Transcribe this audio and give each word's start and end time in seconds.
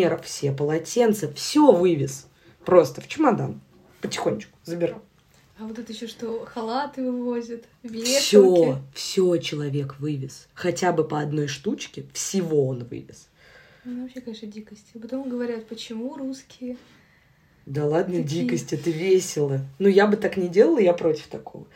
Мер, 0.00 0.20
все 0.24 0.50
полотенца, 0.52 1.30
все 1.32 1.72
вывез. 1.72 2.26
Просто 2.64 3.00
в 3.00 3.08
чемодан. 3.08 3.60
Потихонечку 4.00 4.56
забирал. 4.64 5.02
А 5.58 5.64
вот 5.64 5.78
это 5.78 5.92
еще 5.92 6.06
что, 6.06 6.46
халаты 6.46 7.02
вывозят, 7.02 7.64
Все, 7.82 8.78
все 8.94 9.36
человек 9.36 9.96
вывез. 9.98 10.48
Хотя 10.54 10.92
бы 10.92 11.06
по 11.06 11.20
одной 11.20 11.48
штучке 11.48 12.06
всего 12.14 12.68
он 12.68 12.84
вывез. 12.84 13.28
Ну, 13.84 14.02
вообще, 14.02 14.22
конечно, 14.22 14.48
дикость. 14.48 14.86
А 14.94 14.98
потом 14.98 15.28
говорят, 15.28 15.66
почему 15.66 16.16
русские 16.16 16.78
да 17.66 17.84
ладно, 17.84 18.22
Такие... 18.22 18.42
дикость, 18.44 18.72
это 18.72 18.90
весело. 18.90 19.60
Ну, 19.78 19.86
я 19.86 20.06
бы 20.06 20.16
так 20.16 20.36
не 20.36 20.48
делала, 20.48 20.78
я 20.78 20.92
против 20.94 21.26
такого. 21.28 21.66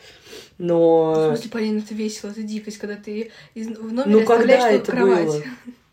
Но... 0.57 1.13
В 1.13 1.37
смысле, 1.37 1.51
Полина, 1.51 1.79
это 1.79 1.95
весело, 1.95 2.31
это 2.31 2.43
дикость, 2.43 2.79
когда 2.79 2.97
ты 2.97 3.31
из... 3.55 3.69
в 3.69 3.93
номере 3.93 4.19
ну, 4.19 4.25
когда 4.25 4.71
это 4.71 4.91
кровать. 4.91 5.27
Было? 5.27 5.43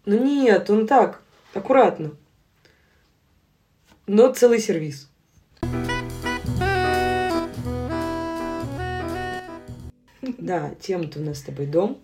Ну, 0.05 0.23
нет, 0.23 0.69
он 0.69 0.87
так, 0.87 1.21
аккуратно. 1.53 2.13
Но 4.07 4.33
целый 4.33 4.59
сервис. 4.59 5.09
Да, 10.21 10.73
тема-то 10.81 11.19
у 11.19 11.23
нас 11.23 11.39
с 11.39 11.43
тобой 11.43 11.67
дом. 11.67 12.01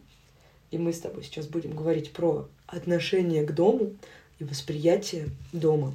И 0.69 0.77
мы 0.77 0.93
с 0.93 0.99
тобой 0.99 1.23
сейчас 1.23 1.47
будем 1.47 1.75
говорить 1.75 2.11
про 2.11 2.49
отношение 2.67 3.45
к 3.45 3.53
дому 3.53 3.95
и 4.39 4.43
восприятие 4.43 5.29
дома. 5.53 5.93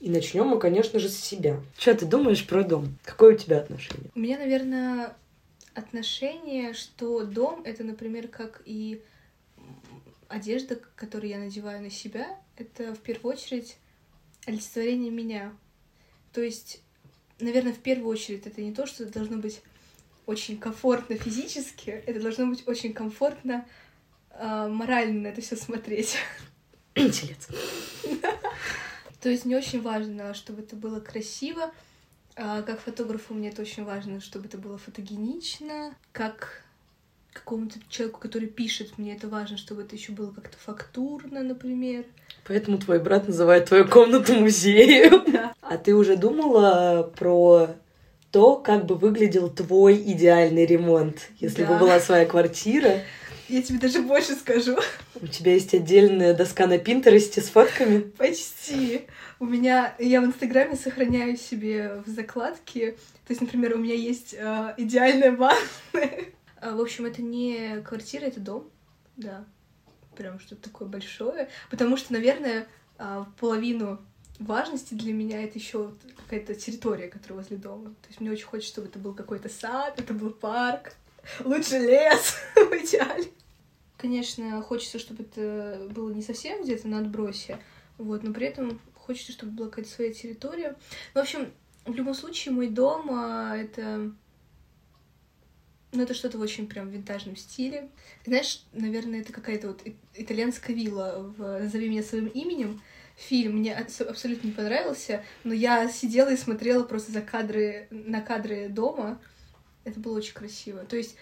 И 0.00 0.10
начнем 0.10 0.46
мы, 0.46 0.60
конечно 0.60 1.00
же, 1.00 1.08
с 1.08 1.16
себя. 1.16 1.60
Что 1.76 1.94
ты 1.94 2.06
думаешь 2.06 2.46
про 2.46 2.62
дом? 2.62 2.96
Какое 3.04 3.34
у 3.34 3.38
тебя 3.38 3.58
отношение? 3.58 4.10
У 4.14 4.20
меня, 4.20 4.38
наверное, 4.38 5.16
отношение, 5.74 6.72
что 6.72 7.24
дом 7.24 7.62
это, 7.64 7.82
например, 7.82 8.28
как 8.28 8.62
и 8.64 9.02
одежда, 10.28 10.78
которую 10.94 11.30
я 11.30 11.38
надеваю 11.38 11.82
на 11.82 11.90
себя, 11.90 12.38
это 12.56 12.94
в 12.94 12.98
первую 12.98 13.34
очередь 13.34 13.76
олицетворение 14.46 15.10
меня. 15.10 15.52
То 16.32 16.40
есть, 16.40 16.80
наверное, 17.40 17.72
в 17.72 17.78
первую 17.78 18.08
очередь 18.08 18.46
это 18.46 18.60
не 18.60 18.72
то, 18.72 18.86
что 18.86 19.06
должно 19.06 19.38
быть 19.38 19.62
очень 20.26 20.58
комфортно 20.58 21.16
физически, 21.16 21.90
это 21.90 22.20
должно 22.20 22.46
быть 22.46 22.66
очень 22.68 22.92
комфортно 22.92 23.66
э, 24.30 24.68
морально 24.68 25.22
на 25.22 25.26
это 25.28 25.40
все 25.40 25.56
смотреть. 25.56 26.16
Интеллект. 26.94 27.48
То 29.20 29.28
есть 29.28 29.44
мне 29.44 29.56
очень 29.56 29.80
важно, 29.80 30.34
чтобы 30.34 30.62
это 30.62 30.76
было 30.76 31.00
красиво. 31.00 31.72
А 32.36 32.62
как 32.62 32.80
фотографу 32.80 33.34
мне 33.34 33.48
это 33.48 33.62
очень 33.62 33.84
важно, 33.84 34.20
чтобы 34.20 34.46
это 34.46 34.58
было 34.58 34.78
фотогенично. 34.78 35.96
Как 36.12 36.62
какому-то 37.38 37.78
человеку, 37.88 38.20
который 38.20 38.48
пишет, 38.48 38.98
мне 38.98 39.14
это 39.14 39.28
важно, 39.28 39.56
чтобы 39.56 39.82
это 39.82 39.96
еще 39.96 40.12
было 40.12 40.30
как-то 40.30 40.56
фактурно, 40.58 41.42
например. 41.42 42.04
Поэтому 42.46 42.78
твой 42.78 42.98
брат 42.98 43.28
называет 43.28 43.66
твою 43.66 43.86
комнату 43.86 44.34
музеем. 44.34 45.24
Да. 45.32 45.52
А 45.60 45.76
ты 45.76 45.94
уже 45.94 46.16
думала 46.16 47.12
про 47.16 47.68
то, 48.30 48.56
как 48.56 48.86
бы 48.86 48.94
выглядел 48.94 49.50
твой 49.50 49.96
идеальный 49.96 50.64
ремонт, 50.64 51.28
если 51.38 51.64
да. 51.64 51.74
бы 51.74 51.78
была 51.78 52.00
своя 52.00 52.24
квартира? 52.24 53.02
Я 53.48 53.62
тебе 53.62 53.78
даже 53.78 54.02
больше 54.02 54.34
скажу. 54.34 54.76
У 55.20 55.26
тебя 55.26 55.54
есть 55.54 55.74
отдельная 55.74 56.34
доска 56.34 56.66
на 56.66 56.78
Пинтересте 56.78 57.40
с 57.40 57.48
фотками? 57.48 58.00
Почти. 58.00 59.06
У 59.40 59.46
меня... 59.46 59.94
Я 59.98 60.20
в 60.20 60.26
Инстаграме 60.26 60.76
сохраняю 60.76 61.36
себе 61.36 62.02
в 62.04 62.10
закладке. 62.10 62.92
То 63.26 63.30
есть, 63.30 63.40
например, 63.40 63.74
у 63.74 63.78
меня 63.78 63.94
есть 63.94 64.34
э, 64.38 64.74
идеальная 64.76 65.32
ванная. 65.32 66.26
А, 66.60 66.74
в 66.74 66.80
общем, 66.80 67.04
это 67.04 67.22
не 67.22 67.80
квартира, 67.82 68.24
это 68.24 68.40
дом. 68.40 68.70
Да. 69.16 69.44
Прям 70.16 70.38
что-то 70.40 70.62
такое 70.62 70.88
большое. 70.88 71.48
Потому 71.70 71.96
что, 71.96 72.12
наверное, 72.12 72.66
э, 72.98 73.24
половину 73.38 74.00
важности 74.38 74.94
для 74.94 75.12
меня 75.12 75.42
это 75.42 75.58
еще 75.58 75.92
какая-то 76.16 76.54
территория, 76.54 77.08
которая 77.08 77.40
возле 77.40 77.56
дома. 77.56 77.90
То 78.02 78.08
есть 78.08 78.20
мне 78.20 78.30
очень 78.30 78.46
хочется, 78.46 78.72
чтобы 78.72 78.88
это 78.88 78.98
был 78.98 79.14
какой-то 79.14 79.48
сад, 79.48 79.98
это 79.98 80.14
был 80.14 80.30
парк, 80.30 80.92
лучше 81.44 81.78
лес 81.78 82.36
в 82.54 82.72
идеале. 82.72 83.30
Конечно, 83.96 84.62
хочется, 84.62 84.98
чтобы 84.98 85.24
это 85.24 85.88
было 85.90 86.10
не 86.10 86.22
совсем 86.22 86.62
где-то 86.62 86.86
на 86.86 87.00
отбросе, 87.00 87.58
вот, 87.98 88.22
но 88.22 88.32
при 88.32 88.46
этом 88.46 88.80
хочется, 88.94 89.32
чтобы 89.32 89.52
была 89.52 89.68
какая-то 89.68 89.90
своя 89.90 90.12
территория. 90.12 90.76
Ну, 91.14 91.20
в 91.20 91.24
общем, 91.24 91.52
в 91.84 91.94
любом 91.94 92.14
случае, 92.14 92.54
мой 92.54 92.68
дом 92.68 93.10
а,— 93.10 93.56
это... 93.56 94.12
Ну, 95.92 96.02
это 96.02 96.12
что-то 96.12 96.36
в 96.38 96.42
очень 96.42 96.68
прям 96.68 96.90
винтажном 96.90 97.36
стиле. 97.36 97.88
Знаешь, 98.26 98.62
наверное, 98.72 99.20
это 99.20 99.32
какая-то 99.32 99.68
вот 99.68 99.82
итальянская 100.14 100.76
вилла 100.76 101.32
в 101.36 101.60
«Назови 101.60 101.88
меня 101.88 102.02
своим 102.02 102.26
именем». 102.26 102.80
Фильм 103.16 103.58
мне 103.58 103.74
абсолютно 103.74 104.46
не 104.46 104.52
понравился, 104.52 105.24
но 105.42 105.52
я 105.52 105.88
сидела 105.88 106.32
и 106.32 106.36
смотрела 106.36 106.84
просто 106.84 107.10
за 107.10 107.20
кадры, 107.20 107.88
на 107.90 108.20
кадры 108.20 108.68
дома. 108.68 109.20
Это 109.82 109.98
было 109.98 110.18
очень 110.18 110.34
красиво. 110.34 110.84
То 110.84 110.96
есть 110.96 111.16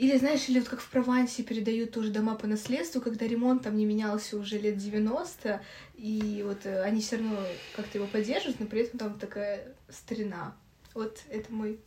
или, 0.00 0.16
знаешь, 0.16 0.48
или 0.48 0.60
вот 0.60 0.68
как 0.70 0.80
в 0.80 0.88
Провансе 0.88 1.42
передают 1.42 1.92
тоже 1.92 2.10
дома 2.10 2.34
по 2.34 2.46
наследству, 2.46 3.02
когда 3.02 3.26
ремонт 3.26 3.64
там 3.64 3.76
не 3.76 3.84
менялся 3.84 4.38
уже 4.38 4.58
лет 4.58 4.78
90, 4.78 5.60
и 5.98 6.42
вот 6.42 6.64
э, 6.64 6.80
они 6.84 7.02
все 7.02 7.16
равно 7.16 7.36
как-то 7.76 7.98
его 7.98 8.06
поддерживают, 8.06 8.60
но 8.60 8.66
при 8.66 8.80
этом 8.80 8.98
там 8.98 9.18
такая 9.18 9.74
старина. 9.90 10.56
Вот 10.94 11.18
это 11.28 11.52
мой, 11.52 11.78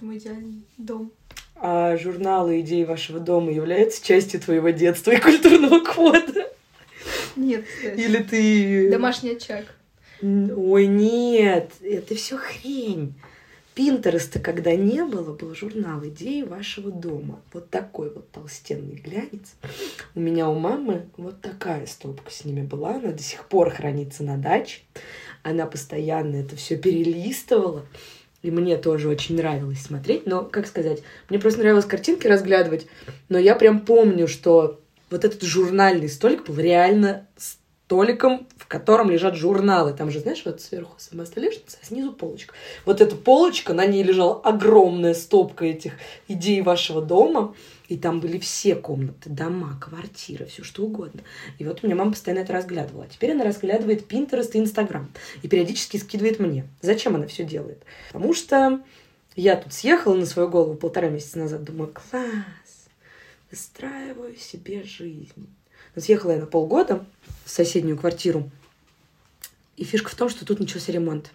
мой 0.00 0.18
идеальный 0.18 0.62
дом. 0.76 1.12
А 1.56 1.96
журналы 1.96 2.60
идеи 2.60 2.84
вашего 2.84 3.18
дома 3.18 3.50
являются 3.50 4.04
частью 4.04 4.40
твоего 4.40 4.70
детства 4.70 5.12
и 5.12 5.20
культурного 5.20 5.80
кода? 5.80 6.52
Нет, 7.34 7.64
кстати. 7.64 8.00
Или 8.00 8.22
ты... 8.22 8.90
Домашний 8.90 9.32
очаг. 9.32 9.64
Ой, 10.22 10.86
нет, 10.86 11.72
это 11.82 12.14
все 12.14 12.36
хрень. 12.36 13.14
Пинтереста, 13.74 14.40
когда 14.40 14.74
не 14.74 15.04
было, 15.04 15.34
был 15.34 15.54
журнал 15.54 16.02
«Идеи 16.02 16.40
вашего 16.40 16.90
дома». 16.90 17.42
Вот 17.52 17.68
такой 17.68 18.08
вот 18.08 18.30
толстенный 18.30 18.94
глянец. 18.94 19.54
У 20.14 20.20
меня 20.20 20.48
у 20.48 20.58
мамы 20.58 21.08
вот 21.18 21.42
такая 21.42 21.84
стопка 21.84 22.30
с 22.30 22.46
ними 22.46 22.62
была. 22.62 22.94
Она 22.94 23.12
до 23.12 23.22
сих 23.22 23.46
пор 23.48 23.68
хранится 23.68 24.22
на 24.22 24.38
даче. 24.38 24.80
Она 25.42 25.66
постоянно 25.66 26.36
это 26.36 26.56
все 26.56 26.78
перелистывала. 26.78 27.84
И 28.42 28.50
мне 28.50 28.76
тоже 28.76 29.08
очень 29.08 29.36
нравилось 29.36 29.82
смотреть. 29.82 30.26
Но, 30.26 30.42
как 30.42 30.66
сказать, 30.66 31.02
мне 31.28 31.38
просто 31.38 31.60
нравилось 31.60 31.84
картинки 31.84 32.26
разглядывать. 32.26 32.86
Но 33.28 33.38
я 33.38 33.54
прям 33.54 33.80
помню, 33.80 34.28
что 34.28 34.80
вот 35.10 35.24
этот 35.24 35.42
журнальный 35.42 36.08
столик 36.08 36.46
был 36.46 36.56
реально 36.58 37.26
столиком, 37.86 38.48
в 38.56 38.66
котором 38.66 39.10
лежат 39.10 39.36
журналы. 39.36 39.92
Там 39.92 40.10
же, 40.10 40.20
знаешь, 40.20 40.42
вот 40.44 40.60
сверху 40.60 40.94
сама 40.98 41.24
столешница, 41.24 41.78
а 41.80 41.86
снизу 41.86 42.12
полочка. 42.12 42.54
Вот 42.84 43.00
эта 43.00 43.14
полочка, 43.14 43.72
на 43.74 43.86
ней 43.86 44.02
лежала 44.02 44.40
огромная 44.40 45.14
стопка 45.14 45.64
этих 45.64 45.92
идей 46.26 46.62
вашего 46.62 47.00
дома. 47.00 47.54
И 47.88 47.96
там 47.96 48.20
были 48.20 48.38
все 48.38 48.74
комнаты, 48.74 49.30
дома, 49.30 49.78
квартиры, 49.80 50.46
все 50.46 50.64
что 50.64 50.84
угодно. 50.84 51.22
И 51.58 51.64
вот 51.64 51.82
у 51.82 51.86
меня 51.86 51.96
мама 51.96 52.12
постоянно 52.12 52.42
это 52.42 52.52
разглядывала. 52.52 53.04
А 53.04 53.08
теперь 53.08 53.32
она 53.32 53.44
разглядывает 53.44 54.10
Pinterest 54.10 54.50
и 54.54 54.58
Instagram. 54.58 55.12
И 55.42 55.48
периодически 55.48 55.96
скидывает 55.96 56.40
мне. 56.40 56.66
Зачем 56.80 57.14
она 57.14 57.26
все 57.26 57.44
делает? 57.44 57.84
Потому 58.12 58.34
что 58.34 58.82
я 59.36 59.56
тут 59.56 59.72
съехала 59.72 60.16
на 60.16 60.26
свою 60.26 60.48
голову 60.48 60.74
полтора 60.74 61.08
месяца 61.08 61.38
назад. 61.38 61.62
Думаю, 61.62 61.92
класс, 61.92 62.88
выстраиваю 63.50 64.36
себе 64.36 64.82
жизнь. 64.82 65.46
Но 65.94 66.02
съехала 66.02 66.32
я 66.32 66.40
на 66.40 66.46
полгода 66.46 67.06
в 67.44 67.50
соседнюю 67.50 67.96
квартиру. 67.96 68.50
И 69.76 69.84
фишка 69.84 70.10
в 70.10 70.14
том, 70.14 70.28
что 70.28 70.44
тут 70.44 70.58
начался 70.58 70.90
ремонт. 70.90 71.30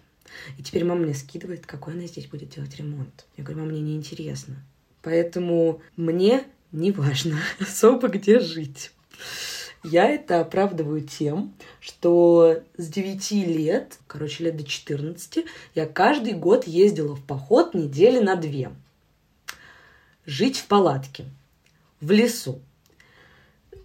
И 0.58 0.62
теперь 0.62 0.84
мама 0.84 1.02
мне 1.02 1.14
скидывает, 1.14 1.64
какой 1.64 1.94
она 1.94 2.06
здесь 2.06 2.26
будет 2.26 2.50
делать 2.50 2.76
ремонт. 2.76 3.26
Я 3.36 3.44
говорю, 3.44 3.60
мама, 3.60 3.72
мне 3.72 3.80
не 3.80 3.96
интересно. 3.96 4.56
Поэтому 5.02 5.82
мне 5.96 6.44
не 6.70 6.92
важно 6.92 7.38
особо 7.60 8.08
где 8.08 8.40
жить. 8.40 8.92
Я 9.84 10.08
это 10.08 10.40
оправдываю 10.40 11.00
тем, 11.00 11.52
что 11.80 12.62
с 12.76 12.88
9 12.88 13.32
лет, 13.48 13.98
короче, 14.06 14.44
лет 14.44 14.56
до 14.56 14.64
14, 14.64 15.44
я 15.74 15.86
каждый 15.86 16.34
год 16.34 16.68
ездила 16.68 17.16
в 17.16 17.24
поход 17.24 17.74
недели 17.74 18.20
на 18.20 18.36
две. 18.36 18.70
Жить 20.24 20.58
в 20.58 20.66
палатке, 20.66 21.24
в 22.00 22.12
лесу, 22.12 22.60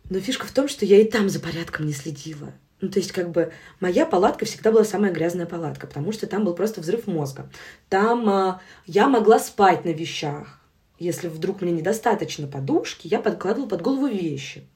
но 0.09 0.19
фишка 0.19 0.45
в 0.45 0.51
том, 0.51 0.67
что 0.67 0.85
я 0.85 1.01
и 1.01 1.05
там 1.05 1.29
за 1.29 1.39
порядком 1.39 1.87
не 1.87 1.93
следила. 1.93 2.53
Ну, 2.79 2.89
то 2.89 2.99
есть, 2.99 3.11
как 3.11 3.31
бы, 3.31 3.51
моя 3.79 4.05
палатка 4.05 4.45
всегда 4.45 4.71
была 4.71 4.83
самая 4.83 5.11
грязная 5.11 5.47
палатка, 5.47 5.87
потому 5.87 6.11
что 6.11 6.27
там 6.27 6.45
был 6.45 6.53
просто 6.53 6.79
взрыв 6.79 7.07
мозга. 7.07 7.49
Там 7.89 8.29
э, 8.29 8.59
я 8.85 9.07
могла 9.07 9.39
спать 9.39 9.83
на 9.83 9.89
вещах. 9.89 10.56
Если 10.99 11.27
вдруг 11.27 11.61
мне 11.61 11.71
недостаточно 11.71 12.47
подушки, 12.47 13.07
я 13.07 13.19
подкладывала 13.19 13.69
под 13.69 13.81
голову 13.81 14.07
вещи. 14.07 14.67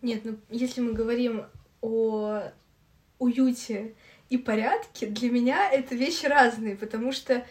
Нет, 0.00 0.22
ну, 0.24 0.36
если 0.50 0.80
мы 0.80 0.92
говорим 0.92 1.44
о 1.80 2.42
уюте 3.18 3.94
и 4.28 4.36
порядке, 4.36 5.06
для 5.06 5.30
меня 5.30 5.70
это 5.70 5.94
вещи 5.94 6.26
разные, 6.26 6.76
потому 6.76 7.12
что 7.12 7.46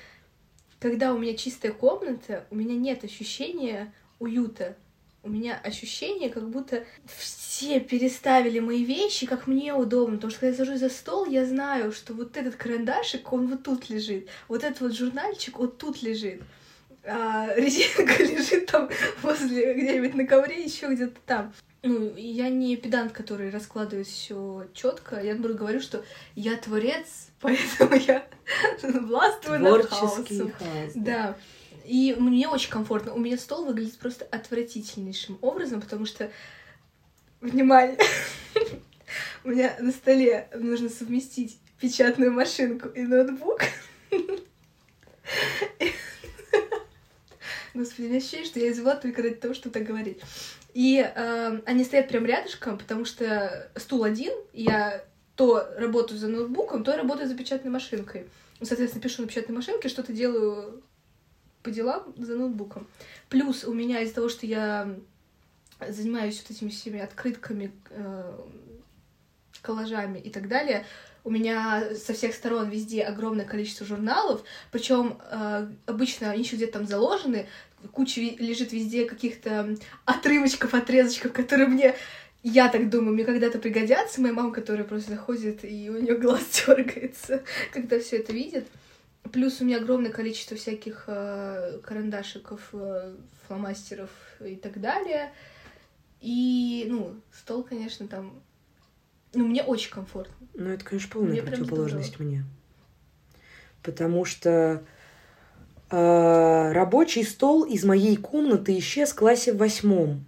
когда 0.80 1.14
у 1.14 1.18
меня 1.18 1.38
чистая 1.38 1.72
комната, 1.72 2.46
у 2.50 2.56
меня 2.56 2.76
нет 2.76 3.04
ощущения 3.04 3.94
уюта. 4.20 4.76
у 5.24 5.30
меня 5.30 5.60
ощущение, 5.64 6.30
как 6.30 6.50
будто 6.50 6.84
все 7.06 7.80
переставили 7.80 8.60
мои 8.60 8.84
вещи, 8.84 9.28
как 9.28 9.46
мне 9.46 9.74
удобно. 9.74 10.16
Потому 10.16 10.32
что 10.32 10.40
когда 10.40 10.52
я 10.52 10.58
сажусь 10.58 10.80
за 10.80 10.90
стол, 10.90 11.28
я 11.28 11.46
знаю, 11.46 11.92
что 11.92 12.14
вот 12.14 12.38
этот 12.38 12.56
карандашик, 12.56 13.32
он 13.32 13.48
вот 13.48 13.64
тут 13.64 13.90
лежит. 13.90 14.28
Вот 14.48 14.64
этот 14.64 14.82
вот 14.82 14.94
журнальчик 14.94 15.60
вот 15.60 15.78
тут 15.78 16.02
лежит. 16.02 16.42
А 17.04 17.54
резинка 17.56 18.24
лежит 18.24 18.68
там 18.68 18.90
возле 19.22 19.74
где-нибудь 19.74 20.14
на 20.14 20.26
ковре, 20.26 20.64
еще 20.64 20.94
где-то 20.94 21.20
там. 21.26 21.54
Ну, 21.84 22.16
я 22.16 22.50
не 22.50 22.78
педант, 22.78 23.12
который 23.12 23.50
раскладывает 23.50 24.06
все 24.06 24.68
четко. 24.74 25.20
Я 25.20 25.34
наоборот 25.34 25.58
говорю, 25.58 25.80
что 25.80 26.06
я 26.36 26.56
творец, 26.58 27.30
поэтому 27.42 27.96
я 27.96 28.28
властвую 28.84 29.60
над 29.60 29.90
хаосом. 29.90 30.52
хаос. 30.52 30.92
Да. 30.96 31.36
И 31.86 32.16
мне 32.20 32.48
очень 32.48 32.70
комфортно. 32.70 33.14
У 33.14 33.20
меня 33.20 33.38
стол 33.38 33.66
выглядит 33.66 33.98
просто 33.98 34.26
отвратительнейшим 34.26 35.40
образом, 35.42 35.82
потому 35.82 36.06
что, 36.06 36.32
внимание, 37.40 37.98
у 39.44 39.50
меня 39.50 39.76
на 39.80 39.92
столе 39.92 40.48
нужно 40.54 40.90
совместить 40.90 41.58
печатную 41.80 42.32
машинку 42.32 42.90
и 42.90 43.02
ноутбук. 43.02 43.64
Господи, 47.74 48.06
у 48.06 48.10
меня 48.10 48.18
ощущение, 48.18 48.46
что 48.46 48.60
я 48.60 48.72
извела 48.72 48.96
только 48.96 49.22
ради 49.22 49.36
того, 49.36 49.54
чтобы 49.54 49.74
так 49.74 49.84
говорить. 49.84 50.20
И 50.74 51.00
э, 51.00 51.62
они 51.66 51.84
стоят 51.84 52.10
прям 52.10 52.26
рядышком, 52.26 52.78
потому 52.78 53.06
что 53.06 53.70
стул 53.76 54.04
один, 54.04 54.34
я 54.54 55.04
то 55.36 55.68
работаю 55.78 56.20
за 56.20 56.28
ноутбуком, 56.28 56.84
то 56.84 56.96
работаю 56.96 57.28
за 57.28 57.36
печатной 57.36 57.72
машинкой. 57.72 58.28
Соответственно, 58.62 59.02
пишу 59.02 59.22
на 59.22 59.28
печатной 59.28 59.56
машинке, 59.56 59.90
что-то 59.90 60.14
делаю 60.14 60.84
по 61.64 61.72
делам 61.72 62.14
за 62.18 62.36
ноутбуком. 62.36 62.88
Плюс 63.30 63.64
у 63.64 63.74
меня 63.74 64.02
из-за 64.02 64.16
того, 64.16 64.30
что 64.30 64.46
я 64.46 64.96
занимаюсь 65.90 66.42
вот 66.42 66.56
этими 66.56 66.70
всеми 66.70 67.00
открытками, 67.00 67.72
э, 67.90 68.40
коллажами 69.62 70.20
и 70.20 70.30
так 70.30 70.48
далее, 70.48 70.86
у 71.24 71.30
меня 71.30 71.96
со 71.96 72.14
всех 72.14 72.34
сторон 72.34 72.70
везде 72.70 73.04
огромное 73.04 73.46
количество 73.46 73.86
журналов, 73.86 74.44
причем 74.72 75.20
э, 75.30 75.68
обычно 75.86 76.32
они 76.32 76.44
еще 76.44 76.56
где-то 76.56 76.74
там 76.74 76.88
заложены, 76.88 77.48
куча 77.92 78.22
лежит 78.22 78.74
везде 78.74 79.06
каких-то 79.06 79.76
отрывочков, 80.06 80.74
отрезочков, 80.74 81.34
которые 81.34 81.68
мне 81.68 81.96
я 82.44 82.70
так 82.70 82.90
думаю, 82.90 83.14
мне 83.14 83.24
когда-то 83.24 83.60
пригодятся. 83.60 84.20
Моя 84.20 84.34
мама, 84.34 84.52
которая 84.52 84.84
просто 84.84 85.12
заходит, 85.12 85.64
и 85.64 85.90
у 85.90 86.02
нее 86.02 86.18
глаз 86.18 86.64
дергается, 86.68 87.44
когда 87.72 88.00
все 88.00 88.18
это 88.18 88.34
видит. 88.34 88.66
Плюс 89.32 89.62
у 89.62 89.66
меня 89.66 89.78
огромное 89.78 90.12
количество 90.12 90.58
всяких 90.58 91.04
э, 91.06 91.80
карандашиков, 91.84 92.70
э, 92.74 93.16
фломастеров 93.46 94.10
и 94.44 94.56
так 94.56 94.82
далее. 94.82 95.32
И, 96.20 96.86
ну, 96.90 97.16
стол, 97.32 97.64
конечно, 97.64 98.08
там... 98.08 98.42
Ну, 99.34 99.48
мне 99.48 99.64
очень 99.64 99.92
комфортно. 99.92 100.36
Ну, 100.54 100.70
это, 100.70 100.84
конечно, 100.84 101.10
полная 101.12 101.32
Мне 101.32 101.42
противоположность 101.42 102.20
мне. 102.20 102.44
Потому 103.82 104.26
что 104.26 104.84
э, 105.90 106.72
рабочий 106.74 107.24
стол 107.24 107.64
из 107.64 107.84
моей 107.84 108.18
комнаты 108.18 108.78
исчез 108.78 109.12
в 109.12 109.16
классе 109.16 109.54
в 109.54 109.58
восьмом. 109.58 110.26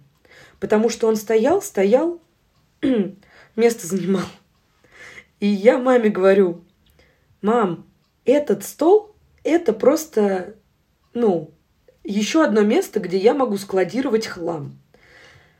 Потому 0.58 0.88
что 0.88 1.06
он 1.06 1.16
стоял, 1.16 1.60
стоял, 1.60 2.20
место 3.56 3.86
занимал. 3.86 4.26
И 5.40 5.46
я 5.46 5.78
маме 5.78 6.08
говорю, 6.08 6.64
мам, 7.42 7.86
этот 8.24 8.64
стол– 8.64 9.14
это 9.44 9.74
просто, 9.74 10.54
ну, 11.12 11.50
еще 12.02 12.42
одно 12.42 12.62
место, 12.62 13.00
где 13.00 13.18
я 13.18 13.34
могу 13.34 13.58
складировать 13.58 14.26
хлам. 14.26 14.78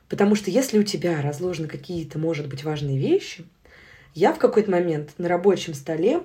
Потому 0.09 0.35
что 0.35 0.51
если 0.51 0.77
у 0.77 0.83
тебя 0.83 1.21
разложены 1.21 1.67
какие-то, 1.67 2.19
может 2.19 2.47
быть, 2.47 2.63
важные 2.63 2.97
вещи, 2.97 3.45
я 4.13 4.33
в 4.33 4.37
какой-то 4.37 4.71
момент 4.71 5.11
на 5.17 5.27
рабочем 5.27 5.73
столе 5.73 6.21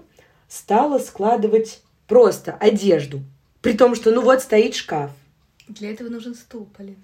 стала 0.49 0.99
складывать 0.99 1.83
просто 2.07 2.53
одежду. 2.55 3.23
При 3.63 3.73
том, 3.73 3.95
что 3.95 4.11
ну 4.11 4.23
вот 4.23 4.43
стоит 4.43 4.75
шкаф. 4.75 5.11
Для 5.69 5.91
этого 5.91 6.09
нужен 6.09 6.35
стул, 6.35 6.69
Полин. 6.77 6.97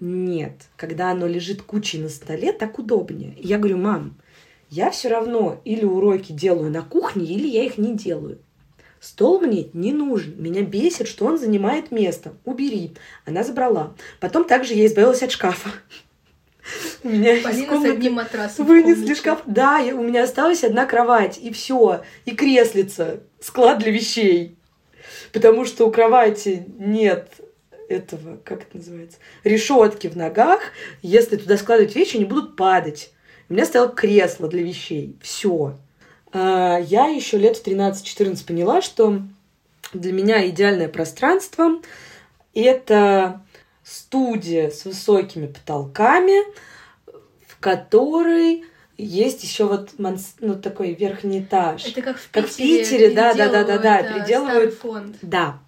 Нет, 0.00 0.54
когда 0.76 1.10
оно 1.10 1.26
лежит 1.26 1.62
кучей 1.62 1.98
на 1.98 2.08
столе, 2.08 2.52
так 2.52 2.78
удобнее. 2.78 3.34
И 3.36 3.46
я 3.46 3.58
говорю, 3.58 3.78
мам, 3.78 4.16
я 4.70 4.90
все 4.90 5.08
равно 5.08 5.60
или 5.64 5.84
уроки 5.84 6.32
делаю 6.32 6.70
на 6.70 6.82
кухне, 6.82 7.26
или 7.26 7.46
я 7.46 7.64
их 7.64 7.76
не 7.76 7.94
делаю. 7.94 8.38
Стол 9.00 9.40
мне 9.40 9.68
не 9.72 9.92
нужен. 9.92 10.34
Меня 10.36 10.62
бесит, 10.62 11.08
что 11.08 11.24
он 11.24 11.38
занимает 11.38 11.90
место. 11.90 12.34
Убери. 12.44 12.92
Она 13.24 13.42
забрала. 13.42 13.94
Потом 14.20 14.44
также 14.44 14.74
я 14.74 14.84
избавилась 14.86 15.22
от 15.22 15.32
шкафа. 15.32 15.70
У 17.02 17.08
меня 17.08 17.34
из 17.34 17.42
с 17.42 17.66
комнаты 17.66 17.92
одним 17.92 18.12
матрасом. 18.14 18.64
в 18.64 18.68
Вынесли 18.68 19.14
шкаф. 19.14 19.40
Да, 19.46 19.78
я- 19.78 19.96
у 19.96 20.02
меня 20.02 20.24
осталась 20.24 20.62
одна 20.62 20.84
кровать, 20.84 21.38
и 21.38 21.50
все. 21.50 22.02
И 22.26 22.32
креслица. 22.36 23.20
Склад 23.40 23.78
для 23.78 23.90
вещей. 23.90 24.56
Потому 25.32 25.64
что 25.64 25.86
у 25.86 25.90
кровати 25.90 26.66
нет 26.78 27.30
этого, 27.88 28.36
как 28.44 28.62
это 28.62 28.76
называется, 28.76 29.16
решетки 29.44 30.08
в 30.08 30.16
ногах. 30.16 30.60
Если 31.00 31.36
туда 31.36 31.56
складывать 31.56 31.96
вещи, 31.96 32.16
они 32.16 32.26
будут 32.26 32.54
падать. 32.54 33.12
У 33.48 33.54
меня 33.54 33.64
стояло 33.64 33.88
кресло 33.88 34.46
для 34.46 34.62
вещей. 34.62 35.16
Все. 35.22 35.76
Я 36.32 37.06
еще 37.08 37.38
лет 37.38 37.56
в 37.56 37.66
13-14 37.66 38.46
поняла, 38.46 38.82
что 38.82 39.20
для 39.92 40.12
меня 40.12 40.48
идеальное 40.48 40.88
пространство– 40.88 41.80
это 42.54 43.42
студия 43.82 44.70
с 44.70 44.84
высокими 44.84 45.46
потолками, 45.48 46.44
в 47.48 47.58
которой 47.58 48.64
есть 48.96 49.42
еще 49.42 49.64
вот 49.64 49.94
манс- 49.98 50.34
ну, 50.40 50.54
такой 50.54 50.92
верхний 50.94 51.40
этаж. 51.40 51.84
Это 51.86 52.02
как 52.02 52.18
в 52.18 52.30
Как 52.30 52.46
в 52.46 52.56
Питере. 52.56 52.84
Питере, 52.84 53.10
да, 53.10 53.34
да, 53.34 53.48
да, 53.48 53.64
да, 53.64 53.78
да, 53.78 54.02
переделывают, 54.02 54.74
старый 54.74 55.02
фонд. 55.02 55.16
Да, 55.22 55.58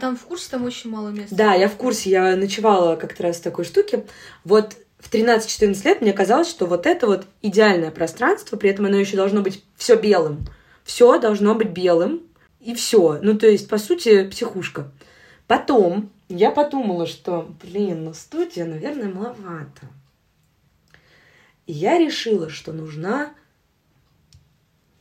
Там 0.00 0.16
в 0.16 0.22
курсе 0.22 0.48
там 0.50 0.64
очень 0.64 0.88
мало 0.90 1.08
места. 1.08 1.34
да, 1.34 1.54
я 1.54 1.68
в 1.68 1.74
курсе, 1.76 2.10
я 2.10 2.36
ночевала 2.36 2.96
как-то 2.96 3.24
раз 3.24 3.36
в 3.38 3.42
такой 3.42 3.64
штуке. 3.64 4.04
Вот 4.44 4.76
в 4.98 5.10
13-14 5.12 5.84
лет 5.84 6.00
мне 6.00 6.12
казалось, 6.12 6.48
что 6.50 6.66
вот 6.66 6.86
это 6.86 7.06
вот 7.06 7.26
идеальное 7.42 7.90
пространство, 7.90 8.56
при 8.56 8.70
этом 8.70 8.86
оно 8.86 8.96
еще 8.96 9.16
должно 9.16 9.42
быть 9.42 9.62
все 9.76 9.96
белым. 9.96 10.44
Все 10.84 11.18
должно 11.20 11.54
быть 11.54 11.68
белым, 11.70 12.22
и 12.60 12.74
все. 12.74 13.18
Ну, 13.22 13.38
то 13.38 13.46
есть, 13.46 13.68
по 13.68 13.78
сути, 13.78 14.26
психушка. 14.28 14.90
Потом 15.46 16.10
я 16.28 16.50
подумала, 16.50 17.06
что, 17.06 17.54
блин, 17.62 18.04
ну 18.04 18.14
студия, 18.14 18.64
наверное, 18.64 19.08
маловато. 19.12 19.86
И 21.66 21.72
я 21.72 21.98
решила, 21.98 22.48
что 22.50 22.72
нужна 22.72 23.32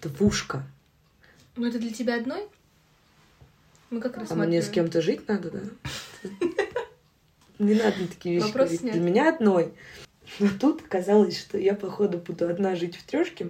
двушка. 0.02 0.64
Ну, 1.56 1.66
это 1.66 1.80
для 1.80 1.92
тебя 1.92 2.16
одной? 2.16 2.48
Мы 3.90 4.00
как 4.02 4.18
А 4.18 4.20
рассматриваем? 4.20 4.50
мне 4.50 4.62
с 4.62 4.70
кем-то 4.70 5.02
жить 5.02 5.28
надо, 5.28 5.52
да? 5.52 5.60
Не 7.60 7.76
надо 7.76 7.98
на 8.00 8.08
такие 8.08 8.36
вещи 8.36 8.46
Вопрос 8.46 8.66
говорить. 8.66 8.82
снят. 8.82 8.94
Для 8.94 9.02
меня 9.04 9.30
одной. 9.30 9.74
Но 10.40 10.50
тут 10.60 10.82
оказалось, 10.86 11.40
что 11.40 11.58
я, 11.58 11.74
походу, 11.74 12.18
буду 12.18 12.48
одна 12.50 12.76
жить 12.76 12.96
в 12.98 13.04
трешке. 13.04 13.50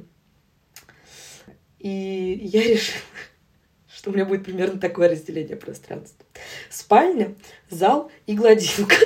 И 1.79 2.39
я 2.43 2.61
решила, 2.63 3.01
что 3.93 4.11
у 4.11 4.13
меня 4.13 4.25
будет 4.25 4.45
примерно 4.45 4.79
такое 4.79 5.09
разделение 5.09 5.55
пространства. 5.55 6.25
Спальня, 6.69 7.35
зал 7.69 8.11
и 8.25 8.35
гладилка. 8.35 8.95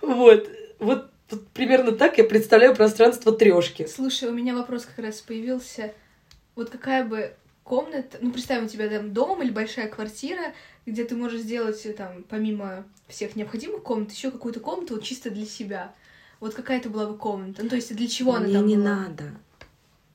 Вот. 0.00 0.48
Вот 0.78 1.10
вот 1.30 1.46
примерно 1.48 1.92
так 1.92 2.18
я 2.18 2.24
представляю 2.24 2.74
пространство 2.74 3.32
трешки. 3.32 3.86
Слушай, 3.86 4.28
у 4.28 4.32
меня 4.32 4.54
вопрос 4.54 4.84
как 4.84 5.04
раз 5.04 5.20
появился. 5.20 5.94
Вот 6.56 6.70
какая 6.70 7.04
бы 7.04 7.34
комната, 7.70 8.18
ну, 8.20 8.32
представим, 8.32 8.64
у 8.64 8.68
тебя 8.68 8.88
там 8.88 9.12
дом 9.12 9.40
или 9.44 9.52
большая 9.52 9.86
квартира, 9.88 10.52
где 10.86 11.04
ты 11.04 11.14
можешь 11.14 11.42
сделать 11.42 11.86
э, 11.86 11.92
там, 11.92 12.24
помимо 12.28 12.84
всех 13.06 13.36
необходимых 13.36 13.84
комнат, 13.84 14.10
еще 14.10 14.32
какую-то 14.32 14.58
комнату 14.58 14.94
вот 14.94 15.04
чисто 15.04 15.30
для 15.30 15.46
себя. 15.46 15.94
Вот 16.40 16.52
какая 16.52 16.78
это 16.78 16.90
была 16.90 17.06
бы 17.06 17.16
комната? 17.16 17.62
Ну, 17.62 17.68
то 17.68 17.76
есть 17.76 17.94
для 17.94 18.08
чего 18.08 18.34
она 18.34 18.46
Мне 18.46 18.54
там 18.54 18.66
не 18.66 18.74
была? 18.76 18.84
надо. 18.96 19.24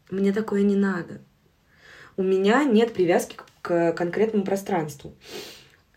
Мне 0.10 0.34
такое 0.34 0.64
не 0.64 0.76
надо. 0.76 1.22
У 2.18 2.24
меня 2.24 2.66
нет 2.66 2.94
привязки 2.94 3.38
к, 3.62 3.94
конкретному 3.94 4.44
пространству. 4.44 5.16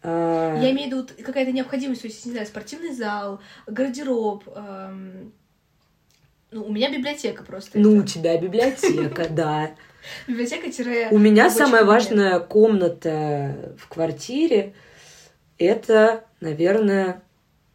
А, 0.05 0.63
Я 0.63 0.71
имею 0.71 0.91
в 0.91 0.93
виду 1.09 1.25
какая-то 1.25 1.51
необходимость, 1.51 2.03
то 2.03 2.07
есть, 2.07 2.25
не 2.25 2.31
знаю, 2.33 2.47
спортивный 2.47 2.95
зал, 2.95 3.41
гардероб. 3.67 4.45
эм, 4.55 5.33
Ну, 6.53 6.63
у 6.67 6.73
меня 6.73 6.89
библиотека 6.97 7.43
просто. 7.43 7.81
Ну, 7.81 7.95
у 7.97 8.03
это. 8.03 8.13
тебя 8.13 8.41
библиотека, 8.41 9.29
да. 9.31 9.75
Библиотека 10.27 10.67
У 11.11 11.19
меня 11.19 11.51
самая 11.51 11.85
важная 11.85 12.41
комната 12.41 13.75
в 13.79 13.89
квартире 13.89 14.75
это, 15.59 16.25
наверное, 16.41 17.23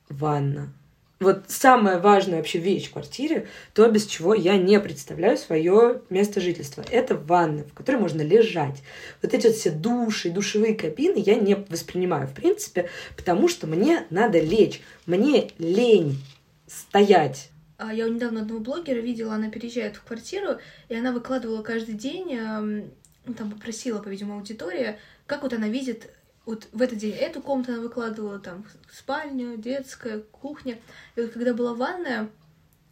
ванна. 0.10 0.74
Вот 1.20 1.46
самая 1.48 2.00
важная 2.00 2.38
вообще 2.38 2.60
вещь 2.60 2.89
в 2.89 2.94
квартире, 2.94 3.48
то, 3.74 3.88
без 3.88 4.06
чего 4.06 4.34
я 4.34 4.58
не 4.58 4.77
представляю 4.80 5.38
свое 5.38 6.01
место 6.10 6.42
жительства. 6.42 6.84
Это 6.92 7.15
ванна, 7.15 7.63
в 7.63 7.74
которой 7.74 7.96
можно 7.98 8.22
лежать. 8.22 8.82
Вот 9.22 9.34
эти 9.34 9.48
вот 9.48 9.56
все 9.56 9.72
души, 9.72 10.32
душевые 10.32 10.75
кабины 10.75 11.18
я 11.18 11.36
не 11.36 11.56
воспринимаю, 11.56 12.27
в 12.27 12.34
принципе, 12.34 12.89
потому 13.15 13.48
что 13.48 13.68
мне 13.68 14.06
надо 14.10 14.39
лечь. 14.39 14.82
Мне 15.06 15.50
лень 15.60 16.22
стоять. 16.68 17.50
А 17.77 17.94
Я 17.94 18.08
недавно 18.08 18.42
одного 18.42 18.60
блогера 18.60 19.00
видела, 19.00 19.34
она 19.34 19.50
переезжает 19.50 19.96
в 19.96 20.03
квартиру, 20.03 20.60
и 20.89 20.96
она 20.96 21.12
выкладывала 21.12 21.63
каждый 21.63 21.96
день, 21.96 22.36
эм, 22.36 22.92
ну, 23.25 23.34
там 23.34 23.51
попросила, 23.51 24.01
по-видимому, 24.01 24.39
аудитория, 24.39 25.00
как 25.25 25.44
вот 25.44 25.53
она 25.53 25.68
видит 25.68 26.12
вот 26.46 26.68
в 26.72 26.82
этот 26.82 26.98
день 26.98 27.13
эту 27.13 27.42
комнату 27.42 27.72
она 27.72 27.82
выкладывала, 27.82 28.39
там, 28.39 28.65
спальню, 28.92 29.58
детская, 29.58 30.20
кухня. 30.20 30.77
И 31.15 31.22
вот 31.22 31.32
когда 31.32 31.53
была 31.53 31.74
ванная, 31.74 32.30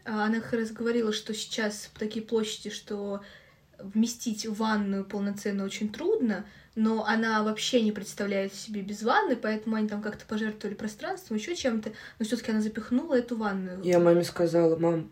а, 0.06 0.26
она 0.26 0.40
как 0.40 0.54
раз 0.54 0.72
говорила, 0.72 1.12
что 1.12 1.34
сейчас 1.34 1.90
такие 2.00 2.24
площади, 2.24 2.70
что 2.70 3.22
вместить 3.78 4.46
ванную 4.46 5.04
полноценно 5.04 5.66
очень 5.66 5.92
трудно, 5.92 6.46
но 6.76 7.06
она 7.06 7.44
вообще 7.44 7.82
не 7.82 7.92
представляет 7.92 8.54
себе 8.54 8.82
без 8.82 9.04
ванны, 9.04 9.36
поэтому 9.36 9.76
они 9.76 9.88
там 9.88 10.02
как-то 10.02 10.26
пожертвовали 10.26 10.76
пространством, 10.76 11.38
еще 11.38 11.56
чем-то, 11.56 11.92
но 12.20 12.26
все-таки 12.26 12.52
она 12.52 12.62
запихнула 12.62 13.16
эту 13.16 13.36
ванную. 13.38 13.82
Я 13.84 14.00
маме 14.00 14.24
сказала, 14.24 14.78
мам, 14.78 15.10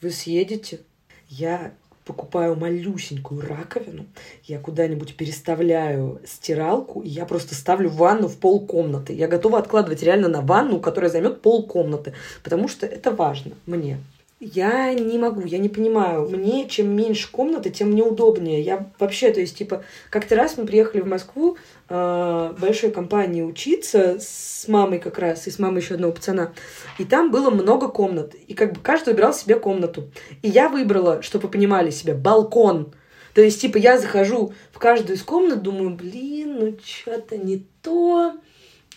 вы 0.00 0.10
съедете? 0.10 0.80
Я 1.28 1.72
покупаю 2.04 2.56
малюсенькую 2.56 3.42
раковину, 3.42 4.06
я 4.44 4.58
куда-нибудь 4.58 5.16
переставляю 5.16 6.20
стиралку, 6.26 7.00
и 7.00 7.08
я 7.08 7.26
просто 7.26 7.54
ставлю 7.54 7.90
ванну 7.90 8.28
в 8.28 8.38
пол 8.38 8.66
комнаты. 8.66 9.12
Я 9.12 9.28
готова 9.28 9.58
откладывать 9.58 10.02
реально 10.02 10.28
на 10.28 10.40
ванну, 10.40 10.80
которая 10.80 11.10
займет 11.10 11.42
пол 11.42 11.66
комнаты, 11.66 12.14
потому 12.42 12.66
что 12.68 12.86
это 12.86 13.12
важно 13.12 13.52
мне. 13.66 13.98
Я 14.44 14.92
не 14.92 15.18
могу, 15.18 15.42
я 15.42 15.58
не 15.58 15.68
понимаю. 15.68 16.28
Мне 16.28 16.68
чем 16.68 16.88
меньше 16.96 17.30
комнаты, 17.30 17.70
тем 17.70 17.94
неудобнее. 17.94 18.60
Я 18.60 18.90
вообще, 18.98 19.32
то 19.32 19.38
есть, 19.38 19.56
типа, 19.56 19.84
как-то 20.10 20.34
раз 20.34 20.56
мы 20.56 20.66
приехали 20.66 21.00
в 21.00 21.06
Москву 21.06 21.56
э, 21.88 22.54
большой 22.58 22.90
компании 22.90 23.42
учиться 23.42 24.18
с 24.18 24.66
мамой 24.66 24.98
как 24.98 25.20
раз, 25.20 25.46
и 25.46 25.52
с 25.52 25.60
мамой 25.60 25.80
еще 25.80 25.94
одного 25.94 26.14
пацана. 26.14 26.52
И 26.98 27.04
там 27.04 27.30
было 27.30 27.50
много 27.50 27.86
комнат. 27.86 28.34
И 28.34 28.54
как 28.54 28.72
бы 28.72 28.80
каждый 28.80 29.10
выбирал 29.10 29.32
себе 29.32 29.60
комнату. 29.60 30.10
И 30.42 30.48
я 30.48 30.68
выбрала, 30.68 31.22
чтобы 31.22 31.44
вы 31.46 31.52
понимали 31.52 31.90
себе, 31.90 32.14
балкон. 32.14 32.92
То 33.34 33.42
есть, 33.42 33.60
типа, 33.60 33.76
я 33.76 33.96
захожу 33.96 34.54
в 34.72 34.80
каждую 34.80 35.18
из 35.18 35.22
комнат, 35.22 35.62
думаю, 35.62 35.90
блин, 35.90 36.58
ну 36.58 36.76
что-то 36.84 37.36
не 37.36 37.64
то. 37.80 38.32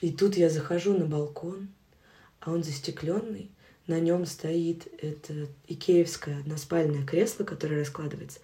И 0.01 0.11
тут 0.11 0.37
я 0.37 0.49
захожу 0.49 0.97
на 0.97 1.05
балкон, 1.05 1.67
а 2.39 2.51
он 2.51 2.63
застекленный 2.63 3.51
на 3.87 3.99
нем 3.99 4.25
стоит 4.25 4.87
это 5.01 5.47
икеевское 5.67 6.39
односпальное 6.39 7.05
кресло, 7.05 7.43
которое 7.43 7.79
раскладывается, 7.79 8.39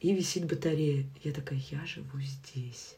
и 0.00 0.12
висит 0.12 0.44
батарея. 0.44 1.04
Я 1.22 1.32
такая, 1.32 1.60
я 1.70 1.84
живу 1.86 2.20
здесь. 2.20 2.96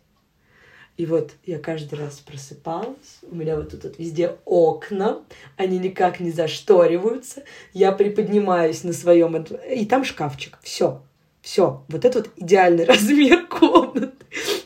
И 0.96 1.04
вот 1.04 1.32
я 1.44 1.58
каждый 1.58 1.98
раз 1.98 2.20
просыпалась, 2.20 3.18
у 3.22 3.34
меня 3.34 3.56
вот 3.56 3.70
тут 3.70 3.84
вот 3.84 3.98
везде 3.98 4.36
окна, 4.46 5.22
они 5.56 5.78
никак 5.78 6.20
не 6.20 6.30
зашториваются, 6.30 7.42
я 7.74 7.92
приподнимаюсь 7.92 8.82
на 8.82 8.94
своем, 8.94 9.36
и 9.36 9.84
там 9.84 10.04
шкафчик, 10.04 10.58
все, 10.62 11.02
все, 11.42 11.84
вот 11.88 12.04
это 12.06 12.20
вот 12.20 12.30
идеальный 12.36 12.84
размер 12.86 13.46
комнаты. 13.46 14.15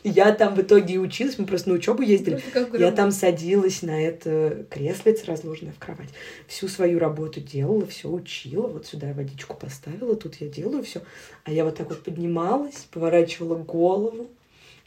Я 0.03 0.33
там 0.33 0.55
в 0.55 0.61
итоге 0.63 0.95
и 0.95 0.99
училась, 0.99 1.39
мы 1.39 1.47
просто 1.47 1.69
на 1.69 1.75
учебу 1.75 2.03
ездили. 2.03 2.43
Я 2.79 2.91
там 2.91 3.11
садилась 3.11 3.83
на 3.83 4.03
это 4.03 4.65
креслице, 4.71 5.27
разложенное 5.27 5.73
в 5.73 5.79
кровать. 5.79 6.09
Всю 6.47 6.69
свою 6.69 6.99
работу 6.99 7.41
делала, 7.41 7.87
все 7.87 8.09
учила. 8.09 8.67
Вот 8.67 8.87
сюда 8.87 9.09
я 9.09 9.15
водичку 9.15 9.57
поставила, 9.57 10.17
тут 10.17 10.37
я 10.37 10.49
делаю 10.49 10.83
все. 10.83 11.03
А 11.45 11.53
я 11.53 11.65
вот 11.65 11.77
так 11.77 11.89
вот 11.91 12.03
поднималась, 12.03 12.87
поворачивала 12.91 13.57
голову. 13.57 14.29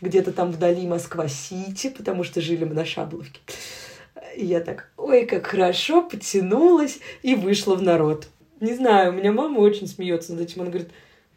Где-то 0.01 0.31
там 0.33 0.51
вдали 0.51 0.87
Москва-Сити, 0.87 1.89
потому 1.89 2.23
что 2.23 2.41
жили 2.41 2.65
мы 2.65 2.73
на 2.73 2.83
Шабловке. 2.83 3.39
И 4.35 4.45
я 4.45 4.61
так, 4.61 4.91
ой, 4.97 5.25
как 5.25 5.45
хорошо, 5.45 6.01
потянулась 6.01 6.99
и 7.21 7.35
вышла 7.35 7.75
в 7.75 7.83
народ. 7.83 8.27
Не 8.59 8.73
знаю, 8.73 9.11
у 9.11 9.15
меня 9.15 9.31
мама 9.31 9.59
очень 9.59 9.87
смеется 9.87 10.33
над 10.33 10.41
этим. 10.41 10.61
Она 10.61 10.71
говорит, 10.71 10.89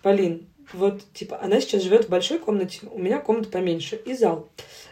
Полин, 0.03 0.47
вот, 0.73 1.03
типа, 1.13 1.41
она 1.43 1.61
сейчас 1.61 1.83
живет 1.83 2.07
в 2.07 2.09
большой 2.09 2.39
комнате, 2.39 2.81
у 2.91 2.99
меня 2.99 3.21
комната 3.21 3.51
поменьше 3.51 3.97
и 3.97 4.15
зал. 4.15 4.49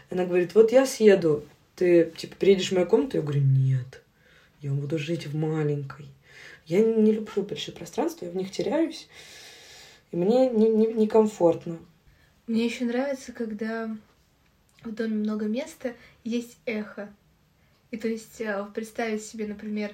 Она 0.09 0.25
говорит, 0.25 0.55
вот 0.55 0.71
я 0.71 0.85
съеду, 0.85 1.43
ты, 1.75 2.11
типа, 2.17 2.35
приедешь 2.37 2.69
в 2.69 2.75
мою 2.75 2.87
комнату? 2.87 3.17
Я 3.17 3.23
говорю, 3.23 3.41
нет, 3.41 4.01
я 4.61 4.71
буду 4.71 4.97
жить 4.97 5.27
в 5.27 5.35
маленькой. 5.35 6.05
Я 6.65 6.79
не 6.83 7.11
люблю 7.11 7.43
большие 7.43 7.75
пространства, 7.75 8.25
я 8.25 8.31
в 8.31 8.35
них 8.35 8.51
теряюсь, 8.51 9.07
и 10.11 10.15
мне 10.15 10.49
некомфортно. 10.49 11.71
Не, 11.71 11.77
не 11.77 11.85
мне 12.47 12.65
еще 12.65 12.85
нравится, 12.85 13.31
когда 13.31 13.95
в 14.83 14.91
доме 14.91 15.15
много 15.15 15.45
места, 15.45 15.93
есть 16.23 16.57
эхо. 16.65 17.09
И 17.89 17.97
то 17.97 18.07
есть 18.07 18.39
э, 18.39 18.65
представить 18.73 19.23
себе, 19.23 19.47
например... 19.47 19.93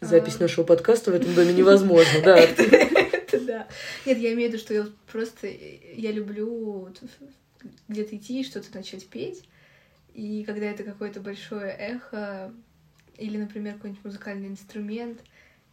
Запись 0.00 0.36
а... 0.38 0.42
нашего 0.42 0.64
подкаста 0.64 1.10
в 1.10 1.14
этом 1.14 1.34
доме 1.34 1.52
невозможно, 1.54 2.20
да. 2.22 2.40
Да. 3.46 3.68
Нет, 4.04 4.18
я 4.18 4.32
имею 4.32 4.50
в 4.50 4.52
виду, 4.52 4.62
что 4.62 4.74
я 4.74 4.86
просто 5.10 5.46
я 5.46 6.12
люблю 6.12 6.92
где-то 7.88 8.16
идти 8.16 8.44
что-то 8.44 8.68
начать 8.74 9.06
петь. 9.06 9.42
И 10.14 10.44
когда 10.44 10.66
это 10.66 10.82
какое-то 10.82 11.20
большое 11.20 11.70
эхо, 11.72 12.52
или, 13.18 13.36
например, 13.36 13.74
какой-нибудь 13.74 14.04
музыкальный 14.04 14.48
инструмент, 14.48 15.20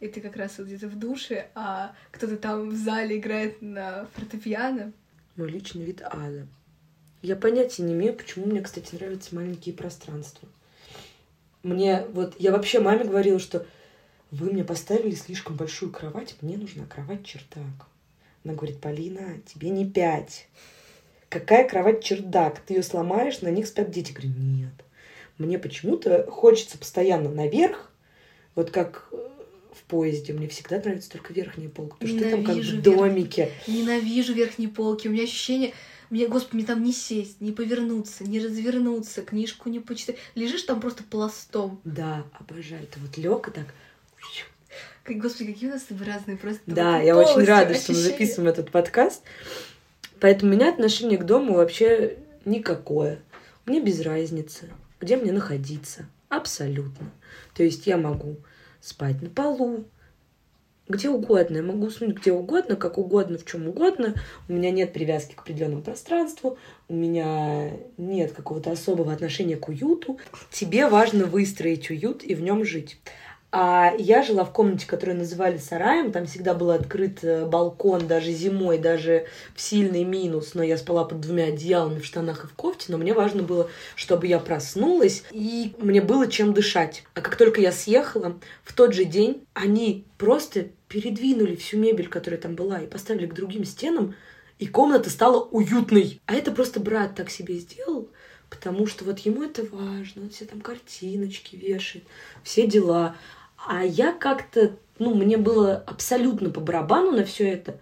и 0.00 0.08
ты 0.08 0.20
как 0.20 0.36
раз 0.36 0.58
вот 0.58 0.66
где-то 0.66 0.88
в 0.88 0.98
душе, 0.98 1.48
а 1.54 1.94
кто-то 2.10 2.36
там 2.36 2.68
в 2.68 2.74
зале 2.74 3.18
играет 3.18 3.62
на 3.62 4.06
фортепиано. 4.14 4.92
Мой 5.36 5.48
личный 5.50 5.84
вид 5.84 6.02
ада. 6.02 6.46
Я 7.22 7.36
понятия 7.36 7.82
не 7.82 7.94
имею, 7.94 8.14
почему 8.14 8.46
мне, 8.46 8.60
кстати, 8.60 8.94
нравятся 8.94 9.34
маленькие 9.34 9.74
пространства. 9.74 10.48
Мне 11.62 12.04
вот, 12.10 12.34
я 12.38 12.52
вообще 12.52 12.80
маме 12.80 13.04
говорила, 13.04 13.38
что 13.38 13.66
вы 14.34 14.50
мне 14.50 14.64
поставили 14.64 15.14
слишком 15.14 15.56
большую 15.56 15.92
кровать, 15.92 16.34
мне 16.40 16.56
нужна 16.56 16.84
кровать-чердак. 16.86 17.86
Она 18.44 18.54
говорит, 18.54 18.80
Полина, 18.80 19.38
тебе 19.46 19.70
не 19.70 19.88
пять. 19.88 20.48
Какая 21.28 21.68
кровать-чердак? 21.68 22.60
Ты 22.60 22.74
ее 22.74 22.82
сломаешь, 22.82 23.40
на 23.42 23.48
них 23.48 23.66
спят 23.66 23.90
дети. 23.90 24.08
Я 24.10 24.14
говорю, 24.14 24.34
нет. 24.38 24.72
Мне 25.38 25.58
почему-то 25.58 26.28
хочется 26.30 26.78
постоянно 26.78 27.30
наверх, 27.30 27.92
вот 28.54 28.70
как 28.70 29.08
э, 29.12 29.16
в 29.72 29.82
поезде. 29.84 30.32
Мне 30.32 30.48
всегда 30.48 30.78
нравится 30.78 31.10
только 31.10 31.32
верхняя 31.32 31.68
полка, 31.68 31.96
потому 31.98 32.18
что 32.18 32.24
ты 32.24 32.30
там 32.30 32.44
как 32.44 32.56
в 32.56 32.82
домике. 32.82 33.52
Верх... 33.66 33.68
Ненавижу 33.68 34.32
верхние 34.32 34.68
полки. 34.68 35.08
У 35.08 35.12
меня 35.12 35.24
ощущение, 35.24 35.72
мне, 36.10 36.26
господи, 36.26 36.56
мне 36.56 36.66
там 36.66 36.82
не 36.82 36.92
сесть, 36.92 37.40
не 37.40 37.52
повернуться, 37.52 38.24
не 38.24 38.40
развернуться, 38.40 39.22
книжку 39.22 39.68
не 39.68 39.80
почитать. 39.80 40.16
Лежишь 40.34 40.62
там 40.62 40.80
просто 40.80 41.04
пластом. 41.04 41.80
Да, 41.84 42.26
обожаю. 42.32 42.86
Ты 42.86 43.00
вот 43.00 43.16
лег 43.16 43.48
и 43.48 43.50
так 43.52 43.66
господи, 45.06 45.52
какие 45.52 45.68
у 45.68 45.72
нас 45.72 45.82
с 45.82 45.86
тобой 45.86 46.06
разные 46.06 46.36
просто. 46.36 46.62
Да, 46.66 47.00
я 47.00 47.16
очень 47.16 47.44
рада, 47.44 47.72
ощущения. 47.72 47.80
что 47.80 47.92
мы 47.92 47.98
записываем 47.98 48.50
этот 48.50 48.70
подкаст. 48.70 49.22
Поэтому 50.20 50.52
у 50.52 50.54
меня 50.54 50.70
отношение 50.70 51.18
к 51.18 51.24
дому 51.24 51.54
вообще 51.54 52.16
никакое. 52.44 53.18
Мне 53.66 53.80
без 53.80 54.00
разницы, 54.00 54.70
где 55.00 55.16
мне 55.16 55.32
находиться. 55.32 56.06
Абсолютно. 56.28 57.10
То 57.54 57.62
есть 57.62 57.86
я 57.86 57.96
могу 57.96 58.36
спать 58.80 59.20
на 59.22 59.30
полу, 59.30 59.84
где 60.88 61.08
угодно. 61.08 61.56
Я 61.56 61.62
могу 61.62 61.86
уснуть 61.86 62.16
где 62.16 62.32
угодно, 62.32 62.76
как 62.76 62.98
угодно, 62.98 63.38
в 63.38 63.46
чем 63.46 63.68
угодно. 63.68 64.14
У 64.48 64.52
меня 64.52 64.70
нет 64.70 64.92
привязки 64.92 65.34
к 65.34 65.40
определенному 65.40 65.82
пространству, 65.82 66.58
у 66.88 66.94
меня 66.94 67.70
нет 67.96 68.32
какого-то 68.32 68.70
особого 68.70 69.12
отношения 69.12 69.56
к 69.56 69.68
уюту. 69.68 70.18
Тебе 70.50 70.88
важно 70.88 71.24
выстроить 71.24 71.90
уют 71.90 72.22
и 72.22 72.34
в 72.34 72.42
нем 72.42 72.64
жить. 72.64 72.98
А 73.56 73.94
я 73.98 74.24
жила 74.24 74.44
в 74.44 74.50
комнате, 74.50 74.84
которую 74.84 75.16
называли 75.16 75.58
сараем. 75.58 76.10
Там 76.10 76.26
всегда 76.26 76.54
был 76.54 76.72
открыт 76.72 77.20
э, 77.22 77.46
балкон, 77.46 78.08
даже 78.08 78.32
зимой, 78.32 78.78
даже 78.78 79.26
в 79.54 79.60
сильный 79.60 80.02
минус. 80.02 80.54
Но 80.54 80.64
я 80.64 80.76
спала 80.76 81.04
под 81.04 81.20
двумя 81.20 81.44
одеялами 81.44 82.00
в 82.00 82.04
штанах 82.04 82.42
и 82.42 82.46
в 82.48 82.54
кофте. 82.54 82.86
Но 82.88 82.98
мне 82.98 83.14
важно 83.14 83.44
было, 83.44 83.70
чтобы 83.94 84.26
я 84.26 84.40
проснулась 84.40 85.22
и 85.30 85.72
мне 85.78 86.00
было 86.00 86.26
чем 86.26 86.52
дышать. 86.52 87.04
А 87.14 87.20
как 87.20 87.36
только 87.36 87.60
я 87.60 87.70
съехала, 87.70 88.40
в 88.64 88.72
тот 88.72 88.92
же 88.92 89.04
день 89.04 89.46
они 89.54 90.04
просто 90.18 90.66
передвинули 90.88 91.54
всю 91.54 91.78
мебель, 91.78 92.08
которая 92.08 92.40
там 92.40 92.56
была, 92.56 92.80
и 92.80 92.88
поставили 92.88 93.26
к 93.26 93.34
другим 93.34 93.64
стенам, 93.64 94.16
и 94.58 94.66
комната 94.66 95.10
стала 95.10 95.44
уютной. 95.44 96.20
А 96.26 96.34
это 96.34 96.50
просто 96.50 96.80
брат 96.80 97.14
так 97.14 97.30
себе 97.30 97.54
сделал, 97.58 98.08
потому 98.50 98.88
что 98.88 99.04
вот 99.04 99.20
ему 99.20 99.44
это 99.44 99.64
важно, 99.64 100.22
он 100.22 100.30
все 100.30 100.44
там 100.44 100.60
картиночки 100.60 101.54
вешает, 101.54 102.04
все 102.42 102.66
дела. 102.66 103.14
А 103.66 103.84
я 103.84 104.12
как-то, 104.12 104.76
ну, 104.98 105.14
мне 105.14 105.36
было 105.36 105.76
абсолютно 105.76 106.50
по 106.50 106.60
барабану 106.60 107.12
на 107.12 107.24
все 107.24 107.48
это. 107.48 107.80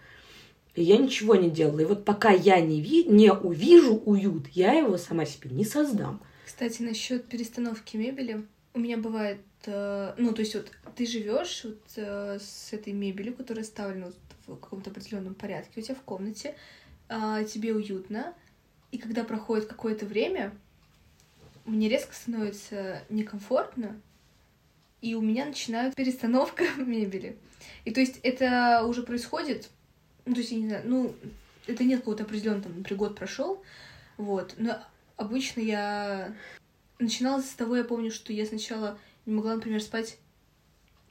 И 0.75 0.83
я 0.83 0.97
ничего 0.97 1.35
не 1.35 1.51
делала. 1.51 1.81
И 1.81 1.85
вот 1.85 2.05
пока 2.05 2.31
я 2.31 2.61
не, 2.61 2.81
ви 2.81 3.05
не 3.05 3.33
увижу 3.33 3.97
уют, 3.97 4.49
я 4.49 4.73
его 4.73 4.97
сама 4.97 5.27
себе 5.27 5.51
не 5.51 5.65
создам. 5.65 6.23
Кстати, 6.47 6.83
насчет 6.83 7.27
перестановки 7.27 7.97
мебели. 7.97 8.47
У 8.75 8.79
меня 8.79 8.97
бывает, 8.97 9.41
э, 9.67 10.15
ну, 10.17 10.33
то 10.33 10.41
есть 10.41 10.55
вот 10.55 10.71
ты 10.97 11.07
живешь 11.07 11.65
вот 11.65 11.81
э, 11.97 12.39
с 12.41 12.73
этой 12.73 12.95
мебелью, 12.95 13.35
которая 13.35 13.65
ставлена 13.65 14.07
вот 14.07 14.17
в 14.47 14.61
каком-то 14.61 14.91
определенном 14.91 15.35
порядке 15.35 15.81
у 15.81 15.83
тебя 15.83 15.95
в 15.95 16.03
комнате, 16.03 16.55
э, 17.09 17.45
тебе 17.53 17.75
уютно, 17.75 18.35
и 18.93 18.99
когда 18.99 19.25
проходит 19.25 19.67
какое-то 19.67 20.07
время, 20.07 20.53
мне 21.65 21.89
резко 21.89 22.15
становится 22.15 23.03
некомфортно, 23.09 24.01
и 25.03 25.15
у 25.15 25.21
меня 25.21 25.45
начинает 25.45 25.95
перестановка 25.95 26.65
мебели. 26.79 27.37
И 27.85 27.91
то 27.91 28.01
есть 28.01 28.19
это 28.23 28.85
уже 28.87 29.03
происходит, 29.03 29.69
ну, 30.25 30.35
то 30.35 30.41
есть, 30.41 30.53
я 30.53 30.59
не 30.59 30.69
знаю, 30.69 30.83
ну, 30.87 31.15
это 31.67 31.85
нет 31.85 32.01
какого-то 32.01 32.23
определенного, 32.23 32.63
там, 32.63 32.79
например, 32.79 32.99
год 32.99 33.17
прошел, 33.17 33.63
вот, 34.17 34.55
но 34.57 34.79
обычно 35.17 35.61
я 35.61 36.35
начиналось 36.99 37.51
с 37.51 37.55
того, 37.55 37.77
я 37.77 37.85
помню, 37.85 38.11
что 38.11 38.33
я 38.33 38.47
сначала 38.47 38.99
не 39.27 39.35
могла, 39.35 39.57
например, 39.57 39.83
спать 39.83 40.19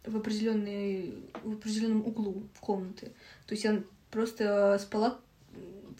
в, 0.05 0.15
определенной, 0.15 1.13
в 1.43 1.53
определенном 1.53 2.05
углу 2.05 2.43
в 2.53 2.59
комнаты. 2.59 3.11
То 3.45 3.53
есть 3.53 3.63
я 3.65 3.83
просто 4.09 4.79
спала 4.81 5.19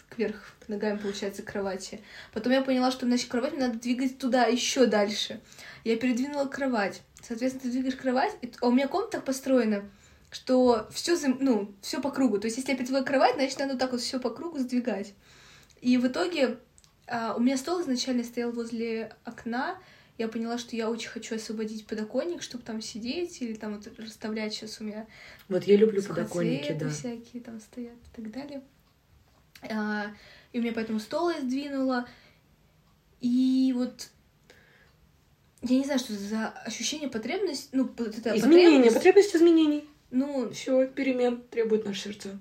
кверх 0.08 0.54
ногами, 0.68 0.98
получается, 0.98 1.42
к 1.42 1.46
кровати. 1.46 2.00
Потом 2.32 2.52
я 2.52 2.62
поняла, 2.62 2.90
что, 2.90 3.06
значит, 3.06 3.30
кровать 3.30 3.56
надо 3.56 3.78
двигать 3.78 4.18
туда, 4.18 4.44
еще 4.46 4.86
дальше. 4.86 5.40
Я 5.84 5.96
передвинула 5.96 6.46
кровать. 6.46 7.02
Соответственно, 7.22 7.64
ты 7.64 7.70
двигаешь 7.70 7.96
кровать, 7.96 8.36
а 8.60 8.68
у 8.68 8.72
меня 8.72 8.88
комната 8.88 9.18
так 9.18 9.24
построена, 9.24 9.84
что 10.30 10.88
все, 10.92 11.16
ну, 11.40 11.74
все 11.80 12.00
по 12.00 12.10
кругу. 12.10 12.38
То 12.38 12.46
есть, 12.46 12.56
если 12.56 12.72
я 12.72 12.76
передвигаю 12.76 13.04
кровать, 13.04 13.34
значит, 13.34 13.58
надо 13.58 13.72
вот 13.72 13.80
так 13.80 13.92
вот 13.92 14.00
все 14.00 14.18
по 14.18 14.30
кругу 14.30 14.58
сдвигать. 14.58 15.14
И 15.80 15.96
в 15.98 16.06
итоге 16.06 16.58
а, 17.06 17.34
у 17.34 17.40
меня 17.40 17.56
стол 17.56 17.82
изначально 17.82 18.24
стоял 18.24 18.52
возле 18.52 19.12
окна. 19.24 19.78
Я 20.18 20.28
поняла, 20.28 20.58
что 20.58 20.76
я 20.76 20.88
очень 20.88 21.08
хочу 21.08 21.34
освободить 21.34 21.86
подоконник, 21.86 22.42
чтобы 22.42 22.62
там 22.64 22.80
сидеть 22.80 23.42
или 23.42 23.54
там 23.54 23.76
вот 23.76 23.98
расставлять 23.98 24.54
сейчас 24.54 24.80
у 24.80 24.84
меня. 24.84 25.06
Вот 25.48 25.64
я 25.64 25.76
люблю 25.76 26.02
подоконники, 26.02 26.72
да. 26.72 26.88
всякие 26.88 27.42
там 27.42 27.60
стоят 27.60 27.94
и 27.94 28.16
так 28.16 28.30
далее. 28.30 28.62
А, 29.62 30.12
и 30.52 30.58
у 30.58 30.62
меня 30.62 30.72
поэтому 30.72 31.00
стол 31.00 31.30
я 31.30 31.40
сдвинула. 31.40 32.06
И 33.20 33.72
вот 33.74 34.10
я 35.62 35.78
не 35.78 35.84
знаю, 35.84 35.98
что 35.98 36.12
за 36.14 36.48
ощущение 36.64 37.08
потребности, 37.08 37.68
ну, 37.72 37.84
это 37.84 38.36
Изменение, 38.36 38.90
потребность, 38.90 38.94
потребность 38.94 39.36
изменений. 39.36 39.84
Ну, 40.10 40.50
все, 40.50 40.86
перемен 40.86 41.42
требует 41.50 41.84
наше 41.86 42.02
сердце. 42.02 42.38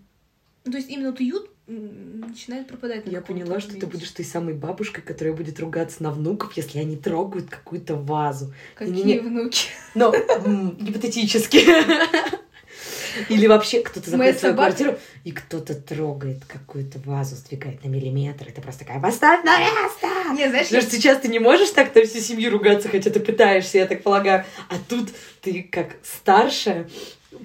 Ну, 0.66 0.72
то 0.72 0.78
есть 0.78 0.90
именно 0.90 1.12
вот 1.12 1.20
уют 1.20 1.50
начинает 1.68 2.68
пропадать. 2.68 3.04
Я 3.06 3.22
поняла, 3.22 3.60
что 3.60 3.80
ты 3.80 3.86
будешь 3.86 4.12
той 4.12 4.26
самой 4.26 4.54
бабушкой, 4.54 5.04
которая 5.04 5.34
будет 5.34 5.60
ругаться 5.60 6.04
на 6.04 6.12
внуков, 6.12 6.54
если 6.58 6.80
они 6.80 6.98
трогают 6.98 7.50
какую-то 7.50 7.96
вазу. 7.96 8.54
Какие 8.76 9.04
не... 9.04 9.20
внуки? 9.20 9.68
Ну, 9.96 10.12
гипотетически. 10.80 11.66
Или 13.30 13.48
вообще 13.48 13.82
кто-то 13.82 14.10
заходит 14.10 14.38
в 14.38 14.40
свою 14.40 14.56
квартиру, 14.56 14.98
и 15.24 15.32
кто-то 15.32 15.76
трогает 15.76 16.46
какую-то 16.46 17.00
вазу, 17.06 17.36
сдвигает 17.36 17.84
на 17.84 17.90
миллиметр. 17.90 18.48
Это 18.50 18.62
просто 18.62 18.86
такая, 18.86 19.02
поставь 19.02 19.44
на 19.44 19.60
место! 19.60 20.08
Не, 20.34 20.50
знаешь, 20.50 20.68
Потому 20.68 20.84
что 20.84 20.96
сейчас 20.96 21.20
ты 21.20 21.28
не 21.28 21.40
можешь 21.40 21.70
так 21.70 21.94
на 21.96 22.06
всю 22.06 22.20
семью 22.20 22.52
ругаться, 22.52 22.90
хотя 22.90 23.10
ты 23.10 23.20
пытаешься, 23.20 23.80
я 23.80 23.88
так 23.88 24.04
полагаю. 24.04 24.46
А 24.70 24.76
тут 24.88 25.10
ты 25.42 25.64
как 25.64 25.98
старшая 26.04 26.90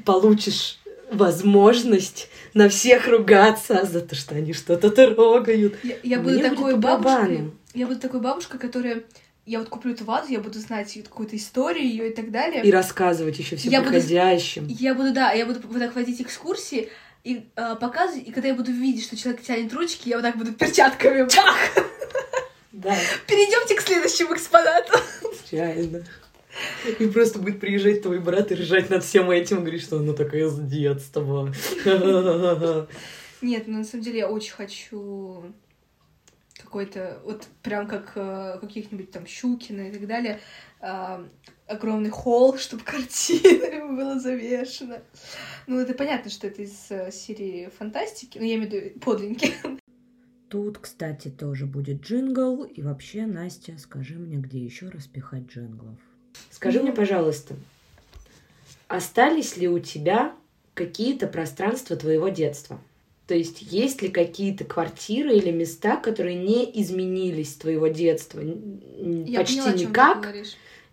получишь 0.04 0.78
возможность 1.10 2.28
на 2.54 2.68
всех 2.68 3.06
ругаться 3.08 3.84
за 3.84 4.00
то, 4.00 4.14
что 4.14 4.34
они 4.34 4.52
что-то 4.52 4.90
трогают. 4.90 5.76
Я, 5.82 5.96
я 6.02 6.20
буду 6.20 6.40
такой 6.40 6.76
бабушкой. 6.76 7.52
Я 7.74 7.86
буду 7.86 8.00
такой 8.00 8.20
бабушкой, 8.20 8.58
которая 8.58 9.02
я 9.46 9.60
вот 9.60 9.68
куплю 9.68 9.92
эту 9.92 10.04
вазу, 10.04 10.32
я 10.32 10.40
буду 10.40 10.58
знать 10.58 10.92
какую-то 11.04 11.36
историю 11.36 11.86
ее 11.86 12.10
и 12.10 12.14
так 12.14 12.30
далее. 12.30 12.62
И 12.64 12.70
рассказывать 12.70 13.38
еще 13.38 13.56
всем 13.56 13.72
я 13.72 13.80
приходящим. 13.80 14.66
Буду, 14.66 14.76
я 14.78 14.94
буду, 14.94 15.12
да, 15.12 15.32
я 15.32 15.46
буду 15.46 15.60
вот 15.68 15.78
так 15.78 15.94
водить 15.94 16.20
экскурсии 16.20 16.90
и 17.22 17.46
э, 17.54 17.76
показывать, 17.80 18.26
и 18.28 18.32
когда 18.32 18.48
я 18.48 18.54
буду 18.54 18.72
видеть, 18.72 19.04
что 19.04 19.16
человек 19.16 19.42
тянет 19.42 19.72
ручки, 19.72 20.08
я 20.08 20.16
вот 20.16 20.22
так 20.22 20.36
буду 20.36 20.52
перчатками. 20.52 21.28
Чах! 21.28 21.56
Да. 22.76 22.94
Перейдемте 23.26 23.74
к 23.74 23.80
следующему 23.80 24.34
экспонату. 24.34 24.98
Реально. 25.50 26.04
И 26.98 27.06
просто 27.06 27.38
будет 27.38 27.58
приезжать 27.58 28.02
твой 28.02 28.18
брат 28.18 28.52
и 28.52 28.54
ржать 28.54 28.90
над 28.90 29.02
всем 29.02 29.30
этим, 29.30 29.60
говорит, 29.60 29.82
что 29.82 29.98
она 29.98 30.12
такая 30.12 30.48
с 30.48 30.58
детства. 30.58 31.50
Нет, 33.40 33.64
ну 33.66 33.78
на 33.78 33.84
самом 33.84 34.04
деле 34.04 34.18
я 34.18 34.28
очень 34.28 34.52
хочу 34.52 35.44
какой-то, 36.66 37.20
вот 37.24 37.48
прям 37.62 37.86
как 37.86 38.12
э, 38.16 38.58
каких-нибудь 38.60 39.10
там 39.10 39.26
Щукина 39.26 39.88
и 39.88 39.92
так 39.92 40.06
далее, 40.06 40.40
э, 40.80 41.26
огромный 41.66 42.10
холл, 42.10 42.58
чтобы 42.58 42.82
картина 42.82 43.96
была 43.96 44.18
завешена. 44.18 44.98
Ну, 45.66 45.78
это 45.78 45.94
понятно, 45.94 46.30
что 46.30 46.48
это 46.48 46.62
из 46.62 46.90
э, 46.90 47.10
серии 47.10 47.70
фантастики, 47.78 48.38
но 48.38 48.44
я 48.44 48.56
имею 48.56 48.70
в 48.70 48.72
виду 48.72 49.00
подлинники. 49.00 49.54
Тут, 50.48 50.78
кстати, 50.78 51.28
тоже 51.28 51.66
будет 51.66 52.02
джингл. 52.02 52.64
И 52.64 52.82
вообще, 52.82 53.26
Настя, 53.26 53.78
скажи 53.78 54.14
мне, 54.14 54.36
где 54.36 54.58
еще 54.58 54.88
распихать 54.88 55.46
джинглов? 55.46 55.98
Скажи 56.50 56.80
мне, 56.82 56.92
пожалуйста, 56.92 57.56
остались 58.88 59.56
ли 59.56 59.68
у 59.68 59.78
тебя 59.78 60.34
какие-то 60.74 61.26
пространства 61.26 61.96
твоего 61.96 62.28
детства? 62.28 62.80
То 63.26 63.34
есть 63.34 63.62
есть 63.62 64.02
ли 64.02 64.08
какие-то 64.08 64.64
квартиры 64.64 65.34
или 65.36 65.50
места, 65.50 65.96
которые 65.96 66.36
не 66.36 66.64
изменились 66.80 67.52
с 67.52 67.56
твоего 67.56 67.88
детства 67.88 68.40
Я 68.40 69.40
почти 69.40 69.60
поняла, 69.60 69.72
никак? 69.72 70.34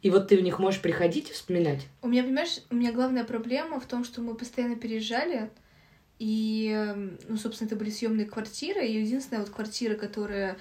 И 0.02 0.10
вот 0.10 0.28
ты 0.28 0.38
в 0.38 0.42
них 0.42 0.60
можешь 0.60 0.82
приходить 0.82 1.30
и 1.30 1.34
вспоминать. 1.34 1.88
У 2.02 2.08
меня, 2.08 2.24
понимаешь, 2.24 2.60
у 2.70 2.76
меня 2.76 2.92
главная 2.92 3.24
проблема 3.24 3.80
в 3.80 3.86
том, 3.86 4.04
что 4.04 4.22
мы 4.22 4.36
постоянно 4.36 4.76
переезжали, 4.76 5.50
и, 6.20 6.94
ну, 7.28 7.38
собственно, 7.38 7.68
это 7.68 7.78
были 7.78 7.90
съемные 7.90 8.26
квартиры, 8.26 8.86
и 8.86 9.00
единственная 9.00 9.42
вот 9.42 9.52
квартира, 9.52 9.96
которая 9.96 10.58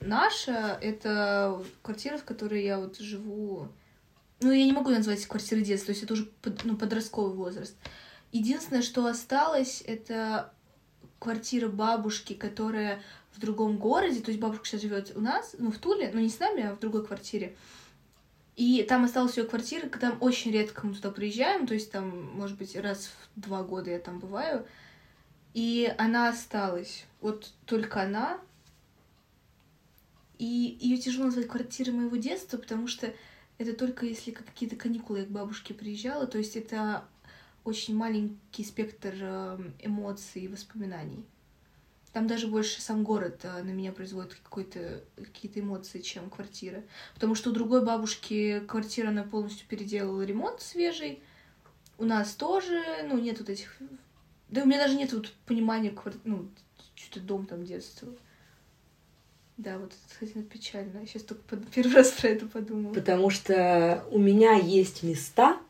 наша, 0.00 0.78
это 0.80 1.62
квартира, 1.82 2.16
в 2.16 2.24
которой 2.24 2.64
я 2.64 2.78
вот 2.78 2.98
живу 2.98 3.68
ну, 4.40 4.50
я 4.52 4.64
не 4.64 4.72
могу 4.72 4.90
назвать 4.90 5.26
квартиры 5.26 5.60
детства, 5.60 5.86
то 5.86 5.92
есть 5.92 6.04
это 6.04 6.14
уже 6.14 6.24
под, 6.42 6.64
ну, 6.64 6.76
подростковый 6.76 7.34
возраст. 7.34 7.76
Единственное, 8.32 8.82
что 8.82 9.06
осталось, 9.06 9.82
это 9.86 10.52
квартира 11.18 11.68
бабушки, 11.68 12.32
которая 12.32 13.02
в 13.32 13.40
другом 13.40 13.78
городе, 13.78 14.20
то 14.20 14.30
есть 14.30 14.40
бабушка 14.40 14.66
сейчас 14.66 14.82
живет 14.82 15.12
у 15.16 15.20
нас, 15.20 15.54
ну, 15.58 15.70
в 15.70 15.78
Туле, 15.78 16.10
но 16.12 16.20
не 16.20 16.28
с 16.28 16.38
нами, 16.38 16.64
а 16.64 16.74
в 16.74 16.80
другой 16.80 17.06
квартире. 17.06 17.54
И 18.56 18.82
там 18.82 19.04
осталась 19.04 19.36
ее 19.36 19.44
квартира, 19.44 19.88
там 19.88 20.18
очень 20.20 20.50
редко 20.50 20.86
мы 20.86 20.94
туда 20.94 21.10
приезжаем, 21.10 21.66
то 21.66 21.74
есть 21.74 21.90
там, 21.92 22.32
может 22.34 22.58
быть, 22.58 22.76
раз 22.76 23.10
в 23.34 23.40
два 23.40 23.62
года 23.62 23.90
я 23.90 23.98
там 23.98 24.18
бываю. 24.18 24.66
И 25.54 25.92
она 25.98 26.28
осталась. 26.28 27.04
Вот 27.20 27.52
только 27.66 28.02
она. 28.02 28.38
И 30.38 30.78
ее 30.80 30.96
тяжело 30.98 31.26
назвать 31.26 31.48
квартирой 31.48 31.94
моего 31.94 32.16
детства, 32.16 32.56
потому 32.56 32.86
что 32.86 33.12
это 33.58 33.74
только 33.74 34.06
если 34.06 34.30
какие-то 34.30 34.76
каникулы 34.76 35.20
я 35.20 35.24
к 35.24 35.30
бабушке 35.30 35.74
приезжала, 35.74 36.26
то 36.26 36.38
есть 36.38 36.56
это 36.56 37.04
очень 37.64 37.96
маленький 37.96 38.64
спектр 38.64 39.14
эм, 39.20 39.74
эмоций 39.80 40.42
и 40.42 40.48
воспоминаний. 40.48 41.24
Там 42.12 42.26
даже 42.26 42.48
больше 42.48 42.82
сам 42.82 43.04
город 43.04 43.40
э, 43.44 43.62
на 43.62 43.70
меня 43.70 43.92
производит 43.92 44.36
какие-то 44.42 45.60
эмоции, 45.60 46.00
чем 46.00 46.28
квартира. 46.28 46.82
Потому 47.14 47.34
что 47.34 47.50
у 47.50 47.52
другой 47.52 47.84
бабушки 47.84 48.60
квартира, 48.66 49.08
она 49.08 49.22
полностью 49.22 49.66
переделала 49.68 50.22
ремонт 50.22 50.60
свежий. 50.60 51.22
У 51.98 52.04
нас 52.04 52.34
тоже, 52.34 52.82
ну, 53.04 53.18
нет 53.18 53.38
вот 53.38 53.48
этих... 53.48 53.76
Да 54.48 54.62
у 54.62 54.66
меня 54.66 54.78
даже 54.78 54.96
нет 54.96 55.12
вот 55.12 55.32
понимания, 55.46 55.94
ну, 56.24 56.48
что-то 56.96 57.20
дом 57.20 57.46
там 57.46 57.64
детства. 57.64 58.08
Да, 59.56 59.78
вот 59.78 59.92
это, 59.92 60.26
кстати, 60.26 60.42
печально. 60.42 61.00
Я 61.00 61.06
сейчас 61.06 61.22
только 61.22 61.56
первый 61.74 61.94
раз 61.94 62.10
про 62.12 62.28
это 62.28 62.46
подумала. 62.46 62.94
Потому 62.94 63.30
что 63.30 64.04
у 64.10 64.18
меня 64.18 64.54
есть 64.54 65.02
места, 65.02 65.60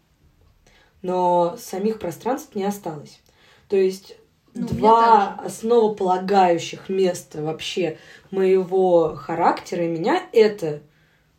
но 1.02 1.56
самих 1.58 1.98
пространств 1.98 2.54
не 2.54 2.64
осталось. 2.64 3.20
То 3.68 3.76
есть 3.76 4.16
ну, 4.54 4.66
два 4.66 5.36
основополагающих 5.44 6.88
места 6.88 7.42
вообще 7.42 7.98
моего 8.30 9.14
характера 9.14 9.84
и 9.84 9.88
меня 9.88 10.22
это 10.32 10.82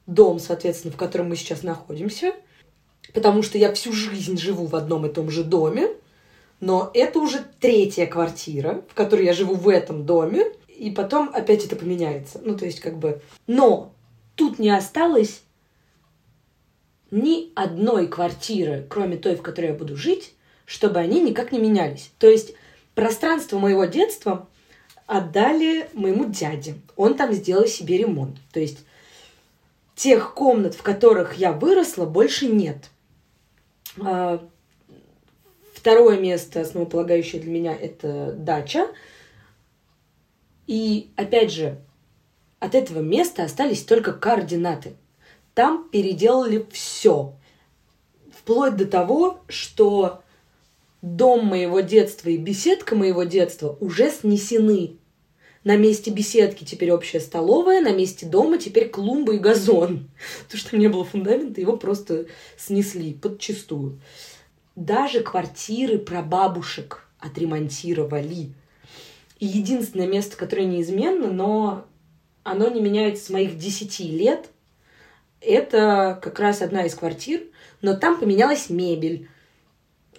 дом, 0.08 0.40
соответственно, 0.40 0.94
в 0.94 0.98
котором 0.98 1.30
мы 1.30 1.36
сейчас 1.36 1.64
находимся, 1.64 2.34
потому 3.14 3.44
что 3.44 3.58
я 3.58 3.74
всю 3.74 3.92
жизнь 3.94 4.38
живу 4.38 4.66
в 4.66 4.76
одном 4.76 5.06
и 5.06 5.10
том 5.10 5.30
же 5.30 5.44
доме, 5.44 5.90
но 6.60 6.92
это 6.94 7.20
уже 7.20 7.40
третья 7.60 8.06
квартира, 8.06 8.84
в 8.90 8.94
которой 8.94 9.26
я 9.26 9.34
живу 9.34 9.56
в 9.56 9.68
этом 9.68 10.06
доме, 10.06 10.46
и 10.68 10.92
потом 10.92 11.32
опять 11.34 11.66
это 11.66 11.76
поменяется. 11.76 12.40
Ну, 12.44 12.56
то 12.56 12.66
есть, 12.66 12.80
как 12.80 12.98
бы... 12.98 13.22
Но 13.48 13.94
тут 14.36 14.60
не 14.60 14.70
осталось 14.70 15.42
ни 17.12 17.52
одной 17.56 18.08
квартиры, 18.08 18.86
кроме 18.90 19.18
той, 19.18 19.36
в 19.36 19.42
которой 19.42 19.68
я 19.68 19.74
буду 19.74 19.96
жить, 19.96 20.34
чтобы 20.66 21.00
они 21.00 21.22
никак 21.22 21.52
не 21.52 21.60
менялись. 21.60 22.12
То 22.18 22.30
есть, 22.30 22.56
пространство 22.96 23.60
моего 23.60 23.86
детства 23.86 24.48
отдали 25.06 25.90
моему 25.94 26.26
дяде. 26.26 26.76
Он 26.96 27.16
там 27.16 27.34
сделал 27.34 27.68
себе 27.68 27.98
ремонт. 27.98 28.38
То 28.54 28.62
есть, 28.62 28.80
тех 29.96 30.34
комнат, 30.34 30.74
в 30.74 30.82
которых 30.82 31.36
я 31.36 31.52
выросла, 31.52 32.06
больше 32.06 32.48
нет. 32.48 32.90
А, 34.00 34.42
второе 35.74 36.18
место, 36.18 36.62
основополагающее 36.62 37.42
для 37.42 37.52
меня, 37.52 37.76
это 37.76 38.32
дача. 38.32 38.88
И, 40.66 41.12
опять 41.18 41.52
же, 41.52 41.78
от 42.60 42.76
этого 42.76 43.00
места 43.00 43.44
остались 43.44 43.84
только 43.84 44.14
координаты. 44.14 44.96
Там 45.54 45.90
переделали 45.90 46.66
все. 46.72 47.34
Вплоть 48.32 48.78
до 48.78 48.86
того, 48.86 49.42
что 49.48 50.22
дом 51.02 51.46
моего 51.46 51.82
детства 51.82 52.30
и 52.30 52.38
беседка 52.38 52.96
моего 52.96 53.24
детства 53.24 53.76
уже 53.80 54.10
снесены. 54.10 54.98
На 55.64 55.78
месте 55.78 56.10
беседки 56.10 56.64
теперь 56.64 56.92
общая 56.92 57.20
столовая, 57.20 57.82
на 57.82 57.94
месте 57.94 58.26
дома 58.26 58.58
теперь 58.58 58.90
клумба 58.90 59.36
и 59.36 59.40
газон. 59.40 60.10
То, 60.50 60.58
что 60.58 60.78
не 60.78 60.88
было 60.88 61.04
фундамента, 61.04 61.62
его 61.62 61.78
просто 61.78 62.26
снесли 62.58 63.14
подчистую. 63.14 64.00
Даже 64.76 65.20
квартиры 65.20 66.00
прабабушек 66.00 67.08
отремонтировали. 67.20 68.54
И 69.38 69.46
единственное 69.46 70.08
место, 70.08 70.38
которое 70.38 70.66
неизменно, 70.66 71.32
но 71.32 71.86
оно 72.44 72.70
не 72.70 72.82
меняется 72.82 73.26
с 73.26 73.30
моих 73.30 73.58
10 73.58 74.00
лет, 74.00 74.50
это 75.42 76.20
как 76.22 76.40
раз 76.40 76.62
одна 76.62 76.86
из 76.86 76.96
квартир, 76.96 77.44
но 77.82 77.96
там 77.96 78.20
поменялась 78.20 78.70
мебель. 78.70 79.28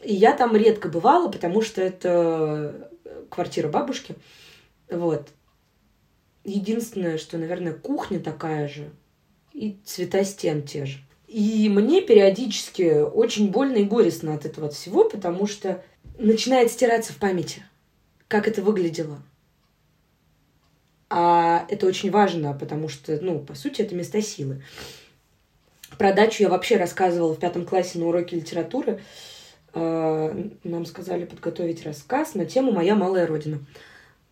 И 0.02 0.14
я 0.14 0.36
там 0.36 0.54
редко 0.56 0.88
бывала, 0.88 1.30
потому 1.30 1.62
что 1.62 1.80
это 1.80 2.90
квартира 3.30 3.68
бабушки. 3.68 4.16
Вот. 4.90 5.28
Единственное, 6.44 7.18
что, 7.18 7.38
наверное, 7.38 7.72
кухня 7.72 8.18
такая 8.18 8.68
же, 8.68 8.90
и 9.52 9.78
цвета 9.84 10.24
стен 10.24 10.62
те 10.62 10.86
же. 10.86 10.98
И 11.28 11.68
мне 11.68 12.02
периодически 12.02 13.00
очень 13.00 13.50
больно 13.50 13.76
и 13.76 13.84
горестно 13.84 14.34
от 14.34 14.44
этого 14.44 14.68
всего, 14.70 15.08
потому 15.08 15.46
что 15.46 15.82
начинает 16.18 16.70
стираться 16.70 17.12
в 17.12 17.16
памяти, 17.16 17.62
как 18.28 18.48
это 18.48 18.60
выглядело. 18.60 19.22
А 21.08 21.66
это 21.68 21.86
очень 21.86 22.10
важно, 22.10 22.54
потому 22.54 22.88
что, 22.88 23.18
ну, 23.22 23.38
по 23.38 23.54
сути, 23.54 23.82
это 23.82 23.94
места 23.94 24.20
силы. 24.20 24.62
Про 25.98 26.12
дачу 26.12 26.42
я 26.42 26.48
вообще 26.48 26.76
рассказывала 26.76 27.34
в 27.34 27.38
пятом 27.38 27.64
классе 27.64 27.98
на 27.98 28.06
уроке 28.06 28.36
литературы. 28.36 29.00
А, 29.74 30.34
нам 30.64 30.86
сказали 30.86 31.24
подготовить 31.24 31.84
рассказ 31.84 32.34
на 32.34 32.44
тему 32.44 32.72
«Моя 32.72 32.94
малая 32.94 33.26
родина». 33.26 33.60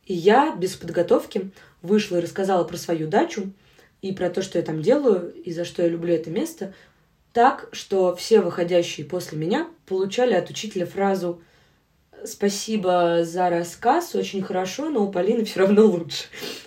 И 0.07 0.15
я 0.15 0.55
без 0.57 0.75
подготовки 0.77 1.51
вышла 1.83 2.17
и 2.17 2.21
рассказала 2.21 2.65
про 2.65 2.77
свою 2.77 3.09
дачу 3.09 3.53
и 4.03 4.13
про 4.13 4.31
то, 4.31 4.43
что 4.43 4.59
я 4.59 4.65
там 4.65 4.83
делаю, 4.83 5.33
и 5.33 5.53
за 5.53 5.65
что 5.65 5.83
я 5.83 5.89
люблю 5.89 6.15
это 6.15 6.31
место, 6.31 6.75
так, 7.33 7.69
что 7.73 8.17
все 8.17 8.41
выходящие 8.41 9.07
после 9.07 9.39
меня 9.39 9.69
получали 9.87 10.35
от 10.35 10.51
учителя 10.51 10.87
фразу 10.87 11.41
«Спасибо 12.25 13.25
за 13.25 13.51
рассказ, 13.51 14.15
очень 14.15 14.43
хорошо, 14.43 14.91
но 14.91 15.05
у 15.05 15.11
Полины 15.11 15.45
все 15.45 15.61
равно 15.61 15.87
лучше». 15.87 16.25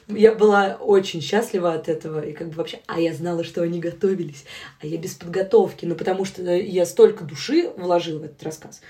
Я 0.08 0.34
была 0.34 0.76
очень 0.76 1.22
счастлива 1.22 1.74
от 1.74 1.90
этого, 1.90 2.26
и 2.26 2.34
как 2.34 2.50
бы 2.50 2.56
вообще... 2.56 2.82
А 2.88 3.00
я 3.00 3.14
знала, 3.14 3.44
что 3.44 3.62
они 3.62 3.80
готовились, 3.80 4.46
а 4.82 4.88
я 4.88 4.98
без 4.98 5.16
подготовки, 5.16 5.86
ну 5.86 5.96
потому 5.96 6.26
что 6.26 6.44
я 6.44 6.86
столько 6.86 7.24
души 7.24 7.70
вложила 7.78 8.20
в 8.20 8.24
этот 8.24 8.42
рассказ, 8.44 8.82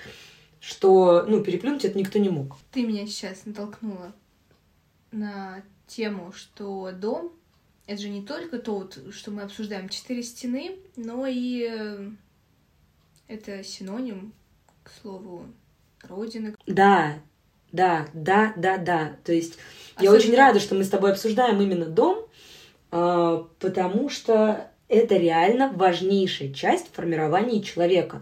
что, 0.60 1.26
ну, 1.28 1.44
переплюнуть 1.44 1.86
это 1.86 1.98
никто 1.98 2.20
не 2.20 2.30
мог. 2.30 2.58
Ты 2.72 2.86
меня 2.86 3.06
сейчас 3.06 3.46
натолкнула 3.46 4.14
на 5.12 5.64
тему, 5.88 6.32
что 6.34 6.92
дом— 6.92 7.32
это 7.88 8.02
же 8.02 8.10
не 8.10 8.24
только 8.24 8.60
то, 8.60 8.76
вот, 8.76 9.00
что 9.12 9.32
мы 9.32 9.42
обсуждаем, 9.44 9.90
четыре 9.90 10.24
стены, 10.24 10.78
но 10.96 11.26
и 11.28 11.68
э, 11.70 12.10
это 13.28 13.64
синоним, 13.64 14.34
к 14.84 14.92
слову, 15.02 15.46
родины. 16.04 16.56
Да, 16.68 17.16
да, 17.72 18.08
да, 18.14 18.54
да, 18.56 18.78
да. 18.78 19.16
То 19.24 19.34
есть 19.34 19.58
Особенно... 19.96 20.12
я 20.14 20.18
очень 20.18 20.36
рада, 20.36 20.60
что 20.60 20.76
мы 20.76 20.84
с 20.84 20.90
тобой 20.90 21.12
обсуждаем 21.12 21.62
именно 21.62 21.86
дом, 21.86 22.28
а, 22.92 23.48
потому 23.60 24.10
что 24.10 24.70
это 24.88 25.16
реально 25.16 25.72
важнейшая 25.74 26.54
часть 26.54 26.94
формирования 26.94 27.62
человека. 27.62 28.22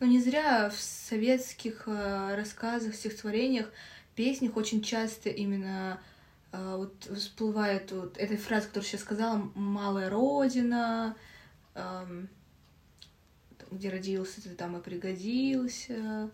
Но 0.00 0.06
не 0.06 0.20
зря 0.20 0.70
в 0.70 0.80
советских 0.80 1.84
э, 1.86 2.36
рассказах, 2.36 2.94
стихотворениях 2.94 3.72
песнях 4.14 4.56
очень 4.56 4.82
часто 4.82 5.28
именно 5.28 6.00
э, 6.52 6.74
вот 6.76 6.92
всплывает 7.16 7.90
вот 7.90 8.16
эта 8.18 8.36
фраза, 8.36 8.66
которую 8.66 8.88
сейчас 8.88 9.00
сказала, 9.00 9.50
«малая 9.54 10.10
родина», 10.10 11.16
э, 11.74 12.24
где 13.70 13.90
родился, 13.90 14.42
ты 14.42 14.50
там 14.50 14.76
и 14.76 14.82
пригодился. 14.82 16.30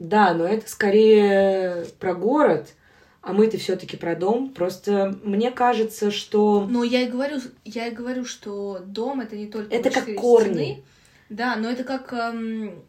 Да, 0.00 0.32
но 0.34 0.46
это 0.46 0.68
скорее 0.68 1.84
про 2.00 2.14
город, 2.14 2.72
а 3.20 3.34
мы-то 3.34 3.58
все-таки 3.58 3.98
про 3.98 4.16
дом. 4.16 4.48
Просто 4.48 5.16
мне 5.22 5.50
кажется, 5.50 6.10
что. 6.10 6.66
Ну, 6.68 6.82
я 6.82 7.02
и 7.02 7.10
говорю, 7.10 7.38
я 7.64 7.86
и 7.86 7.94
говорю, 7.94 8.24
что 8.24 8.80
дом 8.84 9.20
это 9.20 9.36
не 9.36 9.46
только 9.46 9.72
это 9.72 9.90
как 9.90 10.14
корни. 10.16 10.52
Стены, 10.52 10.84
да, 11.28 11.54
но 11.56 11.70
это 11.70 11.84
как 11.84 12.12
эм, 12.14 12.82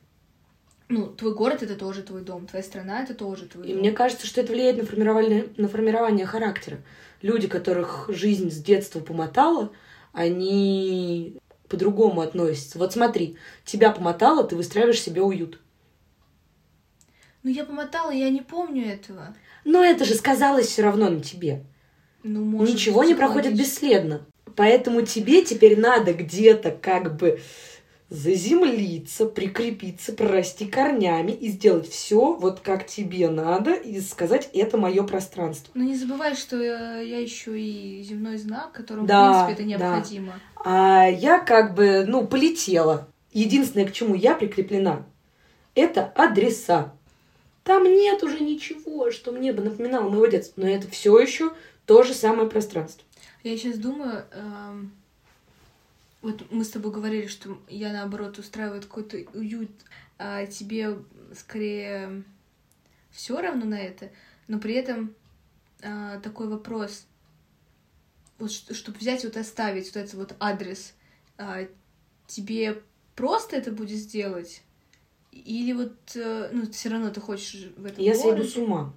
ну, 0.87 1.07
твой 1.07 1.35
город 1.35 1.63
это 1.63 1.75
тоже 1.75 2.01
твой 2.01 2.21
дом, 2.21 2.47
твоя 2.47 2.63
страна 2.63 3.03
это 3.03 3.13
тоже 3.13 3.45
твой 3.45 3.65
и 3.65 3.73
дом. 3.73 3.77
И 3.77 3.79
мне 3.79 3.91
кажется, 3.91 4.25
что 4.25 4.39
это 4.39 4.53
влияет 4.53 4.77
на 4.77 4.85
формирование, 4.85 5.47
на 5.57 5.67
формирование 5.67 6.25
характера. 6.25 6.77
Люди, 7.21 7.49
которых 7.49 8.05
жизнь 8.09 8.49
с 8.49 8.57
детства 8.57 9.01
помотала, 9.01 9.71
они 10.13 11.37
по-другому 11.67 12.21
относятся. 12.21 12.79
Вот 12.79 12.93
смотри, 12.93 13.37
тебя 13.65 13.91
помотало, 13.91 14.45
ты 14.45 14.55
выстраиваешь 14.55 15.01
себе 15.01 15.21
уют. 15.21 15.59
Ну, 17.43 17.49
я 17.49 17.63
помотала, 17.65 18.11
я 18.11 18.29
не 18.29 18.41
помню 18.41 18.85
этого. 18.85 19.35
Но 19.65 19.83
это 19.83 20.05
же 20.05 20.15
сказалось 20.15 20.67
все 20.67 20.83
равно 20.83 21.09
на 21.09 21.21
тебе. 21.21 21.63
Ну, 22.23 22.43
может 22.43 22.75
Ничего 22.75 23.03
не 23.03 23.15
проходит 23.15 23.57
бесследно. 23.57 24.25
Поэтому 24.55 25.01
тебе 25.01 25.43
теперь 25.43 25.79
надо 25.79 26.13
где-то 26.13 26.71
как 26.71 27.17
бы 27.17 27.39
заземлиться, 28.11 29.25
прикрепиться, 29.25 30.11
прорасти 30.11 30.65
корнями 30.65 31.31
и 31.31 31.47
сделать 31.47 31.87
все 31.89 32.33
вот 32.33 32.59
как 32.59 32.85
тебе 32.85 33.29
надо 33.29 33.73
и 33.73 34.01
сказать 34.01 34.49
это 34.53 34.77
мое 34.77 35.03
пространство. 35.03 35.71
Но 35.73 35.83
не 35.83 35.95
забывай, 35.95 36.35
что 36.35 36.61
я, 36.61 36.99
я 36.99 37.19
еще 37.19 37.57
и 37.57 38.03
земной 38.03 38.37
знак, 38.37 38.73
которому 38.73 39.07
да, 39.07 39.31
в 39.31 39.45
принципе 39.45 39.63
это 39.63 39.69
необходимо. 39.69 40.33
Да. 40.55 40.61
А 40.65 41.07
я 41.07 41.39
как 41.39 41.73
бы 41.73 42.03
ну 42.05 42.27
полетела. 42.27 43.07
Единственное, 43.31 43.87
к 43.87 43.93
чему 43.93 44.13
я 44.13 44.35
прикреплена, 44.35 45.05
это 45.73 46.03
адреса. 46.03 46.93
Там 47.63 47.83
нет 47.83 48.23
уже 48.23 48.39
ничего, 48.39 49.11
что 49.11 49.31
мне 49.31 49.53
бы 49.53 49.61
напоминало 49.63 50.09
моего 50.09 50.25
детства, 50.25 50.61
но 50.61 50.67
это 50.67 50.87
все 50.87 51.17
еще 51.19 51.53
то 51.85 52.03
же 52.03 52.13
самое 52.13 52.49
пространство. 52.49 53.03
Я 53.43 53.57
сейчас 53.57 53.77
думаю, 53.77 54.25
эм 54.31 54.91
вот 56.21 56.51
мы 56.51 56.63
с 56.63 56.69
тобой 56.69 56.91
говорили, 56.91 57.27
что 57.27 57.59
я 57.67 57.91
наоборот 57.91 58.37
устраиваю 58.37 58.81
какой-то 58.81 59.17
уют, 59.33 59.71
а 60.19 60.45
тебе 60.45 60.99
скорее 61.33 62.23
все 63.09 63.41
равно 63.41 63.65
на 63.65 63.79
это, 63.79 64.11
но 64.47 64.59
при 64.59 64.75
этом 64.75 65.15
а, 65.81 66.19
такой 66.19 66.47
вопрос, 66.47 67.05
вот 68.37 68.51
чтобы 68.51 68.97
взять 68.99 69.23
вот 69.23 69.35
оставить 69.35 69.87
вот 69.87 69.95
этот 69.97 70.13
вот 70.13 70.35
адрес, 70.39 70.93
а, 71.37 71.67
тебе 72.27 72.83
просто 73.15 73.55
это 73.55 73.71
будет 73.71 73.97
сделать? 73.97 74.61
Или 75.31 75.73
вот, 75.73 75.95
э, 76.15 76.49
ну, 76.51 76.69
все 76.71 76.89
равно 76.89 77.09
ты 77.09 77.21
хочешь 77.21 77.71
в 77.77 77.85
этом 77.85 78.03
Я 78.03 78.13
городе? 78.15 78.29
сойду 78.29 78.43
с 78.43 78.57
ума. 78.57 78.93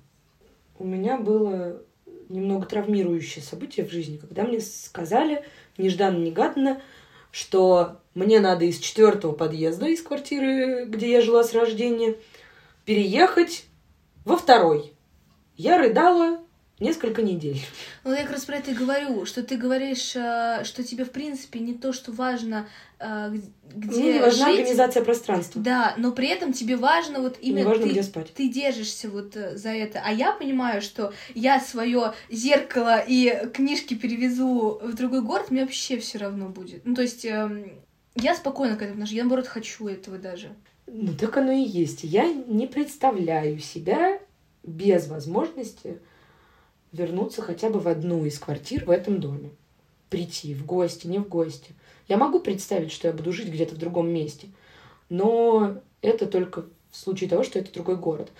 У 0.78 0.84
меня 0.84 1.16
было 1.16 1.80
немного 2.28 2.66
травмирующее 2.66 3.44
событие 3.44 3.86
в 3.86 3.90
жизни, 3.92 4.16
когда 4.16 4.44
мне 4.44 4.60
сказали 4.60 5.44
нежданно-негаданно, 5.78 6.80
что 7.30 8.00
мне 8.14 8.40
надо 8.40 8.64
из 8.64 8.78
четвертого 8.78 9.32
подъезда, 9.32 9.86
из 9.86 10.02
квартиры, 10.02 10.86
где 10.86 11.10
я 11.12 11.20
жила 11.20 11.44
с 11.44 11.52
рождения, 11.52 12.16
переехать 12.84 13.66
во 14.24 14.36
второй. 14.36 14.92
Я 15.56 15.78
рыдала 15.78 16.43
несколько 16.80 17.22
недель. 17.22 17.60
Ну, 18.02 18.12
я 18.12 18.22
как 18.22 18.32
раз 18.32 18.44
про 18.44 18.56
это 18.56 18.72
и 18.72 18.74
говорю, 18.74 19.24
что 19.26 19.42
ты 19.42 19.56
говоришь, 19.56 20.14
э, 20.16 20.64
что 20.64 20.82
тебе, 20.82 21.04
в 21.04 21.10
принципе, 21.10 21.60
не 21.60 21.74
то, 21.74 21.92
что 21.92 22.10
важно, 22.12 22.68
э, 22.98 23.32
где 23.74 24.00
Мне 24.00 24.12
не 24.14 24.18
важна 24.18 24.46
жить. 24.50 24.60
организация 24.60 25.04
пространства. 25.04 25.62
Да, 25.62 25.94
но 25.96 26.12
при 26.12 26.28
этом 26.28 26.52
тебе 26.52 26.76
важно 26.76 27.20
вот 27.20 27.38
именно... 27.40 27.58
Не 27.58 27.64
важно, 27.64 27.84
ты, 27.84 27.90
где 27.90 28.02
спать. 28.02 28.34
Ты 28.34 28.48
держишься 28.48 29.08
вот 29.08 29.36
э, 29.36 29.56
за 29.56 29.70
это. 29.70 30.02
А 30.04 30.12
я 30.12 30.32
понимаю, 30.32 30.82
что 30.82 31.12
я 31.34 31.60
свое 31.60 32.14
зеркало 32.28 33.02
и 33.06 33.48
книжки 33.52 33.94
перевезу 33.94 34.80
в 34.82 34.94
другой 34.94 35.22
город, 35.22 35.50
мне 35.50 35.62
вообще 35.62 35.98
все 35.98 36.18
равно 36.18 36.48
будет. 36.48 36.84
Ну, 36.84 36.94
то 36.94 37.02
есть 37.02 37.24
эм, 37.24 37.72
я 38.16 38.34
спокойно 38.34 38.76
к 38.76 38.82
этому 38.82 38.94
отношусь. 38.94 39.16
Я, 39.16 39.22
наоборот, 39.22 39.46
хочу 39.46 39.86
этого 39.86 40.18
даже. 40.18 40.50
Ну, 40.86 41.14
так 41.14 41.36
оно 41.36 41.52
и 41.52 41.62
есть. 41.62 42.04
Я 42.04 42.26
не 42.32 42.66
представляю 42.66 43.58
себя 43.60 44.18
без 44.62 45.06
возможности 45.06 45.98
вернуться 46.94 47.42
хотя 47.42 47.68
бы 47.70 47.80
в 47.80 47.88
одну 47.88 48.24
из 48.24 48.38
квартир 48.38 48.84
в 48.84 48.90
этом 48.90 49.20
доме. 49.20 49.50
прийти 50.10 50.54
в 50.54 50.64
гости, 50.64 51.08
не 51.08 51.18
в 51.18 51.28
гости. 51.28 51.72
Я 52.06 52.16
могу 52.18 52.38
представить, 52.38 52.92
что 52.92 53.08
я 53.08 53.14
буду 53.14 53.32
жить 53.32 53.48
где-то 53.48 53.74
в 53.74 53.78
другом 53.78 54.08
месте, 54.10 54.46
но 55.08 55.78
это 56.02 56.26
только 56.26 56.66
в 56.92 56.96
случае 56.96 57.28
того, 57.28 57.42
что 57.42 57.58
это 57.58 57.72
другой 57.72 57.96
город. 57.96 58.30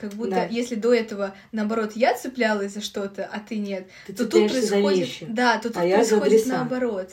Как 0.00 0.12
будто, 0.14 0.30
Да. 0.30 0.44
если 0.46 0.76
до 0.76 0.92
этого, 0.94 1.34
наоборот, 1.50 1.92
я 1.96 2.16
цеплялась 2.16 2.72
за 2.74 2.80
что-то, 2.80 3.24
а 3.32 3.40
ты 3.40 3.58
нет, 3.58 3.88
Ты 4.06 4.12
то 4.12 4.24
тут 4.24 4.32
цепляешься 4.32 4.60
за 4.62 4.68
происходит... 4.74 4.98
вещи, 4.98 5.26
Да, 5.28 5.58
то 5.58 5.68
тут 5.68 5.76
а 5.78 5.84
я 5.84 5.96
происходит 5.96 6.46
наоборот. 6.46 7.10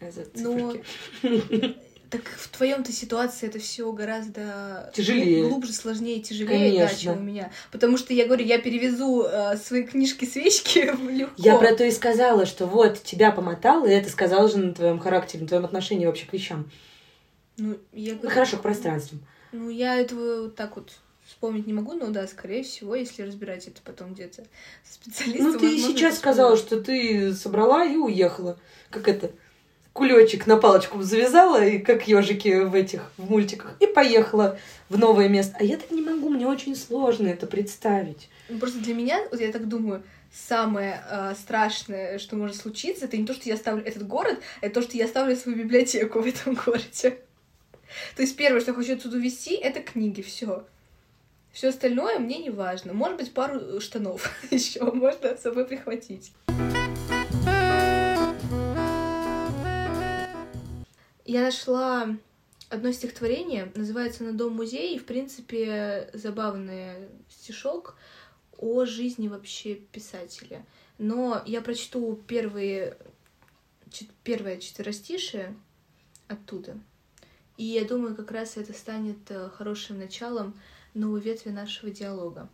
а 0.00 0.10
за 0.10 0.24
Ну, 0.36 0.72
циферки. 1.22 1.76
Так 2.10 2.22
в 2.24 2.48
твоем-то 2.48 2.90
ситуации 2.92 3.46
это 3.48 3.58
все 3.58 3.90
гораздо 3.92 4.90
Тяжелее. 4.94 5.42
глу- 5.42 5.50
глубже, 5.50 5.72
сложнее, 5.72 6.20
тяжелее, 6.20 6.86
да, 6.86 6.94
чем 6.94 7.18
у 7.18 7.20
меня. 7.20 7.50
Потому 7.70 7.98
что 7.98 8.14
я 8.14 8.24
говорю, 8.24 8.44
я 8.44 8.58
перевезу 8.58 9.24
э, 9.24 9.56
свои 9.58 9.82
книжки 9.82 10.24
свечки 10.24 10.78
легко. 11.10 11.34
Я 11.36 11.58
про 11.58 11.74
то 11.74 11.84
и 11.84 11.90
сказала, 11.90 12.46
что 12.46 12.66
вот 12.66 13.02
тебя 13.02 13.30
помотало, 13.30 13.86
и 13.86 13.90
это 13.90 14.08
сказала 14.10 14.48
же 14.48 14.56
на 14.58 14.74
твоем 14.74 14.98
характере, 14.98 15.42
на 15.42 15.48
твоем 15.48 15.64
отношении 15.66 16.06
вообще 16.06 16.26
к 16.26 16.32
вещам. 16.32 16.70
Ну, 17.58 17.76
я 17.92 18.12
Ну, 18.12 18.18
говорю, 18.20 18.34
хорошо, 18.34 18.56
к 18.56 18.62
пространствам. 18.62 19.20
Ну, 19.52 19.68
я 19.68 19.96
этого 19.96 20.42
вот 20.42 20.56
так 20.56 20.76
вот 20.76 20.92
вспомнить 21.26 21.66
не 21.66 21.72
могу, 21.74 21.92
но 21.92 22.06
да, 22.06 22.26
скорее 22.26 22.62
всего, 22.62 22.94
если 22.94 23.22
разбирать 23.22 23.66
это 23.66 23.80
потом 23.84 24.14
где-то 24.14 24.44
специалистом. 24.82 25.52
Ну, 25.52 25.58
ты 25.58 25.76
и 25.76 25.80
сейчас 25.80 26.16
сказала, 26.16 26.56
что 26.56 26.80
ты 26.80 27.34
собрала 27.34 27.84
и 27.84 27.96
уехала. 27.96 28.58
Как 28.88 29.08
это? 29.08 29.30
Кулечек 29.92 30.46
на 30.46 30.56
палочку 30.56 31.02
завязала, 31.02 31.64
и 31.64 31.78
как 31.78 32.06
ежики 32.06 32.62
в 32.64 32.74
этих 32.74 33.10
в 33.16 33.30
мультиках, 33.30 33.74
и 33.80 33.86
поехала 33.86 34.58
в 34.88 34.98
новое 34.98 35.28
место. 35.28 35.56
А 35.58 35.64
я 35.64 35.76
так 35.76 35.90
не 35.90 36.02
могу, 36.02 36.28
мне 36.28 36.46
очень 36.46 36.76
сложно 36.76 37.26
это 37.26 37.46
представить. 37.46 38.28
Ну, 38.48 38.58
Просто 38.58 38.78
для 38.78 38.94
меня, 38.94 39.20
вот 39.30 39.40
я 39.40 39.50
так 39.50 39.66
думаю, 39.66 40.02
самое 40.32 41.02
э, 41.10 41.34
страшное, 41.34 42.18
что 42.18 42.36
может 42.36 42.56
случиться, 42.56 43.06
это 43.06 43.16
не 43.16 43.26
то, 43.26 43.34
что 43.34 43.48
я 43.48 43.54
оставлю 43.54 43.84
этот 43.84 44.06
город, 44.06 44.38
это 44.60 44.80
то, 44.80 44.82
что 44.82 44.96
я 44.96 45.06
оставлю 45.06 45.36
свою 45.36 45.58
библиотеку 45.58 46.20
в 46.22 46.26
этом 46.26 46.54
городе. 46.54 47.18
То 48.16 48.22
есть 48.22 48.36
первое, 48.36 48.60
что 48.60 48.70
я 48.72 48.76
хочу 48.76 48.94
отсюда 48.94 49.16
увезти, 49.16 49.54
это 49.54 49.80
книги, 49.80 50.22
все. 50.22 50.64
Все 51.52 51.68
остальное 51.68 52.18
мне 52.18 52.38
не 52.38 52.50
важно. 52.50 52.92
Может 52.92 53.16
быть, 53.16 53.32
пару 53.32 53.80
штанов 53.80 54.30
еще 54.50 54.84
можно 54.84 55.36
с 55.36 55.42
собой 55.42 55.64
прихватить. 55.64 56.32
Я 61.28 61.42
нашла 61.42 62.16
одно 62.70 62.90
стихотворение, 62.90 63.70
называется 63.74 64.24
«На 64.24 64.32
дом 64.32 64.54
музей», 64.54 64.96
и, 64.96 64.98
в 64.98 65.04
принципе, 65.04 66.08
забавный 66.14 67.06
стишок 67.28 67.96
о 68.56 68.86
жизни 68.86 69.28
вообще 69.28 69.74
писателя. 69.74 70.64
Но 70.96 71.42
я 71.44 71.60
прочту 71.60 72.18
первые, 72.26 72.96
чет- 73.90 74.08
первое 74.24 74.56
четверостишее 74.56 75.54
оттуда. 76.28 76.78
И 77.58 77.64
я 77.64 77.84
думаю, 77.84 78.16
как 78.16 78.30
раз 78.30 78.56
это 78.56 78.72
станет 78.72 79.30
э, 79.30 79.50
хорошим 79.50 79.98
началом 79.98 80.58
новой 80.94 81.20
ветви 81.20 81.50
нашего 81.50 81.90
диалога. 81.90 82.48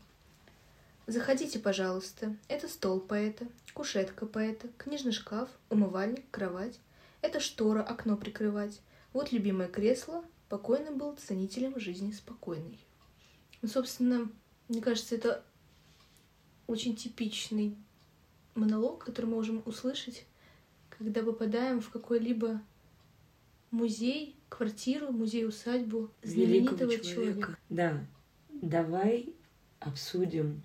Заходите, 1.07 1.61
пожалуйста. 1.61 2.35
Это 2.49 2.67
стол 2.67 2.99
поэта, 2.99 3.47
кушетка 3.73 4.27
поэта, 4.27 4.67
книжный 4.79 5.13
шкаф, 5.13 5.49
умывальник, 5.71 6.29
кровать. 6.33 6.81
Это 7.25 7.41
штора, 7.41 7.83
окно 7.83 8.19
прикрывать. 8.19 8.83
Вот 9.15 9.33
любимое 9.33 9.67
кресло. 9.67 10.23
Покойный 10.51 10.95
был 10.95 11.17
ценителем 11.17 11.81
жизни 11.81 12.13
спокойной. 12.13 12.79
Ну, 13.63 13.69
собственно, 13.69 14.31
мне 14.69 14.83
кажется, 14.83 15.15
это 15.15 15.43
очень 16.67 16.95
типичный 16.95 17.79
монолог, 18.55 19.07
который 19.07 19.25
мы 19.25 19.37
можем 19.37 19.63
услышать, 19.65 20.27
когда 20.91 21.23
попадаем 21.23 21.81
в 21.81 21.89
какой-либо 21.89 22.61
музей, 23.71 24.37
квартиру, 24.51 25.11
музей-усадьбу 25.11 26.11
знаменитого 26.23 26.91
Великого 26.91 27.11
человека. 27.11 27.59
Да. 27.71 28.07
Давай 28.51 29.35
обсудим 29.81 30.63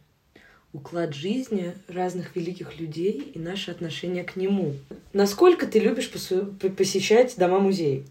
уклад 0.73 1.13
жизни 1.13 1.75
разных 1.87 2.35
великих 2.35 2.79
людей 2.79 3.31
и 3.33 3.39
наше 3.39 3.71
отношение 3.71 4.23
к 4.23 4.35
нему. 4.35 4.75
Насколько 5.13 5.67
ты 5.67 5.79
любишь 5.79 6.09
посещать 6.09 7.35
дома-музеи? 7.37 8.05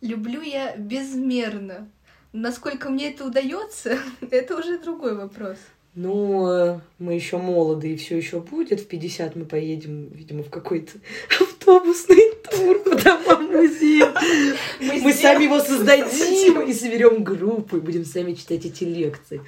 Люблю 0.00 0.40
я 0.42 0.76
безмерно. 0.76 1.88
Насколько 2.32 2.90
мне 2.90 3.12
это 3.12 3.24
удается, 3.24 3.98
это 4.30 4.56
уже 4.56 4.78
другой 4.78 5.16
вопрос. 5.16 5.56
Ну, 5.94 6.46
э, 6.46 6.80
мы 6.98 7.14
еще 7.14 7.38
молоды, 7.38 7.94
и 7.94 7.96
все 7.96 8.18
еще 8.18 8.40
будет. 8.40 8.80
В 8.80 8.86
50 8.86 9.34
мы 9.34 9.46
поедем, 9.46 10.08
видимо, 10.08 10.42
в 10.42 10.50
какой-то 10.50 10.92
автобусный 11.40 12.34
тур 12.50 12.80
по 12.80 12.94
домам 12.94 13.50
музея. 13.50 14.12
Мы 14.80 14.98
сделаем- 14.98 15.14
сами 15.14 15.44
его 15.44 15.58
создадим 15.58 16.60
и 16.60 16.74
соберем 16.74 17.24
группу, 17.24 17.78
и 17.78 17.80
будем 17.80 18.04
сами 18.04 18.34
читать 18.34 18.66
эти 18.66 18.84
лекции. 18.84 19.40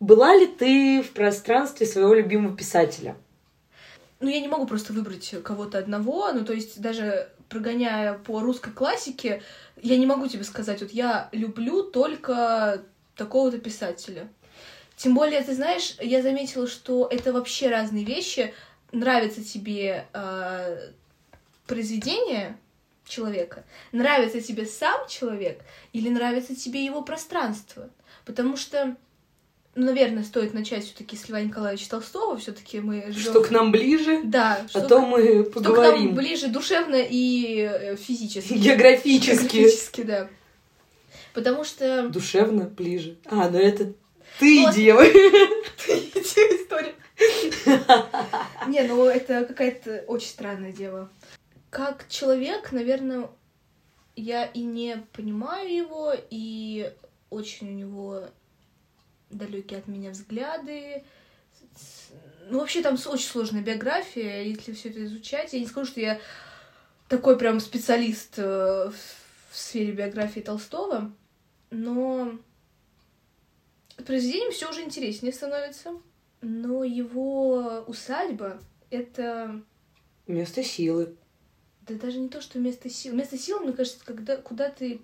Была 0.00 0.34
ли 0.34 0.46
ты 0.46 1.02
в 1.02 1.12
пространстве 1.12 1.86
своего 1.86 2.14
любимого 2.14 2.56
писателя? 2.56 3.16
Ну, 4.18 4.28
я 4.28 4.40
не 4.40 4.48
могу 4.48 4.66
просто 4.66 4.92
выбрать 4.92 5.34
кого-то 5.44 5.78
одного. 5.78 6.32
Ну, 6.32 6.44
то 6.44 6.54
есть, 6.54 6.80
даже 6.80 7.28
прогоняя 7.50 8.14
по 8.14 8.40
русской 8.40 8.72
классике, 8.72 9.42
я 9.80 9.98
не 9.98 10.06
могу 10.06 10.26
тебе 10.26 10.44
сказать, 10.44 10.80
вот 10.80 10.92
я 10.92 11.28
люблю 11.32 11.82
только 11.82 12.82
такого-то 13.14 13.58
писателя. 13.58 14.28
Тем 14.96 15.14
более, 15.14 15.42
ты 15.42 15.54
знаешь, 15.54 15.96
я 16.00 16.22
заметила, 16.22 16.66
что 16.66 17.06
это 17.10 17.32
вообще 17.32 17.68
разные 17.68 18.04
вещи. 18.04 18.54
Нравится 18.92 19.42
тебе 19.44 20.06
э, 20.12 20.90
произведение 21.66 22.58
человека, 23.04 23.64
нравится 23.92 24.40
тебе 24.40 24.66
сам 24.66 25.08
человек 25.08 25.62
или 25.92 26.08
нравится 26.08 26.54
тебе 26.54 26.84
его 26.84 27.02
пространство. 27.02 27.90
Потому 28.24 28.56
что, 28.56 28.96
ну, 29.80 29.86
наверное, 29.86 30.24
стоит 30.24 30.52
начать 30.52 30.84
все-таки 30.84 31.16
с 31.16 31.26
Льва 31.28 31.40
Николаевича 31.40 31.88
Толстого. 31.88 32.36
Все-таки 32.36 32.80
мы 32.80 33.04
живем. 33.08 33.30
Что 33.30 33.40
к 33.42 33.50
нам 33.50 33.72
ближе, 33.72 34.20
Да, 34.24 34.60
а 34.62 34.68
что 34.68 34.86
то 34.86 35.00
мы 35.00 35.42
что 35.44 35.50
к 35.52 35.54
нам 35.54 35.64
поговорим. 35.64 36.14
ближе 36.14 36.48
душевно 36.48 36.96
и 37.00 37.62
э, 37.62 37.96
физически. 37.96 38.52
Географически. 38.54 39.56
Географически, 39.56 40.02
да. 40.02 40.28
Потому 41.32 41.64
что... 41.64 42.08
Душевно 42.10 42.64
ближе. 42.64 43.16
А, 43.24 43.48
ну 43.48 43.58
это 43.58 43.94
ты, 44.38 44.64
Вот. 44.66 44.74
дева. 44.74 45.02
История. 45.88 46.94
Не, 48.68 48.82
ну 48.82 49.06
это 49.06 49.44
какая-то 49.46 50.04
очень 50.08 50.28
странная 50.28 50.72
дело. 50.72 51.10
Как 51.70 52.06
человек, 52.08 52.72
наверное, 52.72 53.30
я 54.14 54.44
и 54.44 54.60
не 54.62 55.02
понимаю 55.14 55.74
его, 55.74 56.12
и 56.28 56.92
очень 57.30 57.68
у 57.68 57.72
него 57.72 58.24
далекие 59.30 59.78
от 59.78 59.88
меня 59.88 60.10
взгляды. 60.10 61.04
Ну, 62.48 62.58
вообще 62.58 62.82
там 62.82 62.94
очень 62.94 63.28
сложная 63.28 63.62
биография, 63.62 64.42
если 64.42 64.72
все 64.72 64.90
это 64.90 65.04
изучать. 65.04 65.52
Я 65.52 65.60
не 65.60 65.66
скажу, 65.66 65.86
что 65.86 66.00
я 66.00 66.20
такой 67.08 67.38
прям 67.38 67.60
специалист 67.60 68.34
э, 68.38 68.90
в 69.50 69.56
сфере 69.56 69.92
биографии 69.92 70.40
Толстого, 70.40 71.12
но 71.70 72.38
произведением 74.04 74.52
все 74.52 74.68
уже 74.68 74.82
интереснее 74.82 75.32
становится. 75.32 75.92
Но 76.40 76.84
его 76.84 77.84
усадьба— 77.86 78.60
это 78.90 79.62
Место 80.26 80.62
силы. 80.62 81.16
да 81.82 81.94
даже 81.94 82.18
не 82.18 82.28
то, 82.28 82.40
что 82.40 82.58
место 82.58 82.88
сил. 82.88 83.14
Место 83.14 83.36
сил, 83.36 83.60
мне 83.60 83.72
кажется, 83.72 84.04
когда, 84.04 84.36
куда 84.36 84.70
ты 84.70 85.00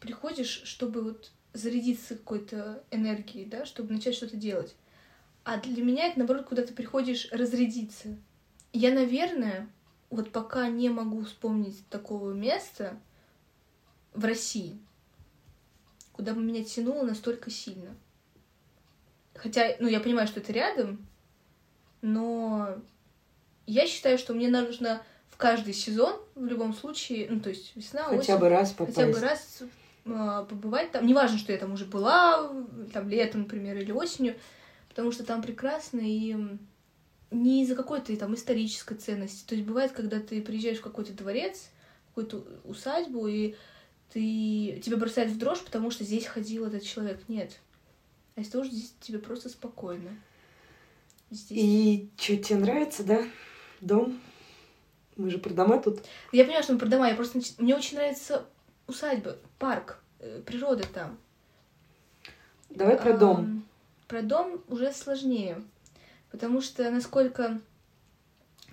приходишь, 0.00 0.62
чтобы 0.64 1.02
вот 1.02 1.30
зарядиться 1.52 2.16
какой-то 2.16 2.82
энергией, 2.90 3.44
да, 3.46 3.64
чтобы 3.66 3.92
начать 3.92 4.14
что-то 4.14 4.36
делать. 4.36 4.74
А 5.44 5.58
для 5.58 5.82
меня 5.82 6.06
это, 6.06 6.18
наоборот, 6.18 6.46
куда 6.46 6.62
ты 6.62 6.72
приходишь 6.72 7.28
разрядиться. 7.32 8.16
Я, 8.72 8.92
наверное, 8.92 9.68
вот 10.08 10.30
пока 10.30 10.68
не 10.68 10.88
могу 10.88 11.24
вспомнить 11.24 11.86
такого 11.88 12.32
места 12.32 12.98
в 14.14 14.24
России, 14.24 14.78
куда 16.12 16.34
бы 16.34 16.40
меня 16.42 16.62
тянуло 16.62 17.02
настолько 17.02 17.50
сильно. 17.50 17.94
Хотя, 19.34 19.76
ну, 19.80 19.88
я 19.88 20.00
понимаю, 20.00 20.28
что 20.28 20.40
это 20.40 20.52
рядом, 20.52 21.06
но 22.02 22.76
я 23.66 23.86
считаю, 23.86 24.18
что 24.18 24.34
мне 24.34 24.48
нужно 24.48 25.02
в 25.30 25.36
каждый 25.36 25.74
сезон, 25.74 26.20
в 26.34 26.44
любом 26.44 26.74
случае, 26.74 27.28
ну, 27.30 27.40
то 27.40 27.48
есть 27.48 27.74
весна, 27.74 28.04
Хотя 28.04 28.18
осень, 28.34 28.36
бы 28.38 28.48
раз 28.48 28.70
попасть. 28.72 28.96
хотя 28.96 29.12
бы 29.12 29.18
раз 29.18 29.62
побывать 30.04 30.92
там. 30.92 31.06
Неважно, 31.06 31.38
что 31.38 31.52
я 31.52 31.58
там 31.58 31.72
уже 31.72 31.84
была, 31.84 32.50
там 32.92 33.08
летом, 33.08 33.42
например, 33.42 33.76
или 33.76 33.92
осенью, 33.92 34.36
потому 34.88 35.12
что 35.12 35.24
там 35.24 35.42
прекрасно 35.42 36.00
и 36.02 36.36
не 37.30 37.62
из-за 37.62 37.74
какой-то 37.74 38.16
там 38.16 38.34
исторической 38.34 38.96
ценности. 38.96 39.46
То 39.46 39.54
есть 39.54 39.66
бывает, 39.66 39.92
когда 39.92 40.20
ты 40.20 40.42
приезжаешь 40.42 40.78
в 40.78 40.82
какой-то 40.82 41.12
дворец, 41.12 41.70
в 42.06 42.08
какую-то 42.08 42.44
усадьбу, 42.64 43.26
и 43.26 43.54
ты 44.12 44.80
тебя 44.84 44.96
бросает 44.96 45.30
в 45.30 45.38
дрожь, 45.38 45.62
потому 45.62 45.90
что 45.90 46.04
здесь 46.04 46.26
ходил 46.26 46.66
этот 46.66 46.82
человек. 46.82 47.20
Нет. 47.28 47.58
А 48.34 48.40
из-за 48.40 48.52
того, 48.52 48.64
что 48.64 48.74
здесь 48.74 48.94
тебе 49.00 49.18
просто 49.18 49.48
спокойно. 49.48 50.10
Здесь... 51.30 51.58
И 51.58 52.10
что 52.18 52.36
тебе 52.36 52.58
нравится, 52.58 53.04
да? 53.04 53.24
Дом? 53.80 54.20
Мы 55.16 55.30
же 55.30 55.38
про 55.38 55.54
дома 55.54 55.78
тут. 55.78 56.00
Я 56.32 56.44
понимаю, 56.44 56.62
что 56.62 56.74
мы 56.74 56.78
про 56.78 56.88
дома. 56.88 57.08
Я 57.08 57.14
просто... 57.14 57.40
Мне 57.58 57.74
очень 57.74 57.96
нравится 57.96 58.46
усадьба, 58.92 59.36
парк, 59.58 59.98
э, 60.20 60.40
природа 60.46 60.84
там. 60.86 61.18
Давай 62.70 62.96
про 62.96 63.16
дом. 63.16 63.36
Ам, 63.36 63.64
Про 64.06 64.22
дом 64.22 64.62
уже 64.68 64.92
сложнее. 64.92 65.62
Потому 66.30 66.60
что, 66.60 66.90
насколько 66.90 67.60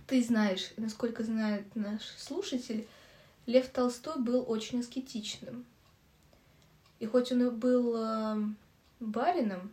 ты 0.07 0.23
знаешь, 0.23 0.71
насколько 0.77 1.23
знает 1.23 1.75
наш 1.75 2.03
слушатель, 2.17 2.87
Лев 3.45 3.67
Толстой 3.69 4.19
был 4.21 4.45
очень 4.47 4.79
аскетичным. 4.79 5.65
И 6.99 7.05
хоть 7.05 7.31
он 7.31 7.47
и 7.47 7.49
был 7.49 7.95
ам, 7.97 8.57
барином, 8.99 9.71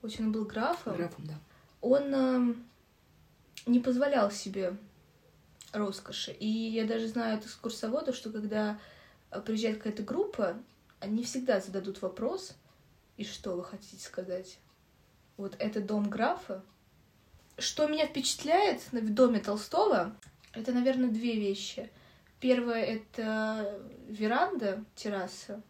хоть 0.00 0.18
он 0.20 0.28
и 0.28 0.32
был 0.32 0.44
графом, 0.44 0.96
Графом, 0.96 1.26
да. 1.26 1.34
он 1.80 2.14
ам, 2.14 2.64
не 3.66 3.80
позволял 3.80 4.30
себе 4.30 4.76
роскоши. 5.72 6.32
И 6.32 6.46
я 6.46 6.86
даже 6.86 7.08
знаю 7.08 7.38
от 7.38 7.44
экскурсоводов, 7.44 8.16
что 8.16 8.30
когда 8.30 8.70
а, 8.70 8.78
приезжает 9.44 9.78
какая-то 9.78 10.02
группа, 10.02 10.56
они 11.00 11.24
всегда 11.24 11.60
зададут 11.60 12.02
вопрос, 12.02 12.56
и 13.16 13.24
что 13.24 13.56
вы 13.56 13.64
хотите 13.64 14.02
сказать? 14.02 14.58
Вот 15.36 15.54
это 15.58 15.80
дом 15.80 16.08
графа. 16.08 16.62
Что 17.58 17.86
меня 17.88 18.06
впечатляет 18.06 18.80
в 18.92 19.14
доме 19.14 19.40
Толстого, 19.40 20.14
это, 20.52 20.72
наверное, 20.72 21.10
две 21.10 21.34
вещи. 21.36 21.90
Первое— 22.40 22.82
это 22.84 23.80
веранда, 24.08 24.84
терраса, 24.94 25.60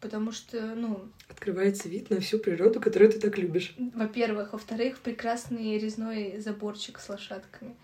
потому 0.00 0.30
что, 0.32 0.74
ну, 0.74 1.10
Открывается 1.28 1.88
вид 1.88 2.10
на 2.10 2.20
всю 2.20 2.38
природу, 2.38 2.80
которую 2.80 3.12
ты 3.12 3.18
так 3.18 3.38
любишь. 3.38 3.74
Во-первых. 3.94 4.52
Во-вторых, 4.52 5.00
прекрасный 5.00 5.78
резной 5.78 6.38
заборчик 6.38 6.98
с 6.98 7.08
лошадками. 7.08 7.76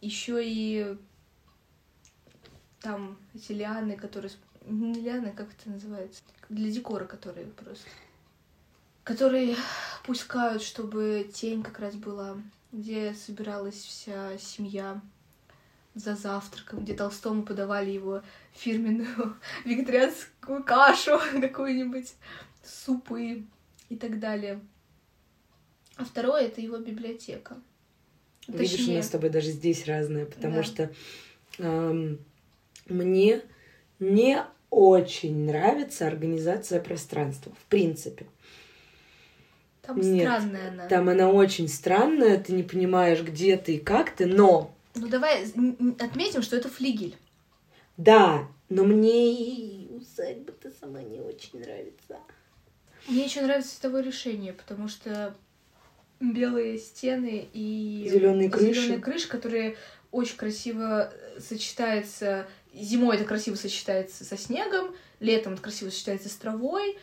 Еще 0.00 0.40
и 0.44 0.96
там 2.86 3.16
эти 3.34 3.50
лианы, 3.52 3.96
которые... 3.96 4.30
с- 4.30 4.38
Не 4.64 5.00
лианы, 5.00 5.32
как 5.32 5.48
это 5.52 5.70
называется? 5.70 6.22
Для 6.48 6.70
декора, 6.70 7.04
которые 7.04 7.46
просто... 7.48 7.84
Которые 9.02 9.56
пускают, 10.04 10.62
чтобы 10.62 11.28
тень 11.34 11.62
как 11.64 11.80
раз 11.80 11.94
была, 11.96 12.36
где 12.70 13.12
собиралась 13.14 13.74
вся 13.74 14.38
семья 14.38 15.00
за 15.94 16.14
завтраком, 16.14 16.84
где 16.84 16.94
Толстому 16.94 17.42
подавали 17.42 17.90
его 17.90 18.22
фирменную 18.52 19.36
вегетарианскую 19.64 20.62
кашу 20.62 21.18
какую-нибудь, 21.40 22.14
супы 22.64 23.44
и 23.88 23.96
так 23.96 24.20
далее. 24.20 24.60
А 25.96 26.04
второе— 26.04 26.42
это 26.46 26.60
его 26.60 26.76
библиотека. 26.78 27.56
Видишь, 28.46 28.74
у 28.74 28.76
Точнее, 28.76 28.96
нас 28.98 29.06
с 29.06 29.10
тобой 29.10 29.30
даже 29.30 29.50
здесь 29.50 29.86
разное, 29.86 30.26
потому 30.26 30.56
Да. 30.56 30.62
что 30.62 30.92
эм, 31.58 32.18
мне 32.86 33.40
не 33.98 34.42
очень 34.70 35.46
нравится 35.46 36.06
организация 36.06 36.80
пространства, 36.80 37.52
в 37.60 37.64
принципе. 37.70 38.26
там 39.82 40.00
нет, 40.00 40.22
странная 40.26 40.68
она. 40.70 40.86
Там 40.88 41.08
она 41.08 41.30
очень 41.30 41.68
странная, 41.68 42.38
ты 42.38 42.52
не 42.52 42.62
понимаешь, 42.62 43.22
где 43.22 43.56
ты 43.56 43.76
и 43.76 43.78
как 43.78 44.10
ты, 44.14 44.26
но 44.26 44.74
Ну 44.94 45.08
давай 45.08 45.42
отметим, 45.98 46.42
что 46.42 46.56
это 46.56 46.68
флигель. 46.68 47.16
да, 47.96 48.48
но 48.68 48.82
мне 48.82 49.32
и 49.32 49.88
усадьба-то 49.94 50.72
сама 50.80 51.00
не 51.02 51.20
очень 51.20 51.60
нравится. 51.60 52.18
Мне 53.08 53.24
еще 53.26 53.42
нравится 53.42 53.74
цветовое 53.74 54.02
решение, 54.02 54.52
потому 54.52 54.88
что 54.88 55.34
белые 56.18 56.76
стены 56.78 57.46
и 57.52 58.08
Зелёные 58.10 58.50
крыши. 58.50 58.98
крыша, 58.98 59.28
которые 59.28 59.76
очень 60.10 60.36
красиво 60.36 61.12
э, 61.12 61.40
сочетается. 61.40 62.48
Зимой 62.76 63.16
это 63.16 63.24
красиво 63.24 63.54
сочетается 63.54 64.24
со 64.24 64.36
снегом, 64.36 64.94
летом 65.20 65.54
это 65.54 65.62
красиво 65.62 65.90
сочетается 65.90 66.28
с 66.28 66.34
травой. 66.34 66.98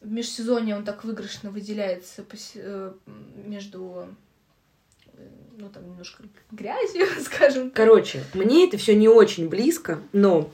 В 0.00 0.10
межсезонье 0.10 0.76
он 0.76 0.84
так 0.84 1.04
выигрышно 1.04 1.50
выделяется 1.50 2.24
э, 2.54 2.92
между 3.46 4.08
э, 5.14 5.28
ну 5.56 5.68
там 5.70 5.88
немножко 5.88 6.24
грязью, 6.50 7.06
скажем. 7.24 7.70
Короче, 7.70 8.22
мне 8.34 8.66
это 8.66 8.76
все 8.76 8.94
не 8.94 9.08
очень 9.08 9.48
близко, 9.48 10.00
но 10.12 10.50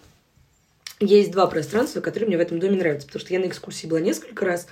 есть 1.01 1.31
два 1.31 1.47
пространства, 1.47 2.01
которые 2.01 2.29
мне 2.29 2.37
в 2.37 2.41
этом 2.41 2.61
доме 2.61 2.77
нравятся, 2.77 3.07
потому 3.07 3.21
что 3.21 3.33
я 3.33 3.41
на 3.41 3.47
экскурсии 3.47 3.87
была 3.87 4.01
несколько 4.01 4.45
раз, 4.45 4.67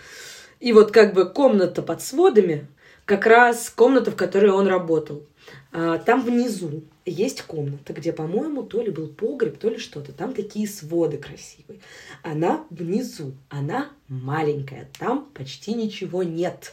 и 0.61 0.73
вот 0.73 0.93
как 0.93 1.15
бы 1.15 1.29
комната 1.29 1.83
под 1.83 2.03
сводами, 2.03 2.67
как 3.05 3.27
раз 3.27 3.71
комната, 3.71 4.11
в 4.11 4.17
которой 4.17 4.51
он 4.51 4.67
работал. 4.67 5.25
А, 5.73 5.99
Там 5.99 6.23
внизу 6.23 6.85
есть 7.05 7.43
комната, 7.43 7.93
где, 7.93 8.13
по-моему, 8.13 8.63
то 8.63 8.83
ли 8.83 8.91
был 8.91 9.09
погреб, 9.09 9.59
то 9.59 9.69
ли 9.69 9.79
что-то. 9.79 10.13
Там 10.13 10.33
такие 10.35 10.69
своды 10.69 11.19
красивые. 11.19 11.81
Она 12.23 12.65
внизу, 12.71 13.35
она 13.49 13.91
маленькая, 14.09 14.89
там 14.99 15.29
почти 15.35 15.75
ничего 15.75 16.23
нет. 16.23 16.73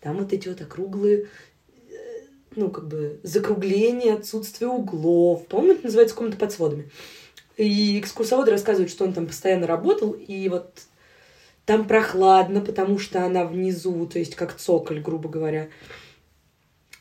Там 0.00 0.18
вот 0.18 0.32
эти 0.32 0.48
вот 0.48 0.60
округлые 0.60 1.28
э, 1.88 1.94
ну, 2.56 2.70
как 2.70 2.88
бы 2.88 3.20
закругление, 3.22 4.14
отсутствие 4.14 4.68
углов. 4.68 5.46
По-моему, 5.46 5.74
это 5.74 5.84
называется 5.84 6.16
комната 6.16 6.36
под 6.36 6.52
сводами. 6.52 6.90
И 7.56 8.00
экскурсоводы 8.00 8.50
рассказывают, 8.50 8.90
что 8.90 9.04
он 9.04 9.12
там 9.12 9.26
постоянно 9.26 9.66
работал, 9.66 10.12
и 10.12 10.48
вот 10.48 10.72
там 11.66 11.86
прохладно, 11.86 12.60
потому 12.60 12.98
что 12.98 13.24
она 13.24 13.44
внизу, 13.44 14.06
то 14.06 14.18
есть 14.18 14.34
как 14.34 14.56
цоколь, 14.56 15.00
грубо 15.00 15.28
говоря. 15.28 15.68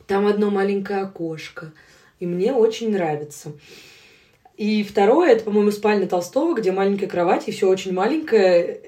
Там 0.08 0.28
одно 0.28 0.50
маленькое 0.50 1.02
окошко, 1.04 1.72
и 2.20 2.26
мне 2.26 2.54
очень 2.54 2.92
нравится. 2.92 3.54
И 4.58 4.84
второе, 4.84 5.32
это, 5.32 5.46
по-моему, 5.46 5.72
спальня 5.72 6.08
Толстого, 6.08 6.56
где 6.56 6.72
маленькая 6.72 7.08
кровать, 7.08 7.48
и 7.48 7.52
все 7.52 7.68
очень 7.70 7.94
маленькое, 7.94 8.80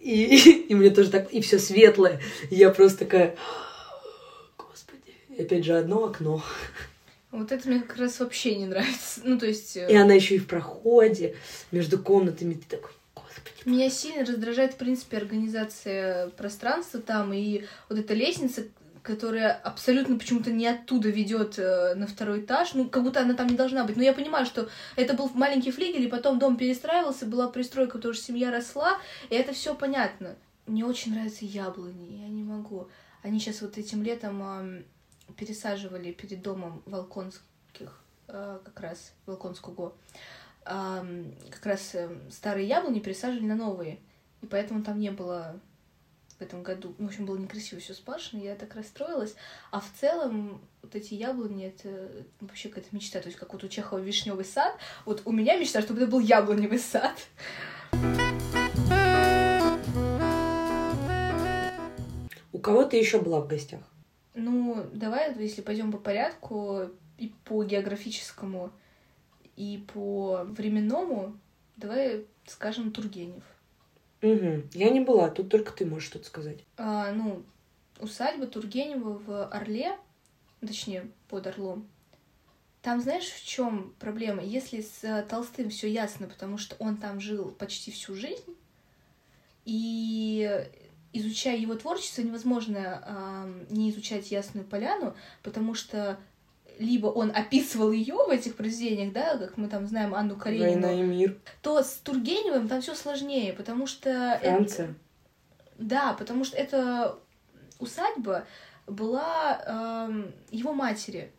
и, 0.00 0.66
и 0.68 0.74
мне 0.74 0.90
тоже 0.90 1.10
так, 1.10 1.30
и 1.32 1.40
все 1.40 1.58
светлое. 1.58 2.20
И 2.50 2.54
я 2.56 2.70
просто 2.70 3.00
такая, 3.00 3.36
господи, 4.56 5.12
и 5.36 5.42
опять 5.42 5.64
же 5.64 5.76
одно 5.76 6.04
окно. 6.04 6.42
Вот 7.30 7.50
это 7.50 7.68
мне 7.68 7.80
как 7.80 7.96
раз 7.98 8.20
вообще 8.20 8.54
не 8.54 8.66
нравится. 8.66 9.20
Ну, 9.24 9.38
то 9.38 9.46
есть... 9.46 9.76
э, 9.76 9.88
И 9.90 9.96
она 9.96 10.14
еще 10.14 10.36
и 10.36 10.38
в 10.38 10.46
проходе 10.46 11.34
между 11.72 11.98
комнатами. 11.98 12.54
Ты 12.54 12.76
такой, 12.76 12.92
господи. 13.14 13.56
Меня 13.64 13.90
сильно 13.90 14.24
раздражает, 14.24 14.74
в 14.74 14.76
принципе, 14.76 15.16
организация 15.16 16.28
пространства 16.30 17.00
там 17.00 17.32
и 17.32 17.64
вот 17.88 17.98
эта 17.98 18.14
лестница, 18.14 18.68
которая 19.04 19.52
абсолютно 19.52 20.18
почему-то 20.18 20.50
не 20.50 20.66
оттуда 20.66 21.10
ведет 21.10 21.58
э, 21.58 21.94
на 21.94 22.06
второй 22.06 22.40
этаж, 22.40 22.72
ну, 22.72 22.88
как 22.88 23.02
будто 23.02 23.20
она 23.20 23.34
там 23.34 23.48
не 23.48 23.54
должна 23.54 23.84
быть. 23.84 23.98
Но 23.98 24.02
я 24.02 24.14
понимаю, 24.14 24.46
что 24.46 24.70
это 24.96 25.12
был 25.12 25.28
маленький 25.34 25.72
флигель, 25.72 26.04
и 26.04 26.08
потом 26.08 26.38
дом 26.38 26.56
перестраивался, 26.56 27.26
была 27.26 27.48
пристройка, 27.48 27.98
потому 27.98 28.14
что 28.14 28.24
семья 28.24 28.50
росла, 28.50 28.98
и 29.28 29.34
это 29.34 29.52
все 29.52 29.74
понятно. 29.74 30.36
Мне 30.66 30.86
очень 30.86 31.12
нравятся 31.12 31.44
яблони, 31.44 32.22
я 32.22 32.28
не 32.28 32.42
могу. 32.42 32.88
Они 33.22 33.38
сейчас 33.38 33.60
вот 33.60 33.76
этим 33.76 34.02
летом 34.02 34.84
пересаживали 35.36 36.10
перед 36.10 36.40
домом 36.40 36.82
Волконских, 36.86 38.00
э, 38.28 38.58
как 38.64 38.80
раз, 38.80 39.12
Волконского, 39.26 39.92
как 40.64 41.66
раз 41.66 41.94
эм, 41.94 42.22
старые 42.30 42.66
яблони 42.66 43.00
пересаживали 43.00 43.44
на 43.44 43.54
новые. 43.54 43.98
И 44.40 44.46
поэтому 44.46 44.82
там 44.82 44.98
не 44.98 45.10
было 45.10 45.60
этом 46.44 46.62
году. 46.62 46.94
В 46.98 47.06
общем, 47.06 47.26
было 47.26 47.36
некрасиво 47.36 47.80
все 47.80 47.94
спашено, 47.94 48.40
я 48.40 48.54
так 48.54 48.74
расстроилась. 48.74 49.34
А 49.70 49.80
в 49.80 49.90
целом, 50.00 50.60
вот 50.82 50.94
эти 50.94 51.14
яблони 51.14 51.66
это 51.66 52.10
вообще 52.40 52.68
какая-то 52.68 52.94
мечта. 52.94 53.20
То 53.20 53.28
есть, 53.28 53.38
как 53.38 53.52
вот 53.52 53.64
у 53.64 53.68
Чехова 53.68 53.98
вишневый 53.98 54.44
сад. 54.44 54.76
Вот 55.04 55.22
у 55.24 55.32
меня 55.32 55.56
мечта, 55.58 55.82
чтобы 55.82 56.02
это 56.02 56.10
был 56.10 56.20
яблоневый 56.20 56.78
сад. 56.78 57.16
У 62.52 62.58
кого 62.58 62.84
ты 62.84 62.96
еще 62.96 63.20
была 63.20 63.40
в 63.40 63.48
гостях? 63.48 63.80
Ну, 64.34 64.86
давай, 64.92 65.34
если 65.38 65.60
пойдем 65.60 65.92
по 65.92 65.98
порядку, 65.98 66.90
и 67.18 67.32
по 67.44 67.62
географическому, 67.62 68.70
и 69.56 69.84
по 69.92 70.44
временному, 70.44 71.38
давай 71.76 72.26
скажем 72.46 72.90
Тургенев. 72.92 73.44
Угу. 74.24 74.62
Я 74.72 74.88
не 74.88 75.00
была, 75.00 75.28
тут 75.28 75.50
только 75.50 75.72
ты 75.72 75.84
можешь 75.84 76.08
что-то 76.08 76.24
сказать. 76.24 76.64
А, 76.78 77.12
ну, 77.12 77.42
усадьба 78.00 78.46
Тургенева 78.46 79.18
в 79.18 79.46
Орле, 79.48 79.98
точнее, 80.60 81.10
под 81.28 81.46
Орлом. 81.46 81.86
Там 82.80 83.02
знаешь, 83.02 83.26
в 83.26 83.44
чем 83.44 83.94
проблема? 83.98 84.42
Если 84.42 84.80
с 84.80 85.04
э, 85.04 85.22
Толстым 85.28 85.68
все 85.68 85.90
ясно, 85.90 86.26
потому 86.26 86.56
что 86.56 86.74
он 86.78 86.96
там 86.96 87.20
жил 87.20 87.50
почти 87.50 87.90
всю 87.90 88.14
жизнь, 88.14 88.56
и 89.66 90.66
изучая 91.12 91.58
его 91.58 91.74
творчество, 91.74 92.22
невозможно 92.22 93.02
ам, 93.06 93.66
не 93.68 93.90
изучать 93.90 94.30
Ясную 94.30 94.66
Поляну, 94.66 95.14
потому 95.42 95.74
что 95.74 96.18
либо 96.78 97.06
он 97.06 97.30
описывал 97.34 97.92
ее 97.92 98.14
в 98.14 98.30
этих 98.30 98.56
произведениях, 98.56 99.12
да, 99.12 99.36
как 99.36 99.56
мы 99.56 99.68
там 99.68 99.86
знаем 99.86 100.14
Анну 100.14 100.36
Каренину, 100.36 100.86
Война 100.86 100.92
и 100.92 101.02
мир. 101.02 101.38
то 101.62 101.82
с 101.82 101.94
Тургеневым 102.04 102.68
там 102.68 102.80
все 102.80 102.94
сложнее, 102.94 103.52
потому 103.52 103.86
что 103.86 104.10
это- 104.10 104.50
Франция. 104.56 104.94
да, 105.78 106.12
потому 106.14 106.44
что 106.44 106.56
эта 106.56 107.16
усадьба 107.78 108.46
была 108.86 110.06
эм, 110.08 110.32
его 110.50 110.72
матери. 110.72 111.30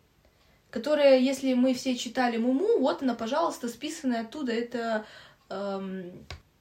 которая, 0.72 1.18
если 1.20 1.54
мы 1.54 1.74
все 1.74 1.96
читали 1.96 2.36
Муму, 2.38 2.80
вот 2.80 3.02
она, 3.02 3.14
пожалуйста, 3.16 3.70
списанная 3.70 4.22
оттуда, 4.24 4.52
это 4.52 5.06
эм, 5.50 6.12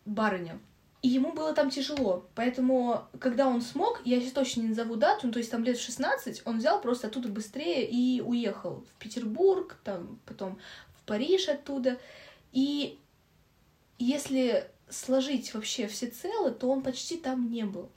барыня. 0.05 0.61
И 1.05 1.09
ему 1.09 1.33
было 1.35 1.53
там 1.53 1.69
тяжело. 1.69 2.25
Поэтому, 2.35 3.05
когда 3.21 3.47
он 3.47 3.61
смог, 3.61 4.01
я 4.07 4.19
сейчас 4.21 4.33
точно 4.33 4.63
не 4.63 4.69
назову 4.69 4.97
дату, 4.97 5.27
ну, 5.27 5.35
то 5.35 5.39
есть 5.39 5.51
там 5.51 5.63
лет 5.63 5.79
16, 5.79 6.41
он 6.47 6.57
взял 6.57 6.81
просто 6.81 7.09
оттуда 7.09 7.29
быстрее 7.29 7.87
и 7.87 8.23
уехал 8.23 8.87
в 8.89 8.99
Петербург, 8.99 9.77
там, 9.85 10.19
потом 10.25 10.59
в 10.97 11.05
Париж 11.05 11.51
оттуда. 11.51 11.99
И 12.53 12.99
если 13.99 14.67
сложить 14.89 15.53
вообще 15.53 15.89
все 15.89 16.07
целы, 16.07 16.53
то 16.53 16.71
он 16.71 16.81
почти 16.81 17.19
там 17.19 17.51
не 17.51 17.65
был. 17.65 17.91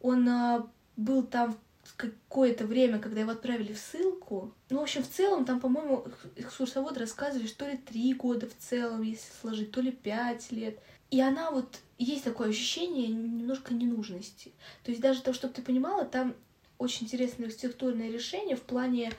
Он 0.00 0.28
а, 0.28 0.68
был 0.96 1.22
там 1.22 1.56
какое-то 1.96 2.66
время, 2.66 2.98
когда 2.98 3.20
его 3.20 3.30
отправили 3.30 3.72
в 3.72 3.78
ссылку. 3.78 4.52
Ну, 4.70 4.80
в 4.80 4.82
общем, 4.82 5.04
в 5.04 5.08
целом, 5.08 5.44
там, 5.44 5.60
по-моему, 5.60 6.08
экскурсовод 6.34 6.98
рассказывали, 6.98 7.46
что 7.46 7.68
ли 7.68 7.76
три 7.76 8.14
года 8.14 8.48
в 8.48 8.58
целом, 8.58 9.02
если 9.02 9.30
сложить, 9.40 9.70
то 9.70 9.80
ли 9.80 9.92
пять 9.92 10.50
лет. 10.50 10.80
И 11.12 11.20
она 11.20 11.52
вот, 11.52 11.78
есть 12.04 12.24
такое 12.24 12.50
ощущение 12.50 13.08
немножко 13.08 13.74
ненужности. 13.74 14.52
То 14.84 14.90
есть 14.90 15.02
даже 15.02 15.22
то, 15.22 15.32
чтобы 15.32 15.54
ты 15.54 15.62
понимала, 15.62 16.04
там 16.04 16.34
очень 16.78 17.06
интересное 17.06 17.46
архитектурное 17.46 18.10
решение 18.10 18.56
в 18.56 18.62
плане 18.62 19.12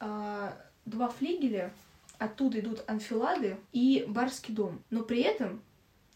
э, 0.00 0.52
два 0.84 1.08
флигеля, 1.08 1.72
оттуда 2.18 2.60
идут 2.60 2.84
анфилады 2.86 3.56
и 3.72 4.04
барский 4.06 4.54
дом. 4.54 4.82
Но 4.90 5.02
при 5.02 5.22
этом 5.22 5.62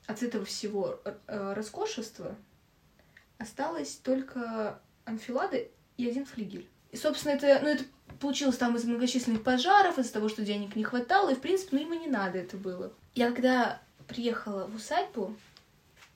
от 0.07 0.23
этого 0.23 0.45
всего 0.45 1.01
э, 1.05 1.53
роскошества 1.55 2.37
осталось 3.39 3.97
только 3.97 4.81
анфилады 5.05 5.71
и 5.97 6.09
один 6.09 6.27
флигель. 6.27 6.67
И, 6.93 6.97
собственно, 6.97 7.33
это, 7.33 7.61
ну, 7.63 7.69
это 7.69 7.85
получилось 8.19 8.57
там 8.57 8.77
из 8.77 8.85
многочисленных 8.85 9.43
пожаров, 9.43 9.99
из-за 9.99 10.13
того, 10.13 10.29
что 10.29 10.43
денег 10.43 10.77
не 10.77 10.85
хватало, 10.85 11.31
и, 11.31 11.35
в 11.35 11.41
принципе, 11.41 11.77
ну, 11.77 11.83
ему 11.83 11.95
не 11.95 12.09
надо 12.09 12.39
это 12.39 12.57
было. 12.57 12.93
Я 13.15 13.31
когда 13.31 13.81
приехала 14.09 14.67
в 14.67 14.75
усадьбу, 14.75 15.37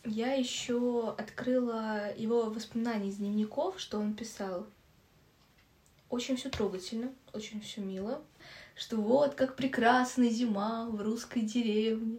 я 0.04 0.34
еще 0.34 1.14
открыла 1.16 2.14
его 2.16 2.50
воспоминания 2.50 3.08
из 3.08 3.16
дневников, 3.16 3.80
что 3.80 3.98
он 3.98 4.14
писал. 4.14 4.66
Очень 6.10 6.36
все 6.36 6.50
трогательно, 6.50 7.12
очень 7.32 7.60
все 7.60 7.80
мило, 7.80 8.22
что 8.76 8.96
вот 8.96 9.34
как 9.34 9.56
прекрасна 9.56 10.28
зима 10.28 10.86
в 10.86 11.00
русской 11.00 11.40
деревне. 11.40 12.18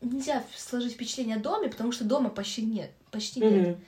Нельзя 0.00 0.44
сложить 0.56 0.94
впечатление 0.94 1.36
о 1.36 1.40
доме, 1.40 1.68
потому 1.68 1.92
что 1.92 2.04
дома 2.04 2.28
почти 2.28 2.62
нет, 2.62 2.90
почти 3.10 3.40
mm-hmm. 3.40 3.60
нет. 3.60 3.78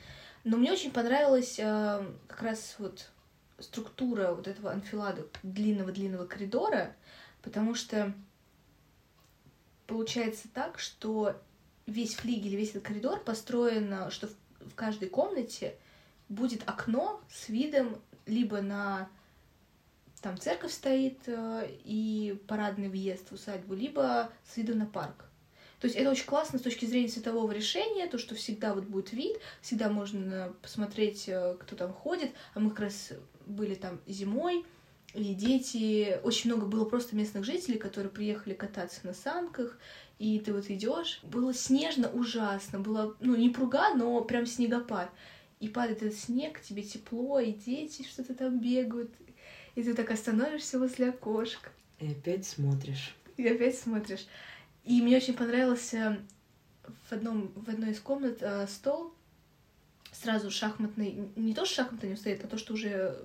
Но 0.44 0.56
мне 0.56 0.72
очень 0.72 0.92
понравилась 0.92 1.58
э, 1.58 2.06
как 2.28 2.42
раз 2.42 2.76
вот 2.78 3.10
структура 3.58 4.32
вот 4.32 4.46
этого 4.46 4.70
анфилада 4.70 5.26
длинного-длинного 5.42 6.26
коридора, 6.26 6.94
потому 7.42 7.74
что 7.74 8.14
получается 9.86 10.48
так, 10.52 10.78
что 10.78 11.40
весь 11.86 12.14
флигель, 12.14 12.56
весь 12.56 12.70
этот 12.70 12.84
коридор 12.84 13.20
построен, 13.20 14.10
что 14.10 14.28
в, 14.28 14.34
в 14.70 14.74
каждой 14.74 15.08
комнате 15.08 15.76
будет 16.28 16.62
окно 16.68 17.20
с 17.30 17.48
видом 17.48 18.00
либо 18.26 18.60
на 18.60 19.08
там 20.24 20.38
церковь 20.38 20.72
стоит 20.72 21.18
э, 21.26 21.68
и 21.84 22.40
парадный 22.48 22.88
въезд 22.88 23.28
в 23.28 23.32
усадьбу, 23.32 23.74
либо 23.74 24.32
с 24.50 24.56
видом 24.56 24.78
на 24.78 24.86
парк. 24.86 25.26
То 25.80 25.86
есть 25.86 25.98
это 25.98 26.10
очень 26.10 26.24
классно 26.24 26.58
с 26.58 26.62
точки 26.62 26.86
зрения 26.86 27.08
цветового 27.08 27.52
решения, 27.52 28.06
то, 28.06 28.16
что 28.16 28.34
всегда 28.34 28.72
вот 28.72 28.84
будет 28.84 29.12
вид, 29.12 29.36
всегда 29.60 29.90
можно 29.90 30.54
посмотреть, 30.62 31.28
э, 31.28 31.56
кто 31.60 31.76
там 31.76 31.92
ходит. 31.92 32.32
А 32.54 32.60
мы 32.60 32.70
как 32.70 32.80
раз 32.80 33.12
были 33.44 33.74
там 33.74 34.00
зимой, 34.06 34.64
и 35.14 35.32
дети, 35.34 36.18
очень 36.24 36.50
много 36.50 36.66
было 36.66 36.84
просто 36.84 37.14
местных 37.14 37.44
жителей, 37.44 37.78
которые 37.78 38.10
приехали 38.10 38.52
кататься 38.52 39.00
на 39.04 39.14
санках, 39.14 39.78
и 40.18 40.40
ты 40.40 40.52
вот 40.52 40.68
идешь, 40.70 41.20
было 41.22 41.54
снежно 41.54 42.10
ужасно, 42.10 42.80
было, 42.80 43.16
ну, 43.20 43.36
не 43.36 43.48
пруга, 43.48 43.94
но 43.94 44.20
прям 44.22 44.44
снегопад. 44.44 45.10
И 45.60 45.68
падает 45.68 46.02
этот 46.02 46.18
снег, 46.18 46.60
тебе 46.60 46.82
тепло, 46.82 47.38
и 47.38 47.52
дети 47.52 48.02
что-то 48.02 48.34
там 48.34 48.58
бегают, 48.58 49.14
и 49.76 49.82
ты 49.84 49.94
так 49.94 50.10
остановишься 50.10 50.80
возле 50.80 51.10
окошка. 51.10 51.70
И 52.00 52.08
опять 52.08 52.44
смотришь. 52.44 53.14
И 53.36 53.46
опять 53.46 53.78
смотришь. 53.78 54.26
И 54.82 55.00
мне 55.00 55.16
очень 55.16 55.34
понравился 55.34 56.18
в, 57.08 57.12
одном, 57.12 57.52
в 57.54 57.68
одной 57.68 57.92
из 57.92 58.00
комнат 58.00 58.38
э, 58.40 58.66
стол, 58.66 59.14
сразу 60.10 60.50
шахматный, 60.50 61.28
не 61.36 61.54
то, 61.54 61.64
что 61.64 61.76
шахматный 61.76 62.10
не 62.10 62.16
стоит, 62.16 62.44
а 62.44 62.48
то, 62.48 62.58
что 62.58 62.74
уже 62.74 63.16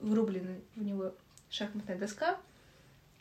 врублены 0.00 0.60
в 0.74 0.82
него 0.82 1.14
шахматная 1.54 1.96
доска 1.96 2.36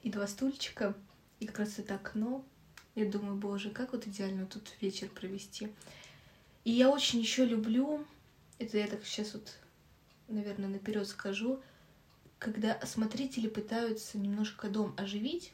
и 0.01 0.09
два 0.09 0.25
стульчика, 0.27 0.95
и 1.39 1.45
как 1.45 1.59
раз 1.59 1.77
это 1.77 1.95
окно. 1.95 2.43
Я 2.95 3.05
думаю, 3.05 3.35
боже, 3.35 3.69
как 3.69 3.93
вот 3.93 4.07
идеально 4.07 4.45
тут 4.45 4.73
вечер 4.81 5.07
провести. 5.09 5.69
И 6.65 6.71
я 6.71 6.89
очень 6.89 7.19
еще 7.19 7.45
люблю, 7.45 8.05
это 8.57 8.77
я 8.77 8.87
так 8.87 9.05
сейчас 9.05 9.33
вот, 9.33 9.53
наверное, 10.27 10.69
наперед 10.69 11.07
скажу, 11.07 11.61
когда 12.39 12.79
смотрители 12.85 13.47
пытаются 13.47 14.17
немножко 14.17 14.67
дом 14.67 14.93
оживить, 14.97 15.53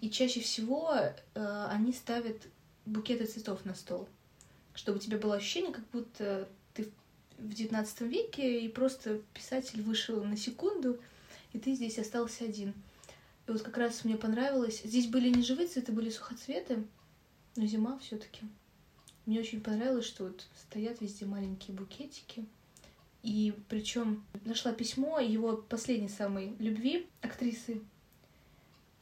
и 0.00 0.10
чаще 0.10 0.40
всего 0.40 0.92
э, 0.92 1.66
они 1.70 1.92
ставят 1.92 2.48
букеты 2.84 3.26
цветов 3.26 3.64
на 3.64 3.74
стол, 3.74 4.08
чтобы 4.74 4.98
у 4.98 5.00
тебя 5.00 5.18
было 5.18 5.36
ощущение, 5.36 5.72
как 5.72 5.88
будто 5.90 6.48
ты 6.74 6.88
в 7.38 7.48
XIX 7.48 8.08
веке, 8.08 8.60
и 8.60 8.68
просто 8.68 9.20
писатель 9.34 9.82
вышел 9.82 10.22
на 10.24 10.36
секунду, 10.36 10.98
и 11.52 11.58
ты 11.58 11.74
здесь 11.74 11.98
остался 11.98 12.44
один. 12.44 12.74
И 13.46 13.50
вот 13.50 13.62
как 13.62 13.76
раз 13.76 14.04
мне 14.04 14.16
понравилось. 14.16 14.82
Здесь 14.84 15.08
были 15.08 15.28
не 15.28 15.42
живые 15.42 15.68
цветы, 15.68 15.92
были 15.92 16.10
сухоцветы, 16.10 16.84
но 17.56 17.66
зима 17.66 17.98
все 17.98 18.16
таки 18.16 18.42
Мне 19.26 19.40
очень 19.40 19.60
понравилось, 19.60 20.06
что 20.06 20.24
вот 20.24 20.46
стоят 20.56 21.00
везде 21.00 21.26
маленькие 21.26 21.76
букетики. 21.76 22.46
И 23.22 23.54
причем 23.68 24.24
нашла 24.44 24.72
письмо 24.72 25.20
его 25.20 25.56
последней 25.56 26.08
самой 26.08 26.56
любви, 26.58 27.06
актрисы 27.20 27.80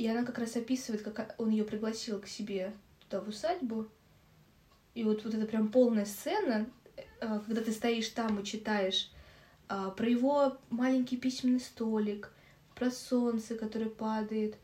и 0.00 0.08
она 0.08 0.24
как 0.24 0.38
раз 0.38 0.56
описывает, 0.56 1.02
как 1.02 1.34
он 1.36 1.50
ее 1.50 1.62
пригласил 1.62 2.22
к 2.22 2.26
себе 2.26 2.72
туда 3.00 3.20
в 3.20 3.28
усадьбу. 3.28 3.86
И 4.94 5.04
вот, 5.04 5.24
вот 5.24 5.34
это 5.34 5.44
прям 5.44 5.68
полная 5.68 6.06
сцена, 6.06 6.66
э, 6.96 7.40
когда 7.44 7.60
ты 7.60 7.70
стоишь 7.70 8.08
там 8.08 8.40
и 8.40 8.44
читаешь 8.44 9.10
а, 9.68 9.90
про 9.90 10.08
его 10.08 10.56
маленький 10.70 11.18
письменный 11.18 11.60
столик, 11.60 12.32
про 12.80 12.90
солнце, 12.90 13.56
которое 13.56 13.90
падает. 13.90 14.56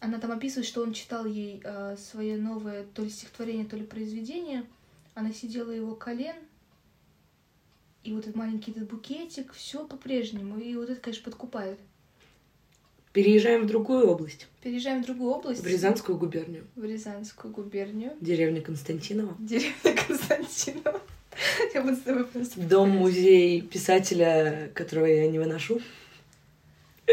Она 0.00 0.18
там 0.18 0.32
описывает, 0.32 0.66
что 0.66 0.82
он 0.82 0.94
читал 0.94 1.26
ей 1.26 1.60
а, 1.62 1.94
свое 1.98 2.38
новое 2.38 2.86
то 2.94 3.02
ли 3.02 3.10
стихотворение, 3.10 3.66
то 3.66 3.76
ли 3.76 3.84
произведение. 3.84 4.64
Она 5.14 5.30
сидела 5.30 5.70
его 5.70 5.94
колен, 5.94 6.36
и 8.02 8.14
вот 8.14 8.22
этот 8.22 8.34
маленький 8.34 8.70
этот 8.70 8.88
букетик, 8.88 9.52
все 9.52 9.86
по-прежнему. 9.86 10.58
И 10.58 10.74
вот 10.74 10.88
это, 10.88 10.98
конечно, 11.02 11.24
подкупает. 11.24 11.78
Переезжаем 13.12 13.64
в 13.64 13.66
другую 13.66 14.08
область. 14.08 14.48
Переезжаем 14.62 15.02
в 15.02 15.04
другую 15.04 15.32
область. 15.32 15.62
В 15.62 15.66
Рязанскую 15.66 16.16
губернию. 16.16 16.66
В 16.76 16.84
Рязанскую 16.84 17.52
губернию. 17.52 18.12
Деревня 18.22 18.62
Константинова. 18.62 19.36
Деревня 19.38 19.96
Константинова. 20.06 21.00
Я 21.74 21.82
буду 21.82 21.96
с 21.96 22.00
тобой 22.00 22.24
просто... 22.24 22.58
Дом-музей 22.60 23.60
писателя, 23.60 24.70
которого 24.74 25.04
я 25.06 25.28
не 25.28 25.38
выношу. 25.38 25.82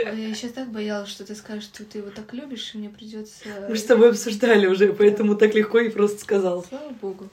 Я 0.05 0.33
сейчас 0.33 0.51
так 0.51 0.69
боялась, 0.71 1.09
что 1.09 1.25
ты 1.25 1.35
скажешь, 1.35 1.65
что 1.65 1.83
ты 1.83 1.99
его 1.99 2.09
так 2.09 2.33
любишь, 2.33 2.73
и 2.73 2.77
мне 2.77 2.89
придется. 2.89 3.43
Мы 3.67 3.75
с 3.75 3.83
тобой 3.83 4.11
обсуждали 4.11 4.67
уже, 4.67 4.93
поэтому 4.93 5.35
так 5.35 5.53
легко 5.55 5.79
и 5.79 5.89
просто 5.89 6.19
сказал. 6.19 6.63
Слава 6.63 6.91
богу. 7.01 7.29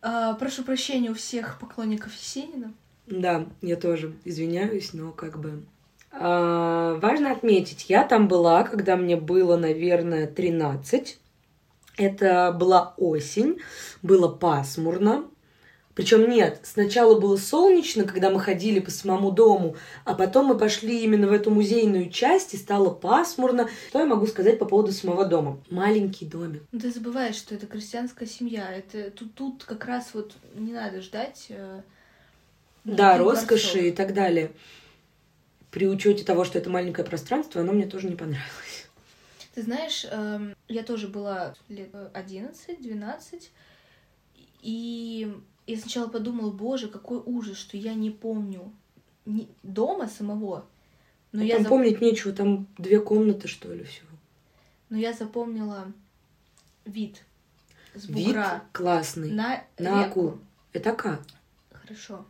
А, 0.00 0.34
прошу 0.34 0.62
прощения 0.62 1.10
у 1.10 1.14
всех 1.14 1.58
поклонников 1.58 2.14
Есенина. 2.14 2.72
Да, 3.06 3.46
я 3.62 3.76
тоже 3.76 4.12
извиняюсь, 4.24 4.92
но 4.92 5.12
как 5.12 5.40
бы 5.40 5.62
а, 6.10 6.94
важно 6.96 7.32
отметить, 7.32 7.86
я 7.88 8.04
там 8.04 8.28
была, 8.28 8.64
когда 8.64 8.96
мне 8.96 9.16
было, 9.16 9.56
наверное, 9.56 10.26
13. 10.26 11.18
Это 11.96 12.52
была 12.52 12.94
осень, 12.96 13.58
было 14.02 14.28
пасмурно. 14.28 15.24
Причем 15.98 16.30
нет, 16.30 16.60
сначала 16.62 17.18
было 17.18 17.36
солнечно, 17.36 18.04
когда 18.04 18.30
мы 18.30 18.38
ходили 18.38 18.78
по 18.78 18.88
самому 18.88 19.32
дому, 19.32 19.74
а 20.04 20.14
потом 20.14 20.46
мы 20.46 20.56
пошли 20.56 21.02
именно 21.02 21.26
в 21.26 21.32
эту 21.32 21.50
музейную 21.50 22.08
часть, 22.08 22.54
и 22.54 22.56
стало 22.56 22.90
пасмурно. 22.90 23.68
Что 23.88 23.98
я 23.98 24.06
могу 24.06 24.28
сказать 24.28 24.60
по 24.60 24.64
поводу 24.64 24.92
самого 24.92 25.24
дома? 25.24 25.60
Маленький 25.70 26.24
домик. 26.24 26.62
Ну, 26.70 26.78
ты 26.78 26.92
забываешь, 26.92 27.34
что 27.34 27.56
это 27.56 27.66
крестьянская 27.66 28.28
семья. 28.28 28.70
Это 28.72 29.10
тут, 29.10 29.34
тут 29.34 29.64
как 29.64 29.86
раз 29.86 30.10
вот 30.14 30.34
не 30.54 30.72
надо 30.72 31.02
ждать. 31.02 31.46
Э, 31.48 31.82
да, 32.84 33.18
роскоши 33.18 33.88
и 33.88 33.90
так 33.90 34.14
далее 34.14 34.52
при 35.72 35.88
учете 35.88 36.22
того, 36.22 36.44
что 36.44 36.58
это 36.58 36.70
маленькое 36.70 37.04
пространство, 37.08 37.60
оно 37.60 37.72
мне 37.72 37.86
тоже 37.86 38.06
не 38.06 38.14
понравилось. 38.14 38.88
Ты 39.52 39.62
знаешь, 39.62 40.06
эм, 40.08 40.54
я 40.68 40.84
тоже 40.84 41.08
была 41.08 41.56
лет 41.68 41.90
11-12, 42.14 43.50
и 44.62 45.34
я 45.72 45.78
сначала 45.78 46.08
подумала, 46.08 46.50
боже, 46.50 46.88
какой 46.88 47.18
ужас, 47.24 47.56
что 47.58 47.76
я 47.76 47.94
не 47.94 48.10
помню 48.10 48.72
дома 49.62 50.08
самого, 50.08 50.66
Но 51.32 51.42
А 51.42 51.44
я, 51.44 51.56
там 51.56 51.64
зап- 51.66 51.68
помнить 51.68 52.00
нечего, 52.00 52.32
там 52.32 52.66
две 52.78 53.00
комнаты, 53.00 53.48
что 53.48 53.72
ли, 53.72 53.84
всего. 53.84 54.08
но 54.88 54.96
я 54.96 55.12
запомнила 55.12 55.92
вид 56.86 57.22
с 57.94 58.06
Вид 58.06 58.26
бугра 58.26 58.62
классный. 58.72 59.30
на, 59.30 59.62
На 59.78 60.04
реку. 60.06 60.28
аку. 60.28 60.38
Это 60.72 60.90
ака. 60.92 61.20
Хорошо. 61.70 62.24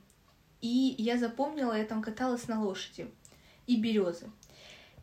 И 0.61 0.95
я 0.99 1.17
запомнила, 1.19 1.77
я 1.79 1.85
там 1.85 2.03
каталась 2.03 2.49
на 2.49 2.61
лошади. 2.63 3.09
И 3.69 3.77
березы. 3.81 4.27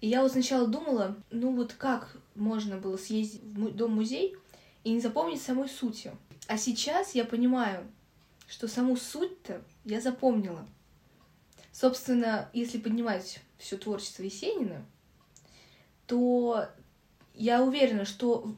И 0.01 0.07
я 0.09 0.21
вот 0.21 0.31
сначала 0.33 0.67
думала, 0.67 1.15
ну 1.31 1.55
вот 1.55 1.73
как 1.73 2.17
можно 2.35 2.77
было 2.77 2.97
съездить 2.97 3.41
в 3.43 3.57
му- 3.59 3.69
дом-музей 3.69 4.35
и 4.83 4.91
не 4.91 4.99
запомнить 4.99 5.41
самой 5.41 5.69
сути. 5.69 6.11
А 6.47 6.57
сейчас 6.57 7.15
я 7.15 7.23
понимаю, 7.25 7.87
что 8.47 8.67
саму 8.67 8.95
суть-то 8.95 9.61
я 9.83 10.01
запомнила. 10.01 10.65
Собственно, 11.71 12.49
если 12.53 12.77
поднимать 12.77 13.41
все 13.57 13.77
творчество 13.77 14.23
Есенина, 14.23 14.85
то 16.07 16.67
я 17.33 17.63
уверена, 17.63 18.05
что 18.05 18.55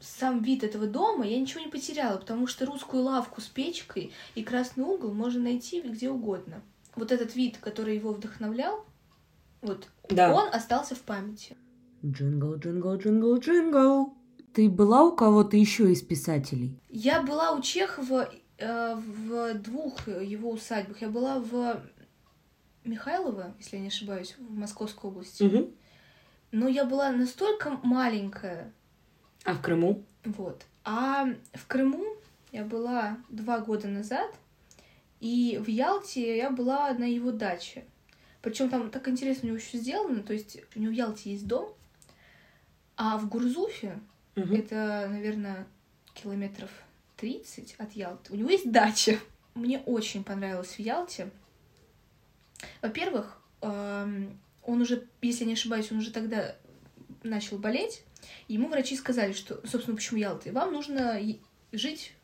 сам 0.00 0.42
вид 0.42 0.64
этого 0.64 0.86
дома 0.86 1.26
я 1.26 1.38
ничего 1.38 1.60
не 1.60 1.68
потеряла, 1.70 2.18
потому 2.18 2.46
что 2.46 2.66
русскую 2.66 3.02
лавку 3.02 3.40
с 3.40 3.46
печкой 3.46 4.12
и 4.34 4.42
красный 4.42 4.84
угол 4.84 5.12
можно 5.12 5.42
найти 5.42 5.80
где 5.82 6.10
угодно. 6.10 6.62
Вот 6.96 7.12
этот 7.12 7.36
вид, 7.36 7.58
который 7.58 7.94
его 7.96 8.12
вдохновлял, 8.12 8.84
вот 9.62 9.88
Да. 10.08 10.34
он 10.34 10.52
остался 10.52 10.94
в 10.94 11.00
памяти. 11.00 11.56
Джингл, 12.04 12.56
джингл, 12.56 12.96
джингл, 12.96 13.38
джингл. 13.38 14.14
Ты 14.54 14.68
была 14.68 15.04
у 15.04 15.14
кого-то 15.14 15.56
еще 15.56 15.92
из 15.92 16.02
писателей? 16.02 16.78
Я 16.88 17.22
была 17.22 17.52
у 17.52 17.60
Чехова 17.60 18.28
в 18.60 19.54
двух 19.54 20.06
его 20.08 20.50
усадьбах. 20.50 21.00
Я 21.00 21.08
была 21.08 21.38
в 21.38 21.82
Михайлово, 22.84 23.54
если 23.58 23.76
я 23.76 23.82
не 23.82 23.88
ошибаюсь, 23.88 24.36
в 24.38 24.52
Московской 24.58 25.10
области. 25.10 25.42
Мгм. 25.42 25.70
Но 26.52 26.68
я 26.68 26.84
была 26.84 27.10
настолько 27.10 27.70
маленькая, 27.82 28.72
А 29.44 29.54
в 29.54 29.62
Крыму? 29.62 30.04
Вот. 30.24 30.64
А 30.84 31.26
в 31.54 31.66
Крыму 31.66 32.04
я 32.52 32.64
была 32.64 33.18
два 33.28 33.60
года 33.60 33.88
назад, 33.88 34.30
и 35.20 35.60
в 35.62 35.68
Ялте 35.68 36.36
я 36.36 36.50
была 36.50 36.92
на 36.94 37.04
его 37.04 37.30
даче. 37.30 37.84
Причем 38.42 38.68
там 38.70 38.90
так 38.90 39.06
интересно 39.08 39.44
у 39.44 39.46
него 39.48 39.58
еще 39.58 39.78
сделано, 39.78 40.22
то 40.22 40.32
есть 40.32 40.58
у 40.74 40.80
него 40.80 40.92
в 40.92 40.96
Ялте 40.96 41.32
есть 41.32 41.46
дом, 41.46 41.72
а 42.96 43.16
в 43.18 43.28
Гурзуфе, 43.28 44.00
Мгм. 44.34 44.54
это, 44.54 45.06
наверное, 45.10 45.66
километров 46.14 46.70
30 47.20 47.74
от 47.78 47.92
Ялты, 47.92 48.32
у 48.32 48.36
него 48.36 48.50
есть 48.50 48.70
дача. 48.70 49.18
Мне 49.54 49.80
очень 49.80 50.24
понравилось 50.24 50.74
в 50.74 50.78
Ялте. 50.78 51.30
Во-первых, 52.80 53.38
эм, 53.60 54.38
он 54.62 54.80
уже, 54.80 55.06
если 55.20 55.44
не 55.44 55.52
ошибаюсь, 55.52 55.92
он 55.92 55.98
уже 55.98 56.12
тогда 56.12 56.56
начал 57.22 57.58
болеть, 57.58 58.02
ему 58.48 58.68
врачи 58.68 58.96
сказали, 58.96 59.32
что, 59.32 59.60
собственно, 59.66 59.96
почему 59.96 60.18
Ялта? 60.18 60.50
Вам 60.52 60.72
нужно 60.72 61.20
жить 61.72 62.14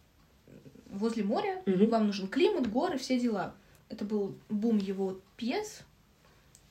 возле 0.90 1.24
моря, 1.24 1.62
Мгм. 1.66 1.88
вам 1.90 2.06
нужен 2.06 2.28
климат, 2.28 2.70
горы, 2.70 2.96
все 2.96 3.20
дела. 3.20 3.54
Это 3.88 4.04
был 4.04 4.36
бум 4.48 4.78
его 4.78 5.20
пьес, 5.36 5.80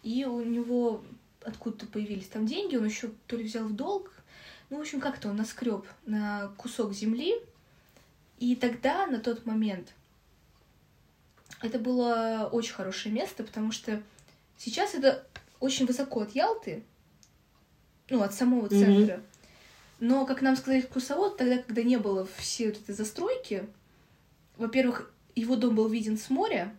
и 0.01 0.25
у 0.25 0.41
него 0.41 1.03
откуда-то 1.43 1.85
появились 1.85 2.27
там 2.27 2.47
деньги, 2.47 2.75
он 2.75 2.85
еще 2.85 3.11
то 3.27 3.35
ли 3.35 3.43
взял 3.43 3.65
в 3.65 3.75
долг, 3.75 4.11
ну, 4.69 4.77
в 4.77 4.81
общем, 4.81 4.99
как-то 4.99 5.29
он 5.29 5.35
наскреб 5.35 5.85
на 6.07 6.51
кусок 6.57 6.93
земли, 6.93 7.35
и 8.39 8.55
тогда, 8.55 9.07
на 9.07 9.19
тот 9.19 9.45
момент, 9.45 9.93
это 11.61 11.79
было 11.79 12.49
очень 12.51 12.73
хорошее 12.73 13.13
место, 13.13 13.43
потому 13.43 13.71
что 13.71 14.01
сейчас 14.57 14.93
это 14.93 15.25
очень 15.59 15.85
высоко 15.85 16.21
от 16.21 16.35
Ялты, 16.35 16.83
ну, 18.09 18.21
от 18.21 18.33
самого 18.33 18.69
центра. 18.69 19.21
Но, 19.99 20.25
как 20.25 20.41
нам 20.41 20.57
сказали 20.57 20.81
экскурсовод, 20.81 21.37
тогда, 21.37 21.57
когда 21.57 21.81
не 21.81 21.97
было 21.97 22.27
всей 22.37 22.67
вот 22.67 22.81
этой 22.81 22.93
застройки, 22.93 23.65
во-первых, 24.57 25.11
его 25.35 25.55
дом 25.55 25.75
был 25.75 25.87
виден 25.87 26.17
с 26.17 26.29
моря, 26.29 26.73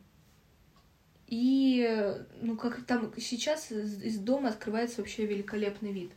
и, 1.26 2.14
ну, 2.40 2.57
как 2.57 2.84
там 2.84 3.12
сейчас 3.18 3.72
из 3.72 4.18
дома 4.18 4.50
открывается 4.50 5.00
вообще 5.00 5.26
великолепный 5.26 5.92
вид. 5.92 6.12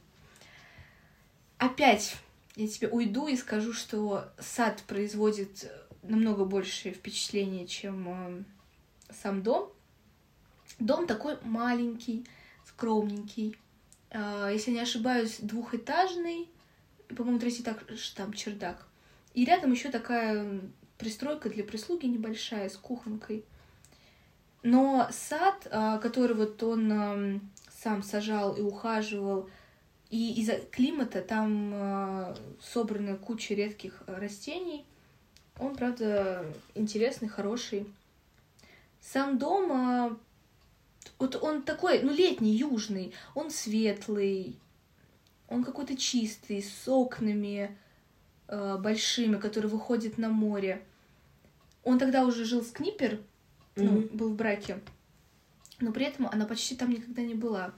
Опять 1.58 2.18
я 2.60 2.68
тебе 2.68 2.90
уйду 2.90 3.28
и 3.28 3.38
скажу, 3.38 3.72
что 3.72 4.34
сад 4.38 4.84
производит 4.86 5.72
намного 6.04 6.44
большее 6.44 6.94
впечатление, 6.94 7.66
чем 7.66 8.10
э, 8.10 8.44
сам 9.14 9.42
дом. 9.44 9.72
Дом 10.78 11.08
такой 11.08 11.38
маленький, 11.42 12.28
скромненький. 12.66 13.56
Э, 14.10 14.50
если 14.52 14.72
не 14.72 14.82
ошибаюсь, 14.82 15.38
двухэтажный, 15.40 16.50
по-моему, 17.16 17.40
третий 17.40 17.64
этаж 17.64 18.10
там 18.10 18.34
чердак. 18.34 18.86
И 19.34 19.46
рядом 19.46 19.72
еще 19.72 19.90
такая 19.90 20.60
пристройка 20.98 21.50
для 21.50 21.64
прислуги 21.64 22.08
небольшая 22.08 22.68
с 22.68 22.76
кухонкой. 22.76 23.46
Но 24.64 25.08
сад, 25.14 25.66
а, 25.72 25.98
который 26.00 26.36
вот 26.36 26.62
он 26.62 26.92
ам, 26.92 27.52
сам 27.82 28.04
сажал 28.04 28.58
и 28.58 28.62
ухаживал, 28.62 29.50
и 30.10 30.42
из-за 30.42 30.56
климата 30.56 31.22
там 31.22 31.72
а, 31.74 32.36
собрана 32.62 33.16
куча 33.16 33.54
редких 33.54 34.04
а, 34.08 34.20
растений, 34.20 34.86
он, 35.60 35.76
правда, 35.76 36.46
интересный, 36.74 37.28
хороший. 37.28 37.86
Сам 39.02 39.38
дом, 39.38 39.72
а, 39.72 40.18
вот 41.20 41.36
он 41.36 41.62
такой, 41.62 42.02
ну, 42.02 42.12
летний, 42.12 42.56
южный, 42.56 43.14
он 43.36 43.52
светлый, 43.52 44.56
он 45.48 45.64
какой-то 45.64 45.96
чистый, 45.96 46.62
с 46.62 46.88
окнами 46.88 47.78
э, 48.48 48.78
большими, 48.78 49.38
которые 49.38 49.72
выходят 49.72 50.18
на 50.18 50.30
море. 50.30 50.84
Он 51.84 51.98
тогда 51.98 52.26
уже 52.26 52.46
жил 52.46 52.64
с 52.64 52.72
Книпер, 52.72 53.20
ну, 53.76 53.92
Мгм. 53.92 54.18
был 54.18 54.30
в 54.30 54.36
браке, 54.36 54.80
но 55.80 55.92
при 55.92 56.06
этом 56.06 56.28
она 56.28 56.46
почти 56.46 56.76
там 56.76 56.92
никогда 56.92 57.22
не 57.22 57.34
была. 57.34 57.74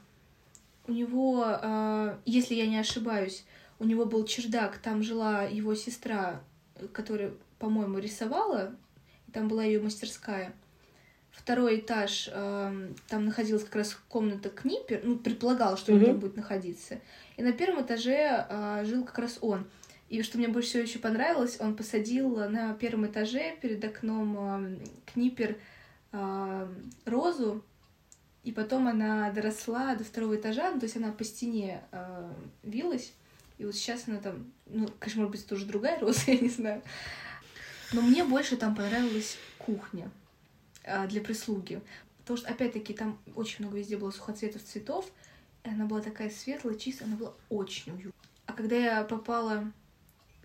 У 0.88 0.92
него, 0.92 1.44
э, 1.46 2.18
если 2.26 2.56
я 2.56 2.68
не 2.68 2.78
ошибаюсь, 2.78 3.46
у 3.80 3.86
него 3.86 4.06
был 4.06 4.26
чердак, 4.26 4.78
там 4.78 5.04
жила 5.04 5.44
его 5.44 5.76
сестра, 5.76 6.42
э, 6.76 6.88
которая, 6.88 7.34
по-моему, 7.60 8.00
рисовала, 8.00 8.76
и 9.28 9.32
там 9.32 9.48
была 9.48 9.64
ее 9.64 9.80
мастерская. 9.82 10.54
Второй 11.32 11.80
этаж, 11.80 12.30
эм, 12.32 12.94
там 13.08 13.26
находилась 13.26 13.64
как 13.64 13.76
раз 13.78 13.98
комната 14.10 14.50
Книпер, 14.50 15.02
ну, 15.04 15.18
предполагал, 15.18 15.78
что 15.78 15.94
он 15.94 16.00
Мгм. 16.00 16.06
там 16.08 16.20
будет 16.20 16.36
находиться. 16.36 17.00
И 17.38 17.42
на 17.42 17.54
первом 17.54 17.84
этаже 17.84 18.46
э, 18.50 18.84
жил 18.86 19.06
как 19.06 19.18
раз 19.20 19.38
он. 19.42 19.66
И 20.10 20.24
что 20.24 20.38
мне 20.38 20.50
больше 20.50 20.70
всего 20.70 20.84
еще 20.84 21.00
понравилось, 21.00 21.56
он 21.62 21.76
посадил 21.78 22.36
на 22.50 22.74
первом 22.74 23.06
этаже 23.08 23.56
перед 23.62 23.84
окном 23.86 24.38
эм, 24.38 24.80
Книпер 25.06 25.58
эм, 26.12 26.92
розу, 27.06 27.64
и 28.44 28.52
потом 28.52 28.88
она 28.88 29.32
доросла 29.32 29.96
до 29.96 30.04
второго 30.04 30.36
этажа, 30.36 30.72
ну, 30.72 30.80
то 30.80 30.86
есть 30.86 30.98
она 30.98 31.12
по 31.12 31.24
стене 31.24 31.82
э, 31.92 32.34
вилась, 32.64 33.14
и 33.58 33.66
вот 33.66 33.76
сейчас 33.76 34.08
она 34.08 34.18
там, 34.18 34.52
ну, 34.66 34.88
конечно, 35.00 35.22
может 35.22 35.32
быть, 35.32 35.46
это 35.46 35.56
уже 35.56 35.66
другая 35.66 36.00
роза, 36.00 36.20
я 36.32 36.40
не 36.40 36.50
знаю. 36.50 36.82
Но 37.94 38.02
мне 38.02 38.24
больше 38.24 38.58
там 38.58 38.76
понравилась 38.76 39.38
кухня 39.60 40.10
а, 40.84 41.06
для 41.06 41.22
прислуги. 41.22 41.82
Потому 42.20 42.38
что, 42.38 42.50
опять-таки, 42.50 42.94
там 42.94 43.20
очень 43.36 43.64
много 43.64 43.78
везде 43.78 43.98
было 43.98 44.12
сухоцветов 44.12 44.64
цветов, 44.64 45.12
и 45.64 45.70
она 45.70 45.86
была 45.86 46.02
такая 46.02 46.30
светлая, 46.30 46.76
чистая, 46.76 47.08
она 47.08 47.18
была 47.18 47.34
очень 47.50 47.92
уютная. 47.92 48.14
А 48.48 48.54
когда 48.54 48.76
я 48.76 49.04
попала 49.04 49.72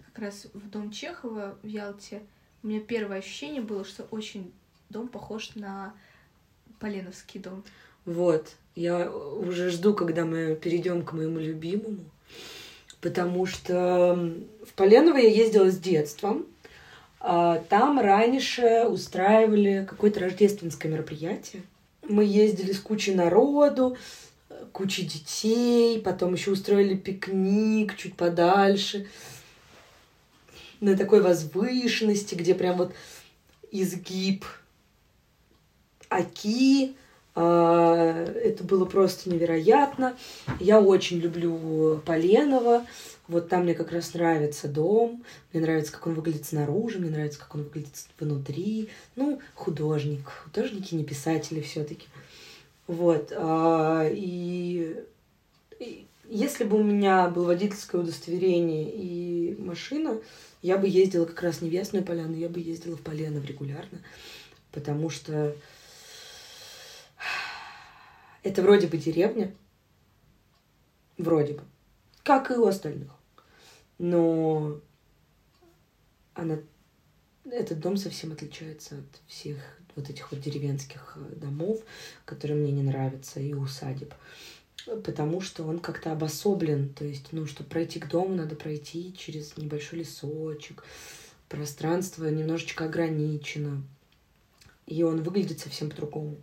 как 0.07 0.19
раз 0.19 0.47
в 0.53 0.69
дом 0.69 0.91
Чехова 0.91 1.59
в 1.63 1.67
Ялте, 1.67 2.23
у 2.63 2.67
меня 2.67 2.81
первое 2.81 3.19
ощущение 3.19 3.63
было, 3.63 3.85
что 3.85 4.05
очень 4.05 4.53
дом 4.91 5.09
похож 5.09 5.55
на 5.55 5.95
Поленовский 6.81 7.41
дом. 7.41 7.65
Вот. 8.07 8.53
Я 8.75 9.11
уже 9.11 9.71
жду, 9.71 9.93
когда 9.93 10.25
мы 10.25 10.55
перейдем 10.55 11.03
к 11.03 11.13
моему 11.13 11.39
любимому. 11.39 12.05
Потому 13.01 13.45
что 13.47 14.33
в 14.67 14.73
Поленово 14.75 15.19
я 15.19 15.29
ездила 15.29 15.71
с 15.71 15.79
детства. 15.79 16.39
Там 17.21 18.01
раньше 18.01 18.87
устраивали 18.89 19.87
какое-то 19.89 20.21
рождественское 20.21 20.91
мероприятие. 20.91 21.63
Мы 22.09 22.25
ездили 22.25 22.73
с 22.73 22.79
кучей 22.79 23.15
народу, 23.15 23.97
кучей 24.73 25.05
детей, 25.05 26.01
потом 26.01 26.35
еще 26.35 26.53
устроили 26.53 26.95
пикник 26.95 27.97
чуть 27.97 28.15
подальше, 28.15 29.09
на 30.81 30.97
такой 30.97 31.21
возвышенности, 31.21 32.35
где 32.35 32.55
прям 32.55 32.77
вот 32.77 32.95
изгиб 33.73 34.45
Оки. 36.09 36.95
А, 37.37 38.25
Это 38.25 38.65
было 38.65 38.87
просто 38.87 39.31
невероятно. 39.31 40.17
Я 40.59 40.81
очень 40.81 41.19
люблю 41.19 42.01
Поленова. 42.07 42.87
Вот 43.29 43.49
там 43.49 43.65
мне 43.65 43.75
как 43.75 43.93
раз 43.93 44.15
нравится 44.15 44.69
дом. 44.69 45.23
Мне 45.53 45.63
нравится, 45.63 45.93
как 45.93 46.07
он 46.07 46.15
выглядит 46.15 46.47
снаружи, 46.47 46.99
мне 46.99 47.11
нравится, 47.11 47.39
как 47.39 47.55
он 47.55 47.65
выглядит 47.65 47.93
внутри. 48.19 48.89
Ну, 49.17 49.41
художник. 49.55 50.27
Художники 50.45 50.95
не 50.95 51.05
писатели 51.05 51.61
все-таки. 51.61 52.07
Вот. 52.87 53.33
а, 53.37 54.09
И 54.11 55.05
если 56.29 56.65
бы 56.65 56.79
у 56.79 56.83
меня 56.83 57.29
было 57.29 57.47
водительское 57.47 58.01
удостоверение 58.01 58.91
и 58.91 59.57
машина, 59.61 60.19
я 60.63 60.79
бы 60.79 60.89
ездила 60.89 61.27
как 61.27 61.43
раз 61.43 61.61
не 61.61 61.69
в 61.69 61.73
Ясную 61.73 62.05
Поляну, 62.05 62.35
я 62.35 62.49
бы 62.49 62.61
ездила 62.61 62.97
в 62.97 63.03
Поленов 63.03 63.45
регулярно, 63.45 64.01
потому 64.73 65.11
что 65.11 65.55
это 68.43 68.63
вроде 68.63 68.87
бы 68.87 68.97
деревня, 68.97 69.55
вроде 71.19 71.55
бы, 71.55 71.63
как 72.23 72.51
и 72.51 72.55
у 72.55 72.67
остальных, 72.67 73.13
но 73.99 74.81
она, 76.35 76.59
этот 77.45 77.81
дом 77.81 77.97
совсем 77.97 78.33
отличается 78.33 78.97
от 78.97 79.21
всех 79.27 79.57
вот 79.95 80.11
этих 80.11 80.31
вот 80.31 80.41
деревенских 80.41 81.17
э, 81.17 81.37
домов, 81.37 81.81
которые 82.27 82.59
мне 82.59 82.73
не 82.73 82.83
нравятся, 82.83 83.41
и 83.41 83.55
усадеб 83.55 84.13
потому 85.05 85.41
что 85.41 85.65
он 85.65 85.81
как-то 85.81 86.13
обособлен. 86.13 86.91
То 86.91 87.05
есть, 87.05 87.33
ну, 87.33 87.47
чтобы 87.47 87.69
пройти 87.69 87.99
к 87.99 88.09
дому, 88.09 88.35
надо 88.35 88.55
пройти 88.55 89.15
через 89.17 89.57
небольшой 89.57 90.01
лесочек. 90.01 90.85
Пространство 91.49 92.27
немножечко 92.27 92.85
ограничено. 92.85 93.83
И 94.87 95.03
он 95.03 95.23
выглядит 95.23 95.59
совсем 95.59 95.91
по-другому. 95.91 96.37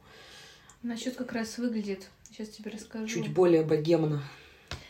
Насчет 0.83 1.15
как 1.15 1.31
раз 1.31 1.57
выглядит. 1.57 2.09
Сейчас 2.29 2.49
тебе 2.49 2.71
расскажу. 2.71 3.07
Чуть 3.07 3.33
более 3.33 3.63
богемно. 3.63 4.21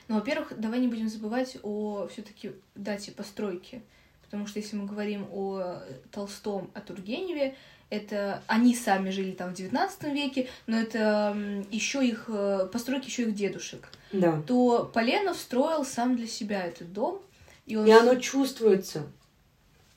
Ну, 0.07 0.15
во-первых, 0.15 0.59
давай 0.59 0.79
не 0.79 0.87
будем 0.87 1.07
забывать 1.07 1.57
о 1.63 2.07
все-таки 2.11 2.51
дате 2.75 3.11
постройки. 3.11 3.81
Потому 4.23 4.47
что 4.47 4.59
если 4.59 4.75
мы 4.75 4.85
говорим 4.85 5.27
о 5.31 5.83
Толстом, 6.11 6.71
о 6.73 6.81
Тургеневе, 6.81 7.55
это 7.91 8.41
они 8.47 8.75
сами 8.75 9.11
жили 9.11 9.31
там 9.31 9.51
в 9.51 9.53
19 9.53 10.03
веке, 10.13 10.49
но 10.65 10.77
это 10.77 11.37
еще 11.69 12.03
их 12.03 12.25
э, 12.27 12.67
постройки 12.71 13.05
еще 13.05 13.23
их 13.23 13.35
дедушек. 13.35 13.87
Да. 14.11 14.41
То 14.47 14.89
Поленов 14.91 15.37
строил 15.37 15.85
сам 15.85 16.15
для 16.15 16.25
себя 16.25 16.65
этот 16.65 16.91
дом. 16.91 17.21
И, 17.67 17.75
он... 17.75 17.85
и 17.85 17.91
оно 17.91 18.15
чувствуется, 18.15 19.05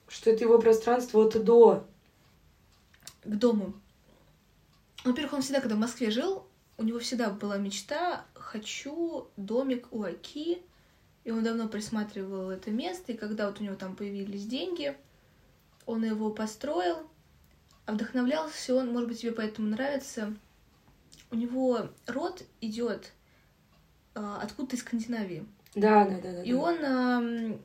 что 0.08 0.30
это 0.30 0.44
его 0.44 0.58
пространство 0.58 1.24
от 1.24 1.36
и 1.36 1.38
до. 1.38 1.86
К 3.24 3.34
дому. 3.34 3.72
Во-первых, 5.06 5.34
он 5.34 5.42
всегда, 5.42 5.60
когда 5.60 5.76
в 5.76 5.80
Москве 5.80 6.10
жил, 6.10 6.46
у 6.78 6.82
него 6.82 6.98
всегда 6.98 7.30
была 7.30 7.58
мечта 7.58 8.24
«хочу 8.34 9.28
домик 9.36 9.86
у 9.92 10.02
Аки», 10.02 10.58
и 11.22 11.30
он 11.30 11.44
давно 11.44 11.68
присматривал 11.68 12.50
это 12.50 12.70
место, 12.70 13.12
и 13.12 13.16
когда 13.16 13.46
вот 13.46 13.60
у 13.60 13.64
него 13.64 13.76
там 13.76 13.94
появились 13.94 14.46
деньги, 14.46 14.96
он 15.86 16.04
его 16.04 16.30
построил, 16.30 17.08
а 17.84 17.92
вдохновлялся 17.92 18.74
он, 18.74 18.92
может 18.92 19.08
быть, 19.08 19.20
тебе 19.20 19.32
поэтому 19.32 19.68
нравится. 19.68 20.34
У 21.30 21.36
него 21.36 21.88
род 22.06 22.42
идет 22.60 23.12
а, 24.14 24.40
откуда-то 24.42 24.76
из 24.76 24.80
Скандинавии. 24.82 25.46
Да, 25.74 26.04
да, 26.04 26.20
да, 26.20 26.32
да. 26.32 26.42
И 26.42 26.52
он 26.52 26.84
а, 26.84 27.58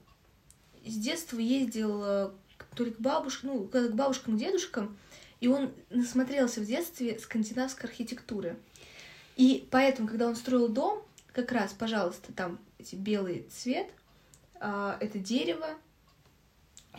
с 0.85 0.95
детства 0.95 1.39
ездил 1.39 2.03
а, 2.03 2.35
то 2.75 2.83
ли 2.83 2.91
к 2.91 2.99
бабушкам, 2.99 3.49
ну, 3.49 3.63
к 3.67 3.89
бабушкам, 3.93 4.35
к 4.35 4.39
дедушкам, 4.39 4.95
и 5.41 5.47
он 5.47 5.73
насмотрелся 5.89 6.61
в 6.61 6.65
детстве 6.65 7.19
скандинавской 7.19 7.89
архитектуры. 7.89 8.55
И 9.35 9.67
поэтому, 9.69 10.07
когда 10.07 10.27
он 10.27 10.35
строил 10.35 10.69
дом, 10.69 11.03
как 11.33 11.51
раз, 11.51 11.73
пожалуйста, 11.73 12.31
там 12.33 12.59
эти 12.79 12.95
белый 12.95 13.45
цвет, 13.51 13.87
а, 14.59 14.97
это 15.01 15.19
дерево, 15.19 15.67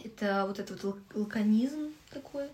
это 0.04 0.44
вот 0.46 0.58
этот 0.58 0.84
вот 0.84 0.98
лаконизм 1.14 1.94
такой, 2.10 2.48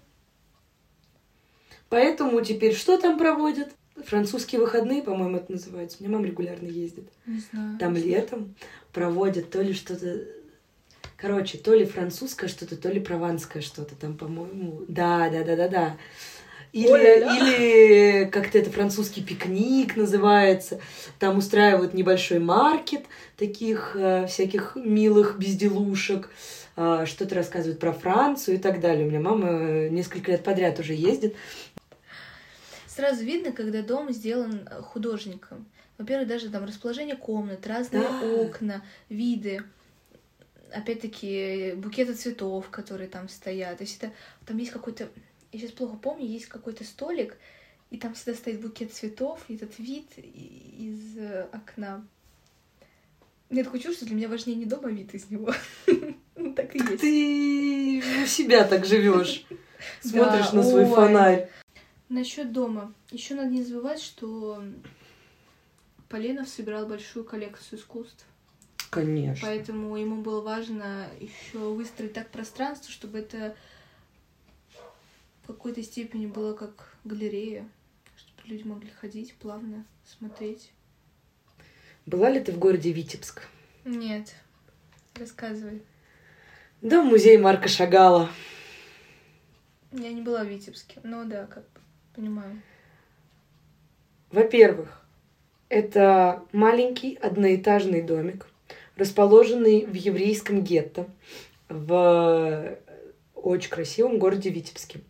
Поэтому 1.89 2.41
теперь 2.43 2.75
что 2.75 2.99
там 2.99 3.19
проводят? 3.19 3.71
Французские 3.97 4.61
выходные, 4.61 5.03
по-моему, 5.03 5.39
это 5.39 5.53
называется. 5.53 5.97
У 5.99 6.05
меня 6.05 6.15
мама 6.15 6.27
регулярно 6.27 6.67
ездит. 6.67 7.09
Не 7.27 7.41
знаю. 7.41 7.79
Там 7.79 7.95
летом 7.95 8.55
проводят 8.93 9.51
то 9.51 9.61
ли 9.61 9.73
что-то... 9.73 10.25
Короче, 11.21 11.59
то 11.59 11.75
ли 11.75 11.85
французское 11.85 12.49
что-то, 12.49 12.77
то 12.77 12.89
ли 12.89 13.01
прованское 13.01 13.61
что-то 13.61 13.95
там, 13.97 14.17
по-моему. 14.17 14.85
Да, 14.89 15.29
да, 15.31 15.45
да, 15.45 15.57
да, 15.57 15.69
да. 15.69 15.97
Или, 16.73 17.19
или 17.21 18.31
как-то 18.31 18.59
это 18.59 18.71
французский 18.71 19.23
пикник 19.23 19.97
называется. 19.97 20.81
Там 21.19 21.39
устраивают 21.39 21.93
небольшой 21.93 22.39
маркет 22.39 23.07
таких 23.37 23.97
э, 23.97 24.27
всяких 24.27 24.77
милых 24.77 25.39
безделушек. 25.39 26.31
Э, 26.77 27.05
что-то 27.07 27.35
рассказывают 27.35 27.81
про 27.81 27.93
Францию 27.93 28.57
и 28.57 28.61
так 28.61 28.81
далее. 28.81 29.07
У 29.07 29.11
меня 29.11 29.21
мама 29.21 29.89
несколько 29.89 30.31
лет 30.31 30.45
подряд 30.45 30.79
уже 30.79 30.95
ездит 30.95 31.35
сразу 32.99 33.23
видно, 33.23 33.53
когда 33.53 33.81
дом 33.83 34.11
сделан 34.11 34.69
э, 34.69 34.83
художником. 34.83 35.67
Во-первых, 35.99 36.27
даже 36.27 36.51
там 36.51 36.65
расположение 36.65 37.15
комнат, 37.15 37.65
разные 37.65 38.03
да. 38.03 38.43
окна, 38.43 38.83
виды. 39.09 39.63
Опять-таки, 40.73 41.75
букеты 41.77 42.15
цветов, 42.15 42.69
которые 42.71 43.09
там 43.09 43.29
стоят. 43.29 43.79
То 43.79 43.85
есть 43.85 43.97
это 44.03 44.13
там 44.47 44.57
есть 44.59 44.71
какой-то. 44.71 45.09
Я 45.53 45.61
сейчас 45.61 45.73
плохо 45.73 45.97
помню, 45.97 46.27
есть 46.27 46.47
какой-то 46.47 46.85
столик, 46.85 47.37
и 47.91 47.97
там 47.97 48.15
всегда 48.15 48.35
стоит 48.35 48.61
букет 48.61 48.93
цветов, 48.93 49.45
и 49.49 49.55
этот 49.55 49.79
вид 49.79 50.07
из 50.19 51.17
э, 51.17 51.49
окна. 51.53 52.07
Мне 53.49 53.65
такое 53.65 53.81
чувство, 53.81 54.05
что 54.05 54.07
для 54.07 54.17
меня 54.17 54.29
важнее 54.29 54.57
не 54.57 54.67
дом, 54.67 54.85
а 54.85 54.91
вид 54.91 55.15
из 55.15 55.31
него. 55.31 55.53
Так 56.55 56.75
и 56.75 56.79
есть. 56.79 57.01
Ты 57.01 58.23
у 58.23 58.27
себя 58.27 58.65
так 58.65 58.87
живешь. 58.87 59.45
Смотришь 60.01 60.53
на 60.53 60.63
свой 60.63 60.87
фонарь. 60.87 61.51
Насчет 62.09 62.53
дома. 62.53 62.95
Еще 63.11 63.35
надо 63.35 63.51
не 63.51 63.65
забывать, 63.65 64.01
что 64.01 64.63
Поленов 66.09 66.49
собирал 66.49 66.87
большую 66.87 67.25
коллекцию 67.25 67.79
искусств. 67.79 68.25
Конечно. 68.91 69.47
Поэтому 69.47 69.97
ему 69.97 70.23
было 70.23 70.41
важно 70.41 71.09
еще 71.21 71.59
выстроить 71.59 72.15
так 72.15 72.31
пространство, 72.31 72.91
чтобы 72.91 73.19
это 73.19 73.55
в 75.43 75.47
какой-то 75.47 75.83
степени 75.83 76.27
было 76.27 76.55
как 76.55 76.97
галерея, 77.05 77.69
чтобы 78.17 78.49
люди 78.49 78.63
могли 78.65 78.91
ходить 78.91 79.35
плавно, 79.35 79.85
смотреть. 80.05 80.73
Была 82.07 82.31
ли 82.31 82.41
ты 82.41 82.53
в 82.53 82.59
городе 82.59 82.93
Витебск? 82.93 83.43
Нет. 83.85 84.35
Рассказывай. 85.15 85.83
Да, 86.81 87.03
музей 87.03 87.37
Марка 87.39 87.69
Шагала. 87.69 88.31
Я 89.93 90.13
не 90.13 90.23
была 90.23 90.45
в 90.45 90.49
Витебске, 90.49 91.01
но 91.03 91.25
да, 91.25 91.47
как 91.47 91.65
бы. 91.65 91.81
Понимаю. 92.15 92.63
Во-первых, 94.31 95.03
это 95.69 96.45
маленький 96.53 97.15
одноэтажный 97.15 98.03
домик, 98.03 98.47
расположенный 98.99 99.87
в 99.87 99.95
еврейском 99.95 100.63
гетто 100.63 101.07
в 101.69 102.79
очень 103.35 103.71
красивом 103.71 104.19
городе 104.19 104.51
Витебске. 104.51 105.01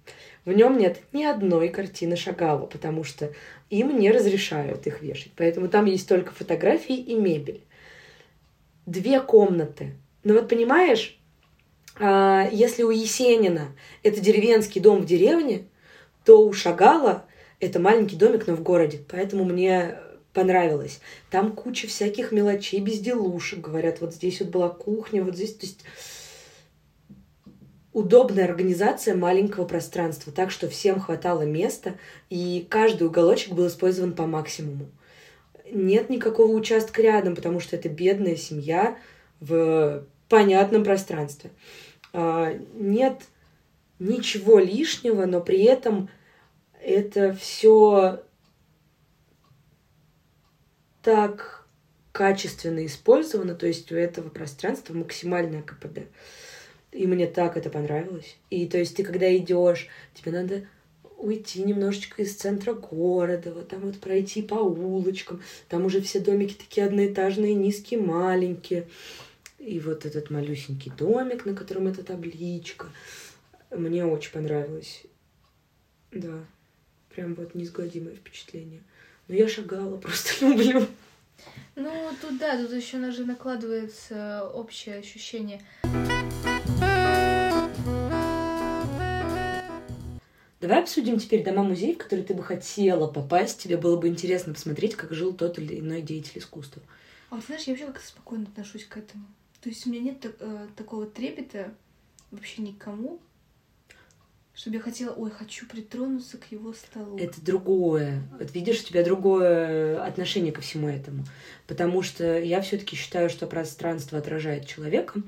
В 0.44 0.52
нем 0.52 0.78
нет 0.78 1.00
ни 1.12 1.24
одной 1.24 1.68
картины 1.68 2.16
Шагала, 2.16 2.66
потому 2.66 3.04
что 3.04 3.32
им 3.70 3.98
не 3.98 4.10
разрешают 4.10 4.86
их 4.86 5.02
вешать. 5.02 5.32
Поэтому 5.36 5.68
там 5.68 5.86
есть 5.86 6.08
только 6.08 6.32
фотографии 6.32 6.96
и 6.96 7.14
мебель. 7.14 7.62
Две 8.86 9.20
комнаты. 9.20 9.94
Ну 10.24 10.34
вот 10.34 10.48
понимаешь, 10.48 11.18
а, 11.98 12.48
если 12.50 12.82
у 12.82 12.90
Есенина 12.90 13.68
это 14.02 14.20
деревенский 14.20 14.80
дом 14.80 15.00
в 15.02 15.06
деревне, 15.06 15.64
то 16.24 16.46
у 16.46 16.52
Шагала 16.52 17.24
это 17.60 17.80
маленький 17.80 18.16
домик, 18.16 18.46
но 18.46 18.54
в 18.54 18.62
городе. 18.62 19.00
Поэтому 19.10 19.44
мне 19.44 19.96
понравилось. 20.38 21.00
Там 21.30 21.50
куча 21.50 21.88
всяких 21.88 22.30
мелочей, 22.30 22.78
безделушек. 22.80 23.58
Говорят, 23.58 24.00
вот 24.00 24.14
здесь 24.14 24.38
вот 24.38 24.50
была 24.50 24.68
кухня, 24.68 25.24
вот 25.24 25.34
здесь. 25.34 25.52
То 25.54 25.66
есть 25.66 25.80
удобная 27.92 28.44
организация 28.44 29.16
маленького 29.16 29.64
пространства, 29.64 30.32
так 30.32 30.52
что 30.52 30.68
всем 30.68 31.00
хватало 31.00 31.42
места, 31.42 31.96
и 32.30 32.64
каждый 32.70 33.08
уголочек 33.08 33.52
был 33.52 33.66
использован 33.66 34.12
по 34.12 34.26
максимуму. 34.26 34.86
Нет 35.72 36.08
никакого 36.08 36.52
участка 36.52 37.02
рядом, 37.02 37.34
потому 37.34 37.58
что 37.58 37.74
это 37.74 37.88
бедная 37.88 38.36
семья 38.36 38.96
в 39.40 40.04
понятном 40.28 40.84
пространстве. 40.84 41.50
А, 42.12 42.56
нет 42.74 43.22
ничего 43.98 44.60
лишнего, 44.60 45.26
но 45.26 45.40
при 45.40 45.64
этом 45.64 46.08
это 46.80 47.32
все 47.34 48.22
так 51.02 51.66
качественно 52.12 52.84
использовано, 52.84 53.54
то 53.54 53.66
есть 53.66 53.90
у 53.92 53.96
этого 53.96 54.28
пространства 54.28 54.94
максимальное 54.94 55.62
КПД. 55.62 56.00
И 56.92 57.06
мне 57.06 57.26
так 57.26 57.56
это 57.56 57.70
понравилось. 57.70 58.36
И 58.50 58.66
то 58.66 58.78
есть 58.78 58.96
ты 58.96 59.04
когда 59.04 59.34
идешь, 59.36 59.88
тебе 60.14 60.32
надо 60.32 60.66
уйти 61.16 61.62
немножечко 61.62 62.22
из 62.22 62.34
центра 62.34 62.72
города, 62.72 63.52
вот 63.52 63.68
там 63.68 63.80
вот 63.80 63.98
пройти 63.98 64.42
по 64.42 64.54
улочкам. 64.54 65.42
Там 65.68 65.84
уже 65.84 66.00
все 66.00 66.20
домики 66.20 66.54
такие 66.54 66.86
одноэтажные, 66.86 67.54
низкие, 67.54 68.00
маленькие. 68.00 68.88
И 69.58 69.80
вот 69.80 70.06
этот 70.06 70.30
малюсенький 70.30 70.92
домик, 70.96 71.44
на 71.44 71.54
котором 71.54 71.88
эта 71.88 72.02
табличка. 72.02 72.86
Мне 73.70 74.04
очень 74.06 74.32
понравилось. 74.32 75.02
Да 76.10 76.44
прям 77.18 77.34
вот 77.34 77.56
неизгладимое 77.56 78.14
впечатление. 78.14 78.80
Ну, 79.28 79.34
я 79.34 79.46
шагала, 79.46 79.96
просто 80.00 80.46
люблю. 80.46 80.86
Ну, 81.76 81.92
тут 82.20 82.38
да, 82.38 82.56
тут 82.56 82.72
еще 82.72 82.98
даже 82.98 83.24
накладывается 83.24 84.48
общее 84.54 84.96
ощущение. 84.96 85.62
Давай 90.60 90.82
обсудим 90.82 91.18
теперь 91.18 91.44
дома-музей, 91.44 91.94
в 91.94 91.98
которые 91.98 92.26
ты 92.26 92.34
бы 92.34 92.42
хотела 92.42 93.06
попасть. 93.06 93.62
Тебе 93.62 93.76
было 93.76 93.96
бы 93.96 94.08
интересно 94.08 94.54
посмотреть, 94.54 94.96
как 94.96 95.12
жил 95.12 95.32
тот 95.32 95.58
или 95.58 95.78
иной 95.78 96.02
деятель 96.02 96.40
искусства. 96.40 96.82
А 97.30 97.36
вот 97.36 97.44
знаешь, 97.44 97.62
я 97.64 97.74
вообще 97.74 97.86
как-то 97.86 98.06
спокойно 98.06 98.44
отношусь 98.44 98.84
к 98.84 98.96
этому. 98.96 99.26
То 99.60 99.68
есть 99.68 99.86
у 99.86 99.90
меня 99.90 100.00
нет 100.00 100.24
э, 100.24 100.66
такого 100.74 101.06
трепета 101.06 101.72
вообще 102.30 102.62
никому, 102.62 103.20
чтобы 104.58 104.78
я 104.78 104.82
хотела, 104.82 105.12
ой, 105.12 105.30
хочу 105.30 105.66
притронуться 105.68 106.36
к 106.36 106.50
его 106.50 106.72
столу. 106.72 107.16
Это 107.16 107.40
другое. 107.40 108.24
Вот 108.40 108.52
видишь, 108.52 108.80
у 108.80 108.84
тебя 108.86 109.04
другое 109.04 110.04
отношение 110.04 110.50
ко 110.50 110.62
всему 110.62 110.88
этому. 110.88 111.24
Потому 111.68 112.02
что 112.02 112.40
я 112.40 112.60
все-таки 112.60 112.96
считаю, 112.96 113.30
что 113.30 113.46
пространство 113.46 114.18
отражает 114.18 114.66
человека. 114.66 115.22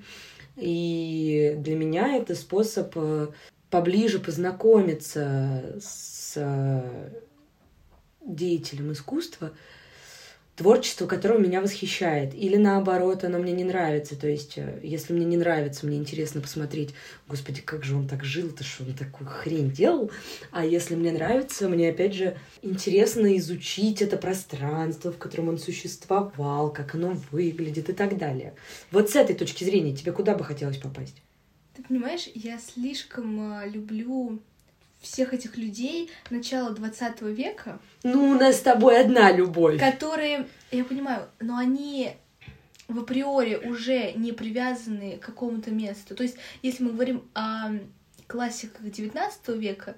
И 0.56 1.54
для 1.58 1.76
меня 1.76 2.16
это 2.16 2.34
способ 2.34 2.90
э, 2.96 3.28
поближе 3.70 4.18
познакомиться 4.18 5.76
с 5.80 6.32
э, 6.34 7.10
деятелем 8.26 8.90
искусства, 8.90 9.52
творчество 10.60 11.06
которого 11.06 11.38
меня 11.38 11.62
восхищает. 11.62 12.34
Или 12.34 12.56
наоборот, 12.56 13.24
оно 13.24 13.38
мне 13.38 13.52
не 13.52 13.64
нравится. 13.64 14.14
То 14.14 14.28
есть, 14.28 14.58
э, 14.58 14.78
если 14.82 15.14
мне 15.14 15.24
не 15.24 15.38
нравится, 15.38 15.86
мне 15.86 15.96
интересно 15.96 16.42
посмотреть, 16.42 16.90
господи, 17.26 17.62
как 17.62 17.82
же 17.82 17.96
он 17.96 18.06
так 18.06 18.24
жил-то, 18.24 18.62
что 18.62 18.84
он 18.84 18.92
такую 18.92 19.26
хрень 19.26 19.70
делал. 19.70 20.10
А 20.50 20.66
если 20.66 20.96
мне 20.96 21.12
нравится, 21.12 21.66
мне 21.66 21.88
опять 21.88 22.12
же 22.12 22.36
интересно 22.60 23.38
изучить 23.38 24.02
это 24.02 24.18
пространство, 24.18 25.10
в 25.10 25.16
котором 25.16 25.48
он 25.48 25.56
существовал, 25.56 26.70
как 26.70 26.94
оно 26.94 27.16
выглядит 27.30 27.88
и 27.88 27.94
так 27.94 28.18
далее. 28.18 28.52
Вот 28.90 29.08
с 29.08 29.16
этой 29.16 29.34
точки 29.34 29.64
зрения 29.64 29.96
тебе 29.96 30.12
куда 30.12 30.34
бы 30.34 30.44
хотелось 30.44 30.76
попасть? 30.76 31.22
Ты 31.74 31.82
понимаешь, 31.84 32.28
я 32.34 32.58
слишком 32.58 33.62
э, 33.62 33.70
люблю 33.70 34.42
всех 35.00 35.32
этих 35.32 35.56
людей 35.56 36.10
начала 36.28 36.70
20 36.70 37.22
века. 37.22 37.80
Ну, 38.02 38.30
у 38.30 38.34
нас 38.34 38.56
с 38.56 38.60
тобой 38.60 39.00
одна 39.00 39.32
любовь. 39.32 39.78
Которые, 39.78 40.46
я 40.70 40.84
понимаю, 40.84 41.28
но 41.40 41.56
они 41.56 42.12
в 42.88 42.98
априори 42.98 43.56
уже 43.56 44.12
не 44.12 44.32
привязаны 44.32 45.16
к 45.16 45.26
какому-то 45.26 45.70
месту. 45.70 46.14
То 46.14 46.22
есть, 46.22 46.36
если 46.62 46.84
мы 46.84 46.92
говорим 46.92 47.22
о 47.34 47.70
классиках 48.26 48.90
19 48.90 49.48
века, 49.48 49.96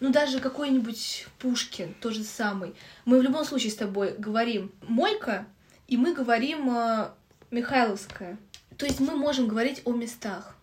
ну 0.00 0.12
даже 0.12 0.40
какой-нибудь 0.40 1.26
Пушкин, 1.38 1.94
тот 2.00 2.14
же 2.14 2.22
самый, 2.22 2.74
мы 3.04 3.18
в 3.18 3.22
любом 3.22 3.44
случае 3.44 3.70
с 3.70 3.76
тобой 3.76 4.14
говорим 4.18 4.72
Мойка, 4.86 5.46
и 5.88 5.96
мы 5.96 6.14
говорим 6.14 6.70
э, 6.70 7.08
Михайловская. 7.50 8.36
То 8.76 8.84
есть 8.84 9.00
мы 9.00 9.16
можем 9.16 9.48
говорить 9.48 9.82
о 9.84 9.92
местах. 9.92 10.54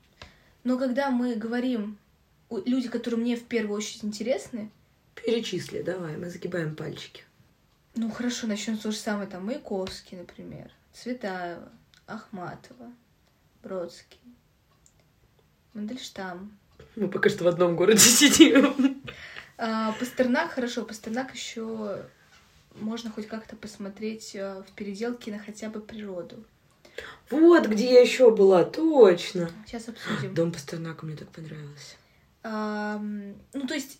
Но 0.64 0.78
когда 0.78 1.09
мы 1.09 1.36
говорим 1.36 1.97
люди, 2.65 2.89
которые 2.89 3.19
мне 3.19 3.35
в 3.35 3.43
первую 3.43 3.77
очередь 3.77 4.03
интересны... 4.03 4.69
Перечисли, 5.15 5.81
давай, 5.81 6.17
мы 6.17 6.29
загибаем 6.29 6.75
пальчики. 6.75 7.23
Ну 7.95 8.09
хорошо, 8.09 8.47
начнем 8.47 8.77
с 8.77 8.81
того 8.81 8.91
же 8.91 8.97
самого, 8.97 9.27
там, 9.27 9.45
Маяковский, 9.45 10.17
например, 10.17 10.71
Цветаева, 10.93 11.71
Ахматова, 12.07 12.91
Бродский, 13.61 14.19
Мандельштам. 15.73 16.57
Мы 16.95 17.07
пока 17.07 17.29
что 17.29 17.43
в 17.43 17.47
одном 17.47 17.75
городе 17.75 17.99
сидим. 17.99 19.03
А, 19.57 19.91
Пастернак, 19.93 20.51
хорошо, 20.51 20.83
Пастернак 20.83 21.33
еще 21.33 22.03
можно 22.75 23.11
хоть 23.11 23.27
как-то 23.27 23.55
посмотреть 23.55 24.35
э, 24.35 24.63
в 24.67 24.71
переделке 24.73 25.31
на 25.31 25.39
хотя 25.39 25.69
бы 25.69 25.79
природу. 25.79 26.43
Вот 27.29 27.67
где 27.67 27.93
я 27.93 28.01
еще 28.01 28.31
была, 28.31 28.63
точно. 28.63 29.49
Сейчас 29.65 29.89
обсудим. 29.89 30.33
Дом 30.33 30.51
Пастернака 30.51 31.05
мне 31.05 31.15
так 31.15 31.29
понравился. 31.29 31.95
Ну, 32.43 33.67
то 33.67 33.73
есть, 33.73 33.99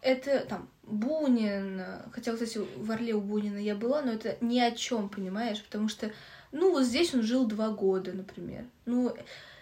это 0.00 0.40
там 0.40 0.68
Бунин, 0.82 1.82
хотя, 2.12 2.32
кстати, 2.32 2.58
в 2.76 2.90
Орле 2.90 3.14
у 3.14 3.20
Бунина 3.20 3.58
я 3.58 3.74
была, 3.74 4.02
но 4.02 4.12
это 4.12 4.36
ни 4.40 4.58
о 4.58 4.72
чем, 4.72 5.08
понимаешь, 5.08 5.62
потому 5.64 5.88
что, 5.88 6.12
ну, 6.50 6.72
вот 6.72 6.84
здесь 6.84 7.14
он 7.14 7.22
жил 7.22 7.46
два 7.46 7.70
года, 7.70 8.12
например. 8.12 8.66
Ну, 8.84 9.14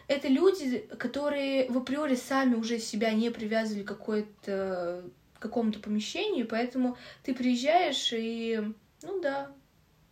это 0.09 0.29
люди, 0.29 0.79
которые 0.99 1.71
в 1.71 1.79
априори 1.79 2.17
сами 2.17 2.55
уже 2.57 2.79
себя 2.79 3.13
не 3.13 3.31
привязывали 3.31 3.85
к 3.85 3.89
какой-то 3.89 5.05
какому-то 5.39 5.79
помещению, 5.79 6.47
поэтому 6.47 6.99
ты 7.23 7.35
приезжаешь 7.35 8.13
и, 8.13 8.61
ну 9.03 9.21
да, 9.21 9.51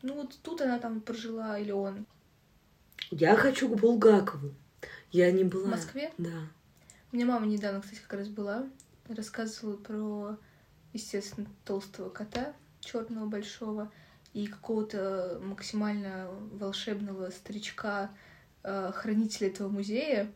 ну 0.02 0.14
вот 0.14 0.38
тут 0.42 0.60
она 0.62 0.78
там 0.78 1.00
прожила, 1.00 1.58
или 1.58 1.70
он. 1.70 2.06
Я 3.10 3.36
хочу 3.36 3.68
к 3.68 3.78
Булгакову. 3.78 4.54
Я 5.10 5.30
не 5.32 5.44
была. 5.44 5.66
В 5.66 5.70
Москве? 5.70 6.12
Да. 6.16 6.48
У 7.10 7.16
меня 7.16 7.24
мама 7.24 7.46
недавно, 7.46 7.80
кстати, 7.80 8.00
как 8.00 8.18
раз 8.18 8.28
была, 8.28 8.66
рассказывала 9.08 9.76
про, 9.76 10.36
естественно, 10.92 11.46
толстого 11.64 12.10
кота, 12.10 12.54
черного 12.80 13.26
большого, 13.26 13.90
и 14.34 14.46
какого-то 14.46 15.40
максимально 15.42 16.28
волшебного 16.52 17.30
старичка, 17.30 18.10
э, 18.62 18.92
хранителя 18.94 19.48
этого 19.48 19.70
музея, 19.70 20.30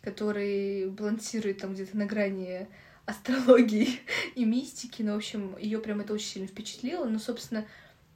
который 0.00 0.88
балансирует 0.88 1.58
там 1.58 1.74
где-то 1.74 1.94
на 1.94 2.06
грани 2.06 2.68
астрологии 3.04 4.00
и 4.34 4.46
мистики. 4.46 5.02
Ну, 5.02 5.12
в 5.12 5.16
общем, 5.16 5.58
ее 5.58 5.78
прям 5.78 6.00
это 6.00 6.14
очень 6.14 6.26
сильно 6.28 6.48
впечатлило. 6.48 7.04
Но, 7.04 7.18
собственно, 7.18 7.66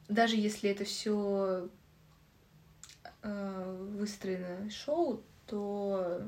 даже 0.07 0.35
если 0.35 0.71
это 0.71 0.83
все 0.83 1.69
э, 3.21 3.87
выстроено 3.91 4.67
шоу, 4.71 5.21
то 5.45 6.23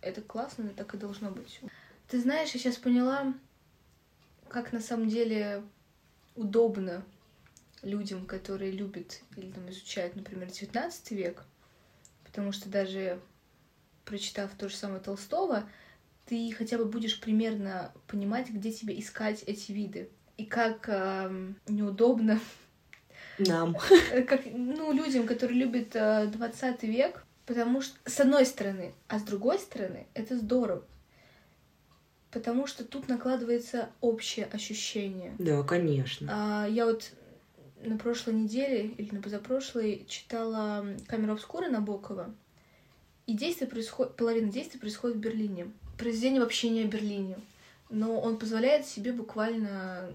это 0.00 0.20
классно, 0.22 0.68
так 0.70 0.94
и 0.94 0.98
должно 0.98 1.30
быть. 1.30 1.60
Ты 2.08 2.20
знаешь, 2.20 2.50
я 2.50 2.60
сейчас 2.60 2.76
поняла, 2.76 3.34
как 4.48 4.72
на 4.72 4.80
самом 4.80 5.08
деле 5.08 5.62
удобно 6.36 7.04
людям, 7.82 8.26
которые 8.26 8.72
любят 8.72 9.20
или 9.36 9.50
там 9.50 9.68
изучают, 9.70 10.16
например, 10.16 10.50
19 10.50 11.10
век, 11.12 11.44
потому 12.24 12.52
что 12.52 12.68
даже 12.68 13.20
прочитав 14.04 14.50
то 14.56 14.68
же 14.68 14.76
самое 14.76 15.00
Толстого, 15.00 15.68
ты 16.24 16.52
хотя 16.52 16.78
бы 16.78 16.84
будешь 16.84 17.20
примерно 17.20 17.92
понимать, 18.06 18.50
где 18.50 18.72
тебе 18.72 18.98
искать 18.98 19.42
эти 19.46 19.72
виды. 19.72 20.10
И 20.36 20.44
как 20.44 20.88
э, 20.88 21.52
неудобно 21.66 22.40
нам. 23.38 23.76
Как, 24.28 24.42
ну, 24.46 24.92
людям, 24.92 25.26
которые 25.26 25.58
любят 25.58 25.94
э, 25.94 26.26
20 26.26 26.82
век, 26.84 27.24
Потому 27.48 27.80
что, 27.80 27.98
с 28.04 28.20
одной 28.20 28.44
стороны, 28.44 28.92
а 29.08 29.18
с 29.18 29.22
другой 29.22 29.58
стороны, 29.58 30.06
это 30.12 30.36
здорово. 30.36 30.84
Потому 32.30 32.66
что 32.66 32.84
тут 32.84 33.08
накладывается 33.08 33.88
общее 34.02 34.44
ощущение. 34.52 35.34
Да, 35.38 35.62
конечно. 35.62 36.28
А, 36.30 36.68
я 36.68 36.84
вот 36.84 37.10
на 37.82 37.96
прошлой 37.96 38.34
неделе 38.34 38.88
или 38.88 39.14
на 39.14 39.22
позапрошлой 39.22 40.04
читала 40.06 40.86
«Камеру 41.06 41.32
обскуры» 41.32 41.70
Набокова. 41.70 42.34
И 43.26 43.32
действие 43.32 43.70
происходит, 43.70 44.14
половина 44.16 44.52
действия 44.52 44.78
происходит 44.78 45.16
в 45.16 45.20
Берлине. 45.20 45.72
Произведение 45.96 46.42
вообще 46.42 46.68
не 46.68 46.82
о 46.82 46.86
Берлине. 46.86 47.38
Но 47.88 48.20
он 48.20 48.38
позволяет 48.38 48.84
себе 48.84 49.10
буквально 49.10 50.12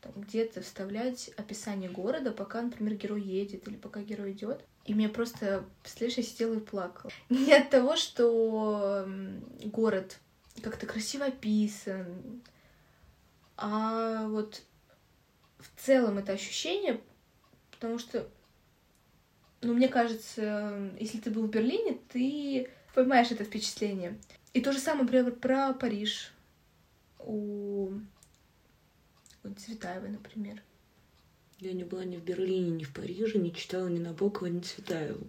там, 0.00 0.12
где-то 0.16 0.60
вставлять 0.60 1.30
описание 1.36 1.88
города, 1.88 2.32
пока, 2.32 2.62
например, 2.62 2.94
герой 2.94 3.22
едет 3.22 3.68
или 3.68 3.76
пока 3.76 4.02
герой 4.02 4.32
идет. 4.32 4.64
И 4.84 4.94
мне 4.94 5.08
просто, 5.08 5.64
представляешь, 5.82 6.18
я 6.18 6.22
сидела 6.22 6.54
и 6.54 6.60
плакала. 6.60 7.10
Не 7.30 7.54
от 7.54 7.70
того, 7.70 7.96
что 7.96 9.08
город 9.64 10.18
как-то 10.62 10.86
красиво 10.86 11.26
описан, 11.26 12.42
а 13.56 14.26
вот 14.28 14.62
в 15.58 15.80
целом 15.80 16.18
это 16.18 16.32
ощущение, 16.32 17.00
потому 17.70 17.98
что, 17.98 18.28
ну, 19.62 19.74
мне 19.74 19.88
кажется, 19.88 20.92
если 21.00 21.18
ты 21.18 21.30
был 21.30 21.46
в 21.46 21.50
Берлине, 21.50 21.98
ты 22.08 22.68
поймаешь 22.94 23.30
это 23.30 23.44
впечатление. 23.44 24.18
И 24.52 24.60
то 24.60 24.72
же 24.72 24.78
самое, 24.78 25.04
например, 25.04 25.32
про 25.32 25.72
Париж 25.72 26.32
у, 27.18 27.92
у 29.42 29.48
Цветаевой, 29.56 30.10
например. 30.10 30.62
Я 31.64 31.72
не 31.72 31.84
была 31.84 32.04
ни 32.04 32.18
в 32.18 32.22
Берлине, 32.22 32.70
ни 32.72 32.84
в 32.84 32.92
Париже, 32.92 33.38
не 33.38 33.50
читала 33.50 33.88
ни 33.88 33.98
Набокова, 33.98 34.48
ни 34.48 34.60
Цветаеву. 34.60 35.26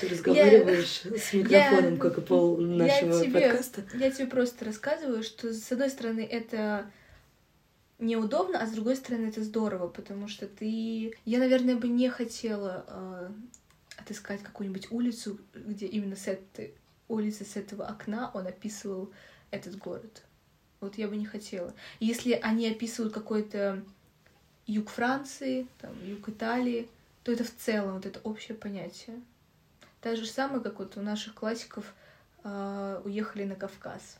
Ты 0.00 0.08
разговариваешь 0.08 1.02
я, 1.04 1.18
с 1.18 1.32
микрофоном, 1.32 1.94
я, 1.94 2.00
как 2.00 2.18
и 2.18 2.20
пол 2.20 2.56
нашего 2.56 3.18
я 3.18 3.24
тебе, 3.24 3.40
подкаста. 3.40 3.84
Я 3.94 4.10
тебе 4.10 4.26
просто 4.26 4.64
рассказываю, 4.64 5.22
что 5.22 5.54
с 5.54 5.70
одной 5.70 5.90
стороны 5.90 6.20
это 6.28 6.90
неудобно, 8.00 8.60
а 8.60 8.66
с 8.66 8.72
другой 8.72 8.96
стороны 8.96 9.28
это 9.28 9.44
здорово, 9.44 9.86
потому 9.86 10.26
что 10.26 10.48
ты... 10.48 11.14
Я, 11.24 11.38
наверное, 11.38 11.76
бы 11.76 11.86
не 11.86 12.10
хотела 12.10 12.84
э, 12.88 13.30
отыскать 13.98 14.42
какую-нибудь 14.42 14.90
улицу, 14.90 15.38
где 15.54 15.86
именно 15.86 16.16
с 16.16 16.26
этой 16.26 16.74
улицы, 17.06 17.44
с 17.44 17.54
этого 17.54 17.86
окна 17.86 18.32
он 18.34 18.48
описывал 18.48 19.12
этот 19.52 19.78
город. 19.78 20.22
Вот 20.80 20.98
я 20.98 21.06
бы 21.06 21.16
не 21.16 21.26
хотела. 21.26 21.72
Если 22.00 22.32
они 22.32 22.68
описывают 22.68 23.14
какой-то 23.14 23.84
юг 24.72 24.88
Франции, 24.90 25.66
там, 25.80 25.92
юг 26.04 26.28
Италии, 26.28 26.88
то 27.22 27.32
это 27.32 27.44
в 27.44 27.54
целом 27.56 27.94
вот 27.94 28.06
это 28.06 28.20
общее 28.24 28.56
понятие. 28.56 29.20
Так 30.00 30.16
же 30.16 30.26
самое, 30.26 30.60
как 30.60 30.78
вот 30.78 30.96
у 30.96 31.00
наших 31.00 31.34
классиков 31.34 31.94
э, 32.42 33.00
уехали 33.04 33.44
на 33.44 33.54
Кавказ. 33.54 34.18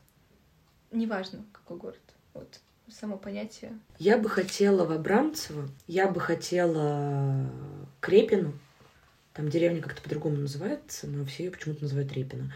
Неважно, 0.93 1.45
какой 1.53 1.77
город. 1.79 2.01
Вот 2.35 2.61
само 2.89 3.17
понятие. 3.17 3.79
Я 3.99 4.19
бы 4.19 4.29
хотела 4.29 4.85
в 4.85 4.93
Абрамцево, 4.93 5.69
я 5.87 6.09
бы 6.09 6.21
хотела 6.21 7.49
Крепину. 8.01 8.53
Там 9.33 9.49
деревня 9.49 9.81
как-то 9.81 10.03
по-другому 10.03 10.37
называется, 10.37 11.07
но 11.07 11.25
все 11.25 11.45
ее 11.45 11.51
почему-то 11.51 11.83
называют 11.83 12.13
Репина. 12.13 12.53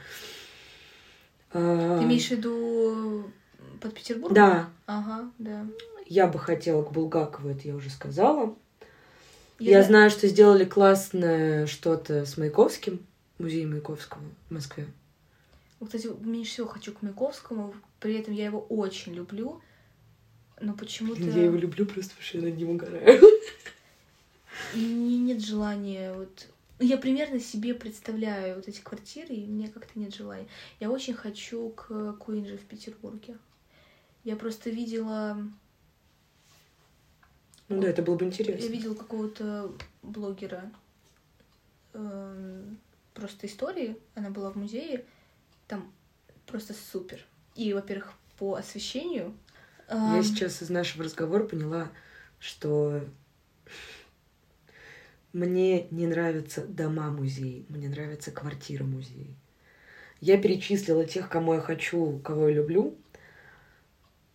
Ты 1.53 1.59
имеешь 1.59 2.29
в 2.29 2.31
виду 2.33 3.31
под 3.81 3.95
Петербургом? 3.95 4.35
Да. 4.35 4.71
Ага, 4.87 5.31
да. 5.39 5.67
Я 6.09 6.27
бы 6.29 6.39
хотела 6.39 6.83
к 6.83 6.93
Булгакову, 6.93 7.49
это 7.51 7.67
я 7.69 7.75
уже 7.77 7.91
сказала. 7.91 8.55
Я 9.59 9.79
Я, 9.79 9.83
зна- 9.83 9.89
знаю, 9.89 10.11
что 10.11 10.29
сделали 10.29 10.65
классное 10.65 11.67
что-то 11.67 12.25
с 12.25 12.37
Маяковским, 12.37 13.01
музей 13.39 13.67
Маяковского 13.67 14.23
в 14.49 14.53
Москве. 14.55 14.87
Вот, 15.81 15.89
Кстати, 15.91 16.09
меньше 16.25 16.53
всего 16.53 16.69
хочу 16.69 16.93
к 16.93 17.03
Маяковскому, 17.03 17.75
при 18.01 18.15
этом 18.15 18.35
я 18.35 18.47
его 18.47 18.61
очень 18.61 19.15
люблю, 19.15 19.61
но 20.61 20.75
почему-то 20.75 21.23
Я 21.23 21.45
его 21.45 21.57
люблю 21.57 21.85
просто, 21.87 22.15
я 22.33 22.41
над 22.43 22.57
ним 22.57 22.71
угораю. 22.71 23.21
не, 24.75 25.19
нет 25.19 25.43
желания 25.45 26.13
вот... 26.15 26.47
ну, 26.79 26.87
Я 26.87 26.97
примерно 26.99 27.41
себе 27.41 27.75
представляю 27.75 28.57
вот 28.57 28.69
эти 28.69 28.81
квартиры, 28.81 29.35
и 29.35 29.47
мне 29.47 29.69
как-то 29.69 29.99
нет 29.99 30.15
желания. 30.15 30.47
Я 30.81 30.91
очень 30.91 31.15
хочу 31.15 31.71
к 31.71 32.13
Куинджи 32.21 32.57
в 32.57 32.63
Петербурге. 32.65 33.37
Я 34.25 34.37
просто 34.37 34.71
видела... 34.71 35.39
Ну 37.69 37.81
да, 37.81 37.89
это 37.89 38.03
было 38.03 38.17
бы 38.17 38.25
Я 38.25 38.31
интересно. 38.31 38.69
видела 38.69 38.95
какого-то 38.95 39.73
блогера 40.03 40.71
эм, 41.95 42.79
просто 43.15 43.47
истории. 43.47 43.97
Она 44.15 44.31
была 44.31 44.51
в 44.51 44.57
музее. 44.57 45.05
Там 45.67 45.93
просто 46.47 46.75
супер. 46.75 47.25
И, 47.55 47.73
во-первых, 47.73 48.13
по 48.39 48.55
освещению. 48.55 49.35
Я 49.89 50.19
эм, 50.19 50.23
сейчас 50.23 50.63
из 50.63 50.71
нашего 50.71 51.05
разговора 51.05 51.45
поняла, 51.45 51.91
что 52.39 53.03
мне 55.33 55.89
не 55.91 56.07
нравятся 56.07 56.65
дома 56.65 57.11
музей, 57.11 57.67
мне 57.69 57.89
нравятся 57.89 58.31
квартиры 58.31 58.85
музей. 58.85 59.35
Я 60.21 60.39
перечислила 60.39 61.05
тех, 61.05 61.29
кому 61.29 61.55
я 61.55 61.61
хочу, 61.61 62.21
кого 62.25 62.49
я 62.49 62.55
люблю, 62.55 62.97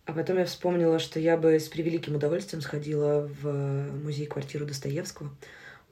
а 0.04 0.12
потом 0.12 0.38
я 0.38 0.44
вспомнила, 0.44 0.98
что 0.98 1.20
я 1.20 1.36
бы 1.36 1.58
с 1.58 1.68
превеликим 1.68 2.16
удовольствием 2.16 2.60
сходила 2.60 3.28
в 3.40 3.92
музей-квартиру 4.02 4.66
Достоевского, 4.66 5.30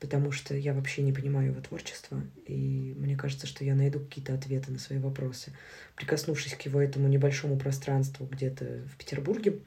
потому 0.01 0.33
что 0.33 0.55
я 0.57 0.75
вообще 0.75 1.03
не 1.03 1.13
понимаю 1.13 1.53
его 1.53 1.61
творчества, 1.61 2.21
и 2.47 2.95
мне 2.99 3.17
кажется, 3.17 3.47
что 3.47 3.65
я 3.65 3.75
найду 3.75 4.01
какие-то 4.01 4.35
ответы 4.35 4.73
на 4.73 4.79
свои 4.79 4.99
вопросы, 4.99 5.53
прикоснувшись 5.95 6.55
к 6.55 6.63
его 6.63 6.81
этому 6.81 7.07
небольшому 7.07 7.57
пространству 7.57 8.27
где-то 8.27 8.83
в 8.93 8.97
Петербурге, 8.97 9.61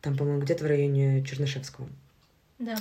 там, 0.00 0.16
по-моему, 0.16 0.40
где-то 0.40 0.64
в 0.64 0.66
районе 0.66 1.24
Чернышевского. 1.24 1.88
Да. 2.58 2.76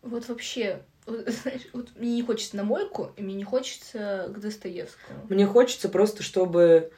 Вот 0.00 0.28
вообще, 0.28 0.80
вот, 1.06 1.28
знаешь, 1.28 1.62
вот 1.74 1.90
мне 1.96 2.14
не 2.14 2.22
хочется 2.22 2.56
на 2.56 2.64
мойку, 2.64 3.12
и 3.16 3.22
мне 3.22 3.34
не 3.34 3.44
хочется 3.44 4.32
к 4.34 4.40
Достоевскому. 4.40 5.26
Мне 5.28 5.46
хочется 5.46 5.90
просто, 5.90 6.22
чтобы 6.22 6.90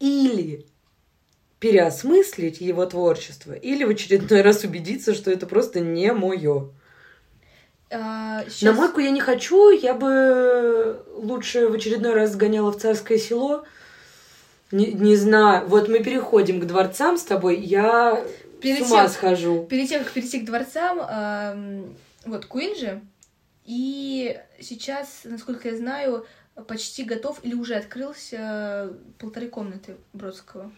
или 0.00 0.66
переосмыслить 1.60 2.60
его 2.60 2.86
творчество, 2.86 3.52
или 3.52 3.84
в 3.84 3.90
очередной 3.90 4.42
раз 4.42 4.64
убедиться, 4.64 5.14
что 5.14 5.30
это 5.30 5.46
просто 5.46 5.80
не 5.80 6.12
мое. 6.12 6.70
А, 7.90 8.44
На 8.44 8.50
щас- 8.50 8.76
мойку 8.76 9.00
я 9.00 9.10
не 9.10 9.20
хочу, 9.20 9.70
я 9.70 9.94
бы 9.94 11.02
лучше 11.16 11.68
в 11.68 11.74
очередной 11.74 12.12
раз 12.14 12.32
сгоняла 12.32 12.70
в 12.70 12.78
царское 12.78 13.18
село. 13.18 13.64
Не, 14.70 14.92
не 14.92 15.16
знаю, 15.16 15.66
вот 15.66 15.88
мы 15.88 16.00
переходим 16.00 16.60
к 16.60 16.66
дворцам 16.66 17.16
с 17.16 17.22
тобой, 17.22 17.58
я 17.58 18.22
Перед 18.60 18.86
с 18.86 18.90
ума 18.90 19.04
тем- 19.04 19.12
схожу. 19.12 19.64
Перед 19.64 19.88
тем, 19.88 20.04
как 20.04 20.12
перейти 20.12 20.40
к 20.40 20.44
дворцам, 20.44 20.98
ам, 21.00 21.96
вот 22.26 22.44
Куинджи, 22.44 23.00
и 23.64 24.38
сейчас, 24.60 25.20
насколько 25.24 25.68
я 25.70 25.76
знаю, 25.76 26.26
почти 26.66 27.04
готов 27.04 27.40
или 27.42 27.54
уже 27.54 27.74
открылся 27.76 28.92
полторы 29.18 29.48
комнаты 29.48 29.96
Бродского. 30.12 30.70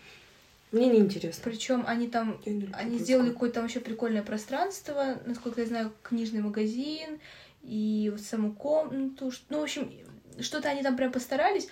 Мне 0.72 0.86
не 0.86 0.98
интересно. 0.98 1.42
Причем 1.44 1.84
они 1.86 2.08
там 2.08 2.40
Они 2.72 2.98
сделали 2.98 3.30
какое-то 3.30 3.54
там 3.54 3.64
вообще 3.64 3.80
прикольное 3.80 4.22
пространство, 4.22 5.20
насколько 5.26 5.60
я 5.60 5.66
знаю, 5.66 5.92
книжный 6.02 6.40
магазин 6.40 7.20
и 7.62 8.08
вот 8.12 8.20
саму 8.20 8.52
комнату. 8.52 9.32
Ну, 9.48 9.60
в 9.60 9.62
общем, 9.62 9.90
что-то 10.38 10.68
они 10.68 10.82
там 10.82 10.96
прям 10.96 11.10
постарались. 11.10 11.68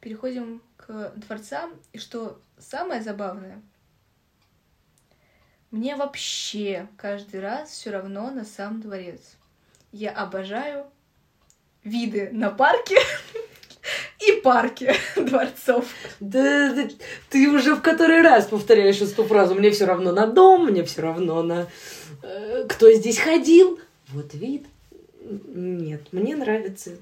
Переходим 0.00 0.62
к 0.76 1.12
дворцам. 1.16 1.72
И 1.92 1.98
что 1.98 2.40
самое 2.58 3.02
забавное, 3.02 3.62
мне 5.70 5.96
вообще 5.96 6.86
каждый 6.98 7.40
раз 7.40 7.70
все 7.70 7.90
равно 7.90 8.30
на 8.30 8.44
сам 8.44 8.80
дворец. 8.80 9.36
Я 9.90 10.12
обожаю 10.12 10.86
виды 11.82 12.30
на 12.32 12.50
парки 12.50 12.96
и 14.28 14.40
парки 14.40 14.94
дворцов. 15.16 15.86
Да, 16.20 16.72
да, 16.74 16.88
ты 17.30 17.48
уже 17.48 17.74
в 17.74 17.82
который 17.82 18.22
раз 18.22 18.46
повторяешь 18.46 19.00
эту 19.00 19.24
фразу. 19.24 19.54
Мне 19.54 19.70
все 19.70 19.84
равно 19.86 20.12
на 20.12 20.26
дом, 20.26 20.66
мне 20.66 20.84
все 20.84 21.02
равно 21.02 21.42
на 21.42 21.66
э, 22.22 22.66
кто 22.68 22.90
здесь 22.92 23.18
ходил. 23.18 23.78
Вот 24.08 24.34
вид. 24.34 24.66
Нет, 25.22 26.12
мне 26.12 26.36
нравится, 26.36 26.92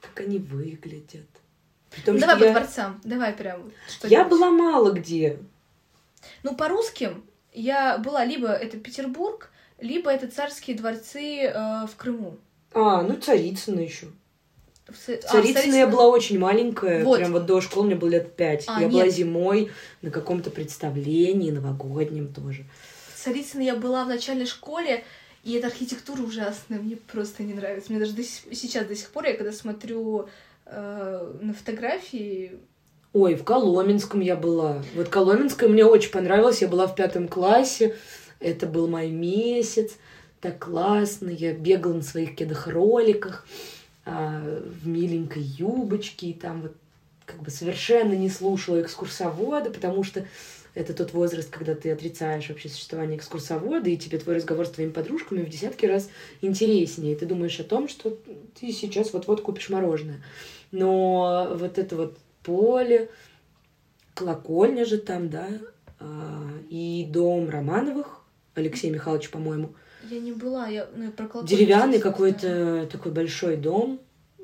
как 0.00 0.20
они 0.26 0.38
выглядят. 0.38 1.26
Том, 2.04 2.14
Ну, 2.14 2.20
давай 2.20 2.38
по 2.38 2.44
я, 2.44 2.50
дворцам, 2.52 3.00
давай 3.02 3.32
прям 3.32 3.72
я 4.04 4.24
была 4.24 4.50
мало 4.50 4.92
где. 4.92 5.38
Ну, 6.42 6.54
по 6.54 6.68
русским 6.68 7.24
я 7.52 7.98
была 7.98 8.24
либо 8.24 8.48
это 8.48 8.76
Петербург, 8.78 9.50
либо 9.80 10.10
это 10.10 10.28
царские 10.28 10.76
дворцы 10.76 11.42
э, 11.42 11.52
в 11.86 11.96
Крыму. 11.96 12.36
А, 12.72 13.02
ну 13.02 13.16
Царицына 13.16 13.80
еще. 13.80 14.06
В 14.92 15.06
Ца- 15.06 15.12
а, 15.24 15.32
Царицына 15.32 15.74
я 15.74 15.86
была 15.86 16.08
очень 16.08 16.38
маленькая, 16.38 17.04
Вот. 17.04 17.18
прям 17.18 17.32
вот 17.32 17.46
до 17.46 17.60
школы 17.60 17.86
мне 17.86 17.94
было 17.96 18.08
лет 18.10 18.34
пять. 18.36 18.64
А, 18.66 18.80
я 18.80 18.88
была 18.88 19.04
нет. 19.04 19.14
зимой 19.14 19.70
на 20.02 20.10
каком-то 20.10 20.50
представлении 20.50 21.50
новогоднем 21.50 22.32
тоже. 22.32 22.64
В 23.14 23.22
Царицыно 23.22 23.62
я 23.62 23.76
была 23.76 24.04
в 24.04 24.08
начальной 24.08 24.46
школе, 24.46 25.04
и 25.44 25.52
эта 25.54 25.68
архитектура 25.68 26.22
ужасная, 26.22 26.78
мне 26.78 26.96
просто 26.96 27.42
не 27.42 27.54
нравится. 27.54 27.90
Мне 27.92 28.00
даже 28.00 28.12
до 28.14 28.22
сих- 28.24 28.44
сейчас 28.56 28.86
до 28.86 28.94
сих 28.96 29.10
пор, 29.10 29.26
я 29.26 29.34
когда 29.34 29.52
смотрю 29.52 30.28
э, 30.66 31.32
на 31.40 31.52
фотографии, 31.54 32.52
Ой, 33.12 33.34
в 33.34 33.42
Коломенском 33.42 34.20
я 34.20 34.36
была. 34.36 34.84
Вот 34.94 35.08
Коломенское 35.08 35.68
мне 35.68 35.84
очень 35.84 36.12
понравилось. 36.12 36.62
Я 36.62 36.68
была 36.68 36.86
в 36.86 36.94
пятом 36.94 37.26
классе. 37.26 37.96
Это 38.38 38.66
был 38.68 38.86
май 38.86 39.10
месяц. 39.10 39.94
Так 40.40 40.60
классно. 40.64 41.28
Я 41.28 41.52
бегала 41.52 41.94
на 41.94 42.02
своих 42.02 42.36
кедах-роликах 42.36 43.46
в 44.04 44.86
миленькой 44.86 45.42
юбочке. 45.42 46.28
И 46.28 46.34
там 46.34 46.62
вот 46.62 46.76
как 47.26 47.42
бы 47.42 47.50
совершенно 47.50 48.14
не 48.14 48.28
слушала 48.28 48.80
экскурсовода, 48.80 49.70
потому 49.70 50.02
что 50.02 50.26
это 50.74 50.94
тот 50.94 51.12
возраст, 51.12 51.50
когда 51.50 51.74
ты 51.74 51.90
отрицаешь 51.90 52.48
вообще 52.48 52.68
существование 52.68 53.16
экскурсовода, 53.16 53.90
и 53.90 53.96
тебе 53.96 54.18
твой 54.18 54.36
разговор 54.36 54.66
с 54.66 54.70
твоими 54.70 54.90
подружками 54.90 55.42
в 55.42 55.48
десятки 55.48 55.86
раз 55.86 56.08
интереснее. 56.42 57.16
Ты 57.16 57.26
думаешь 57.26 57.58
о 57.58 57.64
том, 57.64 57.88
что 57.88 58.16
ты 58.58 58.72
сейчас 58.72 59.12
вот-вот 59.12 59.42
купишь 59.42 59.68
мороженое. 59.68 60.22
Но 60.70 61.52
вот 61.54 61.78
это 61.78 61.96
вот 61.96 62.18
поле, 62.42 63.10
колокольня 64.14 64.84
же 64.84 64.98
там, 64.98 65.28
да, 65.28 65.48
а, 65.98 66.48
и 66.68 67.06
дом 67.10 67.48
Романовых, 67.48 68.22
Алексей 68.54 68.90
Михайлович, 68.90 69.30
по-моему, 69.30 69.74
я 70.10 70.20
не 70.20 70.32
была, 70.32 70.68
я, 70.68 70.88
ну, 70.94 71.10
про 71.12 71.42
деревянный 71.42 71.98
какой-то 72.00 72.88
такой 72.90 73.12
большой 73.12 73.56
дом, 73.56 74.00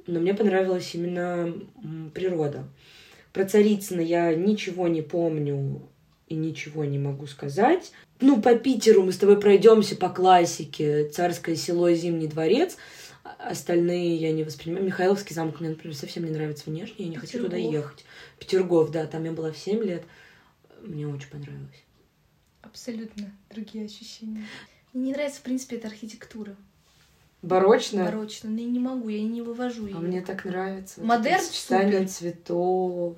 но 0.07 0.21
мне 0.21 0.35
понравилась 0.35 0.95
именно 0.95 1.53
природа. 2.15 2.65
Про 3.33 3.45
Царицына 3.45 4.01
я 4.01 4.35
ничего 4.35 4.89
не 4.89 5.03
помню 5.03 5.83
и 6.29 6.35
ничего 6.35 6.85
не 6.85 6.99
могу 6.99 7.27
сказать. 7.27 7.93
Ну, 8.21 8.41
по 8.41 8.55
Питеру 8.57 9.03
мы 9.03 9.13
с 9.13 9.19
тобой 9.19 9.39
пройдемся 9.39 9.95
по 9.97 10.09
классике. 10.09 11.09
Царское 11.09 11.55
село, 11.57 11.93
Зимний 11.93 12.29
дворец. 12.29 12.77
А- 13.25 13.51
Остальные 13.51 14.17
я 14.17 14.33
не 14.33 14.43
воспринимаю. 14.45 14.87
Михайловский 14.87 15.35
замок 15.35 15.61
мне, 15.61 15.71
например, 15.71 15.95
совсем 15.95 16.25
не 16.25 16.31
нравится 16.31 16.65
внешне. 16.67 17.05
Я 17.05 17.11
не 17.11 17.17
хочу 17.17 17.39
туда 17.39 17.57
Петергоф. 17.57 17.73
ехать. 17.75 18.05
Петергоф, 18.39 18.91
да, 18.91 19.07
там 19.07 19.25
я 19.25 19.33
была 19.33 19.53
в 19.53 19.59
7 19.59 19.83
лет. 19.83 20.05
Мне 20.83 21.07
очень 21.07 21.29
понравилось. 21.29 21.85
Абсолютно 22.63 23.31
другие 23.51 23.85
ощущения. 23.85 24.45
Мне 24.97 25.09
не 25.09 25.13
нравится, 25.13 25.41
в 25.41 25.43
принципе, 25.43 25.77
эта 25.77 25.89
архитектура. 25.89 26.57
Барочно? 27.43 28.07
Барочно. 28.07 28.49
Но 28.49 28.61
я 28.61 28.67
не 28.67 28.79
могу, 28.79 29.11
я 29.11 29.23
не 29.23 29.43
вывожу 29.43 29.85
ее. 29.85 29.95
А 29.95 29.99
мне 29.99 30.23
так 30.23 30.47
нравится. 30.47 31.01
вот 31.01 31.07
Модерн 31.07 31.37
это 31.37 31.45
сочетание 31.45 32.09
супер. 32.09 32.33
цветов. 32.33 33.17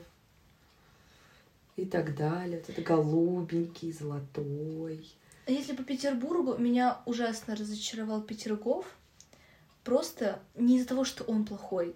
и 1.76 1.84
так 1.84 2.16
далее. 2.16 2.58
Вот 2.66 2.76
это 2.76 2.82
голубенький, 2.82 3.92
золотой. 3.92 5.08
А 5.46 5.52
если 5.52 5.72
по 5.76 5.84
Петербургу, 5.84 6.58
меня 6.58 7.00
ужасно 7.06 7.54
разочаровал 7.54 8.22
Петергоф. 8.22 8.84
Просто 9.84 10.40
не 10.56 10.78
из-за 10.78 10.88
того, 10.88 11.04
что 11.04 11.22
он 11.22 11.44
плохой. 11.44 11.94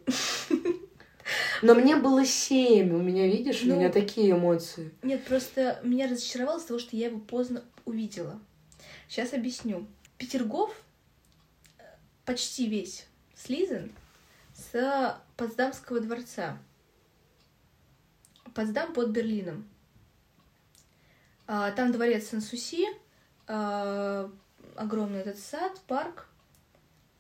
Но 1.62 1.74
мне 1.74 1.96
было 1.96 2.24
семь, 2.24 2.92
у 2.94 3.02
меня, 3.02 3.26
видишь, 3.26 3.64
у 3.64 3.66
Ну, 3.66 3.76
меня 3.76 3.90
такие 3.90 4.30
эмоции. 4.30 4.92
Нет, 5.02 5.24
просто 5.24 5.80
меня 5.82 6.08
разочаровало 6.08 6.58
из-за 6.58 6.68
того, 6.68 6.78
что 6.78 6.96
я 6.96 7.08
его 7.08 7.18
поздно 7.18 7.64
увидела. 7.84 8.38
Сейчас 9.12 9.34
объясню. 9.34 9.86
Петергоф 10.16 10.74
э, 11.76 11.82
почти 12.24 12.66
весь 12.66 13.06
слизан 13.34 13.92
с 14.54 15.20
Потсдамского 15.36 16.00
дворца. 16.00 16.58
Потсдам 18.54 18.94
под 18.94 19.10
Берлином. 19.10 19.68
А, 21.46 21.72
Там 21.72 21.92
дворец 21.92 22.28
Сан-Суси, 22.28 22.86
а, 23.48 24.32
огромный 24.76 25.18
этот 25.18 25.38
сад, 25.38 25.78
парк. 25.86 26.26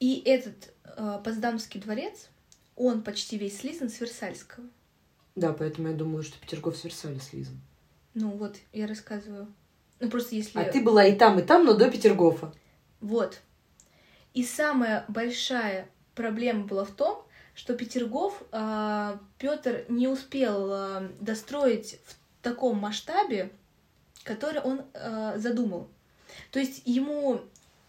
И 0.00 0.22
этот 0.24 0.72
а, 0.84 1.18
Потсдамский 1.18 1.78
дворец, 1.78 2.30
он 2.74 3.02
почти 3.02 3.36
весь 3.36 3.58
слизан 3.58 3.90
с 3.90 4.00
Версальского. 4.00 4.66
Да, 5.34 5.52
поэтому 5.52 5.88
я 5.88 5.94
думаю, 5.94 6.22
что 6.22 6.40
Петергоф 6.40 6.74
с 6.74 6.84
Версаля 6.84 7.20
слизан. 7.20 7.60
Ну 8.14 8.30
вот, 8.30 8.56
я 8.72 8.86
рассказываю. 8.86 9.52
Ну 10.02 10.10
просто 10.10 10.34
если... 10.34 10.58
А 10.58 10.64
ты 10.64 10.82
была 10.82 11.06
и 11.06 11.14
там, 11.16 11.38
и 11.38 11.42
там, 11.42 11.64
но 11.64 11.74
до 11.74 11.88
Петергофа. 11.88 12.52
Вот. 13.00 13.40
И 14.34 14.42
самая 14.42 15.04
большая 15.06 15.88
проблема 16.16 16.66
была 16.66 16.84
в 16.84 16.90
том, 16.90 17.24
что 17.54 17.74
Петергоф 17.74 18.42
Петр 19.38 19.84
не 19.88 20.08
успел 20.08 20.72
а, 20.72 21.08
достроить 21.20 22.00
в 22.04 22.42
таком 22.42 22.78
масштабе, 22.78 23.52
который 24.24 24.60
он 24.60 24.82
а, 24.92 25.38
задумал. 25.38 25.88
То 26.50 26.58
есть 26.58 26.82
ему, 26.84 27.40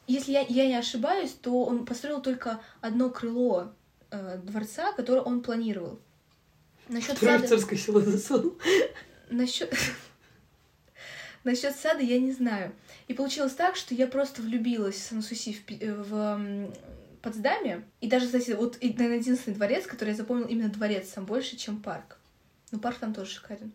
если 0.06 0.34
я, 0.34 0.42
я 0.42 0.68
не 0.68 0.76
ошибаюсь, 0.76 1.32
то 1.32 1.64
он 1.64 1.84
построил 1.84 2.22
только 2.22 2.62
одно 2.82 3.10
крыло 3.10 3.72
а, 4.12 4.38
дворца, 4.38 4.94
которое 4.94 5.22
он 5.22 5.42
планировал. 5.42 5.98
Насчет 6.90 7.18
сада... 7.18 7.48
царское 7.48 7.78
село 7.78 8.02
засунул. 8.02 8.56
Насчет... 9.32 9.74
Насчет 11.44 11.76
сада 11.76 12.02
я 12.02 12.20
не 12.20 12.32
знаю. 12.32 12.74
И 13.08 13.14
получилось 13.14 13.54
так, 13.54 13.76
что 13.76 13.94
я 13.94 14.08
просто 14.08 14.42
влюбилась 14.42 14.96
в 14.96 15.04
Сан-Суси 15.04 15.58
в, 15.68 16.04
в 16.04 16.74
Потсдаме. 17.22 17.84
И 18.02 18.08
даже, 18.08 18.26
кстати, 18.26 18.52
вот, 18.52 18.82
наверное, 18.82 19.18
единственный 19.18 19.56
дворец, 19.56 19.86
который 19.86 20.10
я 20.10 20.16
запомнил 20.16 20.48
именно 20.48 20.70
дворец 20.70 21.10
сам 21.10 21.26
больше, 21.26 21.58
чем 21.58 21.82
парк. 21.82 22.18
Но 22.72 22.80
парк 22.80 22.98
там 23.00 23.14
тоже 23.14 23.32
шикарен. 23.32 23.74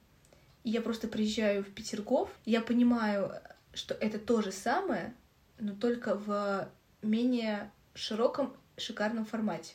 И 0.64 0.70
я 0.70 0.80
просто 0.80 1.08
приезжаю 1.08 1.62
в 1.62 1.68
Петергоф, 1.68 2.30
и 2.44 2.50
я 2.50 2.60
понимаю, 2.60 3.32
что 3.74 3.94
это 3.94 4.18
то 4.18 4.42
же 4.42 4.50
самое, 4.50 5.14
но 5.58 5.74
только 5.74 6.14
в 6.14 6.68
менее 7.02 7.70
широком, 7.94 8.54
шикарном 8.76 9.24
формате. 9.24 9.74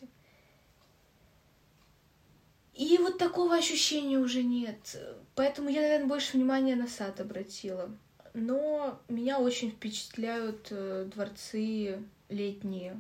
И 2.74 2.98
вот 2.98 3.13
такого 3.24 3.56
ощущения 3.56 4.18
уже 4.18 4.44
нет. 4.44 4.98
Поэтому 5.36 5.70
я, 5.70 5.82
наверное, 5.82 6.08
больше 6.08 6.38
внимания 6.38 6.76
на 6.76 6.88
сад 6.88 7.20
обратила. 7.22 7.90
Но 8.34 9.00
меня 9.08 9.40
очень 9.40 9.72
впечатляют 9.72 10.68
э, 10.72 11.08
дворцы 11.14 12.00
летние 12.30 13.00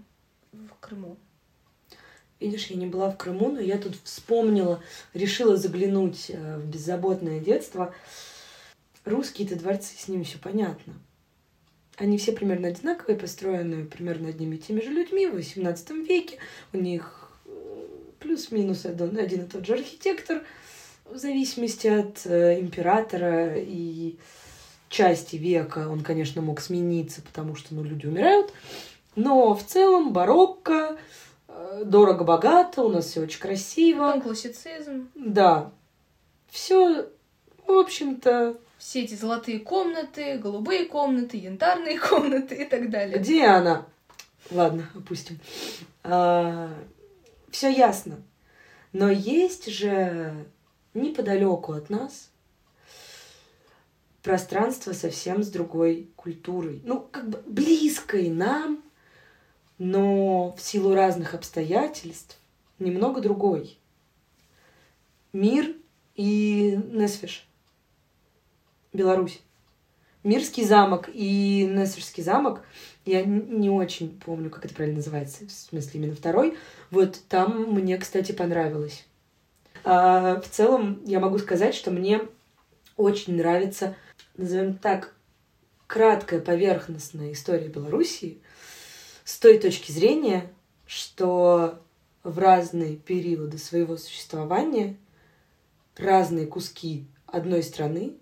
в 0.51 0.69
Крыму. 0.80 1.17
Видишь, 2.39 2.67
я 2.67 2.78
не 2.78 2.86
была 2.86 3.09
в 3.09 3.17
Крыму, 3.17 3.51
но 3.51 3.59
я 3.59 3.78
тут 3.78 3.95
вспомнила, 4.03 4.82
решила 5.13 5.57
заглянуть 5.57 6.30
э, 6.30 6.57
в 6.57 6.67
беззаботное 6.67 7.39
детство. 7.39 7.93
Русские-то 9.05 9.57
дворцы, 9.57 9.95
с 9.97 10.07
ними 10.07 10.24
все 10.24 10.38
понятно. 10.38 10.93
Они 11.97 12.17
все 12.17 12.32
примерно 12.32 12.69
одинаковые, 12.69 13.19
построены 13.19 13.86
примерно 13.86 14.30
одними 14.30 14.55
и 14.55 14.59
теми 14.59 14.82
же 14.82 14.89
людьми 14.89 15.28
в 15.28 15.36
XVIII 15.36 16.05
веке. 16.05 16.38
У 16.71 16.78
них 16.78 17.22
плюс-минус 18.24 18.86
один, 18.86 19.17
и 19.17 19.47
тот 19.47 19.65
же 19.65 19.74
архитектор, 19.74 20.41
в 21.05 21.17
зависимости 21.17 21.88
от 21.88 22.26
э, 22.26 22.59
императора 22.59 23.55
и 23.57 24.15
части 24.89 25.36
века. 25.36 25.89
Он, 25.89 26.01
конечно, 26.01 26.41
мог 26.41 26.61
смениться, 26.61 27.21
потому 27.21 27.55
что 27.55 27.76
ну, 27.76 27.84
люди 27.84 28.07
умирают. 28.07 28.51
Но 29.15 29.53
в 29.53 29.63
целом 29.63 30.13
барокко, 30.13 30.97
э, 31.47 31.84
дорого-богато, 31.86 32.82
у 32.84 32.89
нас 32.89 33.05
все 33.05 33.21
очень 33.21 33.39
красиво. 33.39 34.07
Потом 34.07 34.21
классицизм. 34.21 35.09
Да. 35.13 35.71
Все, 36.49 37.09
в 37.67 37.71
общем-то, 37.71 38.57
Все 38.78 39.03
эти 39.03 39.15
золотые 39.15 39.59
комнаты, 39.59 40.38
голубые 40.38 40.86
комнаты, 40.86 41.38
янтарные 41.38 41.99
комнаты 42.09 42.55
и 42.55 42.65
так 42.65 42.89
далее. 42.89 43.17
где 43.19 43.45
она? 43.45 43.86
Ладно, 44.49 44.89
опустим. 44.95 45.39
Все 47.53 47.71
ясно. 47.71 48.21
Но 48.91 49.09
есть 49.09 49.67
же 49.67 50.45
неподалеку 50.93 51.73
от 51.73 51.89
нас 51.89 52.29
пространство 54.23 54.93
совсем 54.93 55.43
с 55.43 55.49
другой 55.49 56.09
культурой. 56.15 56.81
Ну, 56.83 57.07
как 57.11 57.29
бы 57.29 57.43
близкой 57.45 58.29
нам, 58.29 58.83
но 59.77 60.53
в 60.53 60.61
силу 60.61 60.95
разных 60.95 61.35
обстоятельств 61.35 62.39
немного 62.79 63.21
другой. 63.21 63.77
Мир 65.31 65.75
и 66.15 66.79
Несвиш. 66.91 67.47
Беларусь. 68.93 69.41
Мирский 70.23 70.63
замок 70.63 71.09
и 71.13 71.69
Несвежский 71.69 72.23
замок, 72.23 72.63
я 73.05 73.23
не 73.23 73.69
очень 73.69 74.19
помню, 74.19 74.49
как 74.49 74.65
это 74.65 74.75
правильно 74.75 74.97
называется, 74.97 75.45
в 75.45 75.51
смысле 75.51 75.91
именно 75.99 76.15
второй, 76.15 76.57
вот 76.91 77.19
там 77.27 77.73
мне, 77.73 77.97
кстати, 77.97 78.31
понравилось. 78.31 79.05
А, 79.83 80.39
в 80.39 80.49
целом 80.49 81.01
я 81.05 81.19
могу 81.19 81.37
сказать, 81.39 81.75
что 81.75 81.91
мне 81.91 82.21
очень 82.95 83.35
нравится, 83.35 83.95
назовем 84.37 84.77
так, 84.77 85.13
краткая 85.87 86.39
поверхностная 86.39 87.33
история 87.33 87.67
Белоруссии 87.67 88.39
с 89.25 89.37
той 89.37 89.59
точки 89.59 89.91
зрения, 89.91 90.49
что 90.85 91.79
в 92.23 92.39
разные 92.39 92.95
периоды 92.95 93.57
своего 93.57 93.97
существования 93.97 94.97
разные 95.97 96.47
куски 96.47 97.05
одной 97.25 97.63
страны 97.63 98.13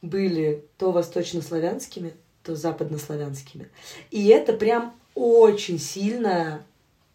были 0.00 0.64
то 0.78 0.92
восточнославянскими, 0.92 2.14
то 2.44 2.54
западнославянскими. 2.54 3.68
И 4.10 4.28
это 4.28 4.52
прям 4.52 4.94
очень 5.14 5.78
сильно 5.78 6.62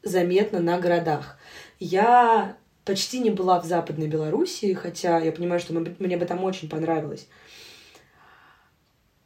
заметно 0.03 0.59
на 0.59 0.79
городах. 0.79 1.37
Я 1.79 2.57
почти 2.85 3.19
не 3.19 3.29
была 3.29 3.61
в 3.61 3.65
Западной 3.65 4.07
Белоруссии, 4.07 4.73
хотя 4.73 5.19
я 5.19 5.31
понимаю, 5.31 5.59
что 5.59 5.73
мне 5.73 6.17
бы 6.17 6.25
там 6.25 6.43
очень 6.43 6.69
понравилось. 6.69 7.27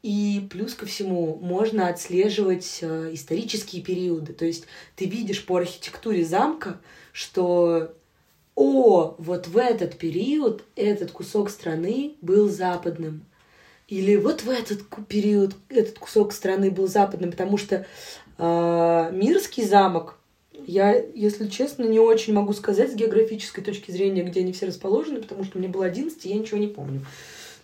И 0.01 0.45
плюс 0.51 0.73
ко 0.73 0.85
всему 0.85 1.37
можно 1.41 1.87
отслеживать 1.87 2.79
э, 2.81 3.11
исторические 3.13 3.81
периоды. 3.81 4.33
То 4.33 4.43
есть 4.43 4.65
ты 4.97 5.05
видишь 5.05 5.45
по 5.45 5.55
архитектуре 5.55 6.25
замка, 6.25 6.81
что 7.13 7.95
о, 8.55 9.15
вот 9.17 9.47
в 9.47 9.57
этот 9.57 9.97
период 9.97 10.65
этот 10.75 11.11
кусок 11.11 11.49
страны 11.49 12.15
был 12.21 12.49
западным. 12.49 13.25
Или 13.87 14.15
вот 14.15 14.41
в 14.41 14.49
этот 14.49 14.83
период 15.07 15.55
этот 15.69 15.99
кусок 15.99 16.33
страны 16.33 16.71
был 16.71 16.87
западным, 16.87 17.31
потому 17.31 17.57
что 17.57 17.85
э, 18.37 19.09
Мирский 19.13 19.65
замок, 19.65 20.17
я, 20.65 20.95
если 20.95 21.47
честно, 21.47 21.83
не 21.83 21.99
очень 21.99 22.33
могу 22.33 22.53
сказать 22.53 22.91
с 22.91 22.95
географической 22.95 23.63
точки 23.63 23.91
зрения, 23.91 24.23
где 24.23 24.39
они 24.39 24.53
все 24.53 24.67
расположены, 24.67 25.21
потому 25.21 25.43
что 25.43 25.57
мне 25.57 25.67
было 25.67 25.85
11, 25.85 26.25
и 26.25 26.29
я 26.29 26.35
ничего 26.35 26.57
не 26.57 26.67
помню. 26.67 27.05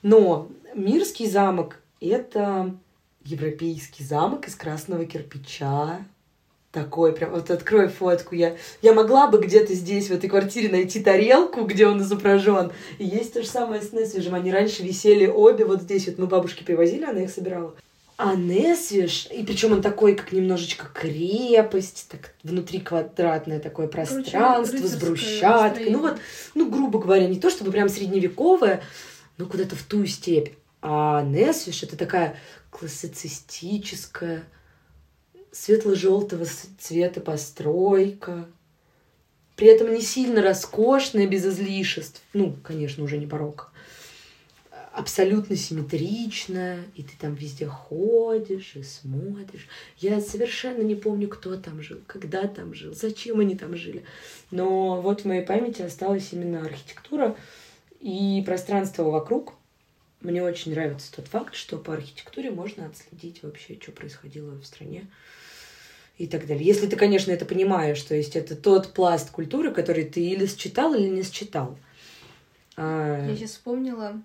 Но 0.01 0.49
Мирский 0.73 1.29
замок— 1.29 1.81
это 2.01 2.75
европейский 3.23 4.03
замок 4.03 4.47
из 4.47 4.55
красного 4.55 5.05
кирпича, 5.05 5.99
такой 6.71 7.13
прям, 7.13 7.31
вот 7.31 7.49
открой 7.49 7.87
фотку, 7.87 8.35
я, 8.35 8.55
я 8.81 8.93
могла 8.93 9.27
бы 9.27 9.39
где-то 9.39 9.73
здесь, 9.73 10.07
в 10.07 10.11
этой 10.11 10.29
квартире, 10.29 10.69
найти 10.69 10.99
тарелку, 10.99 11.65
где 11.65 11.87
он 11.87 12.01
изображен. 12.01 12.71
И 12.99 13.05
есть 13.05 13.33
то 13.33 13.41
же 13.41 13.47
самое 13.47 13.81
с 13.81 13.91
Несвижем. 13.91 14.35
Они 14.35 14.51
раньше 14.51 14.83
висели 14.83 15.25
обе 15.25 15.65
вот 15.65 15.81
здесь, 15.81 16.07
вот 16.07 16.19
мы 16.19 16.27
бабушке 16.27 16.63
привозили, 16.63 17.05
она 17.05 17.21
их 17.23 17.31
собирала. 17.31 17.75
А 18.17 18.35
Несвиж, 18.35 19.29
и 19.31 19.43
причем 19.43 19.71
он 19.71 19.81
такой, 19.81 20.13
как 20.13 20.33
немножечко 20.33 20.87
крепость, 20.93 22.07
так 22.11 22.35
внутри 22.43 22.81
квадратное 22.81 23.61
такое 23.61 23.87
пространство 23.87 24.65
с 24.65 24.71
рыцарское 24.71 25.09
брусчаткой. 25.09 25.89
Ну 25.89 26.01
настроение. 26.01 26.01
вот, 26.01 26.19
ну, 26.53 26.69
грубо 26.69 26.99
говоря, 26.99 27.27
не 27.27 27.39
то 27.39 27.49
чтобы 27.49 27.71
прям 27.71 27.87
средневековое, 27.87 28.83
но 29.37 29.45
куда-то 29.45 29.77
в 29.77 29.83
ту 29.83 30.05
степь. 30.05 30.49
А 30.81 31.23
Несвиш 31.23 31.83
это 31.83 31.95
такая 31.95 32.35
классицистическая, 32.71 34.43
светло-желтого 35.59 36.45
цвета 36.79 37.19
постройка. 37.19 38.47
При 39.57 39.67
этом 39.67 39.93
не 39.93 40.01
сильно 40.01 40.41
роскошная, 40.41 41.27
без 41.27 41.45
излишеств. 41.45 42.21
Ну, 42.33 42.55
конечно, 42.63 43.03
уже 43.03 43.17
не 43.17 43.25
барокко. 43.25 43.67
абсолютно 44.93 45.57
симметричная, 45.57 46.85
и 46.95 47.03
ты 47.03 47.11
там 47.19 47.35
везде 47.35 47.67
ходишь 47.67 48.75
и 48.75 48.83
смотришь. 48.83 49.67
Я 49.97 50.21
совершенно 50.21 50.81
не 50.81 50.95
помню, 50.95 51.27
кто 51.27 51.57
там 51.57 51.81
жил, 51.81 51.99
когда 52.07 52.47
там 52.47 52.73
жил, 52.73 52.93
зачем 52.93 53.41
они 53.41 53.55
там 53.55 53.75
жили. 53.75 54.05
Но 54.51 55.01
вот 55.01 55.21
в 55.21 55.25
моей 55.25 55.45
памяти 55.45 55.81
осталась 55.81 56.31
именно 56.31 56.65
архитектура 56.65 57.35
и 57.99 58.41
пространство 58.45 59.03
вокруг. 59.03 59.53
Мне 60.21 60.41
очень 60.41 60.71
нравится 60.71 61.13
тот 61.13 61.27
факт, 61.27 61.55
что 61.55 61.77
по 61.77 61.93
архитектуре 61.93 62.49
можно 62.49 62.85
отследить 62.85 63.43
вообще, 63.43 63.77
что 63.81 63.91
происходило 63.91 64.51
в 64.51 64.65
стране 64.65 65.07
и 66.19 66.27
так 66.27 66.45
далее. 66.45 66.65
Если 66.65 66.85
ты, 66.85 66.97
конечно, 66.97 67.31
это 67.31 67.45
понимаешь, 67.45 68.01
то 68.03 68.13
есть 68.13 68.35
это 68.35 68.55
тот 68.55 68.93
пласт 68.93 69.31
культуры, 69.31 69.71
который 69.73 70.03
ты 70.03 70.19
или 70.19 70.45
считал, 70.45 70.93
или 70.93 71.07
не 71.07 71.23
считал. 71.23 71.79
А... 72.75 73.25
Я 73.25 73.35
сейчас 73.37 73.51
вспомнила 73.51 74.21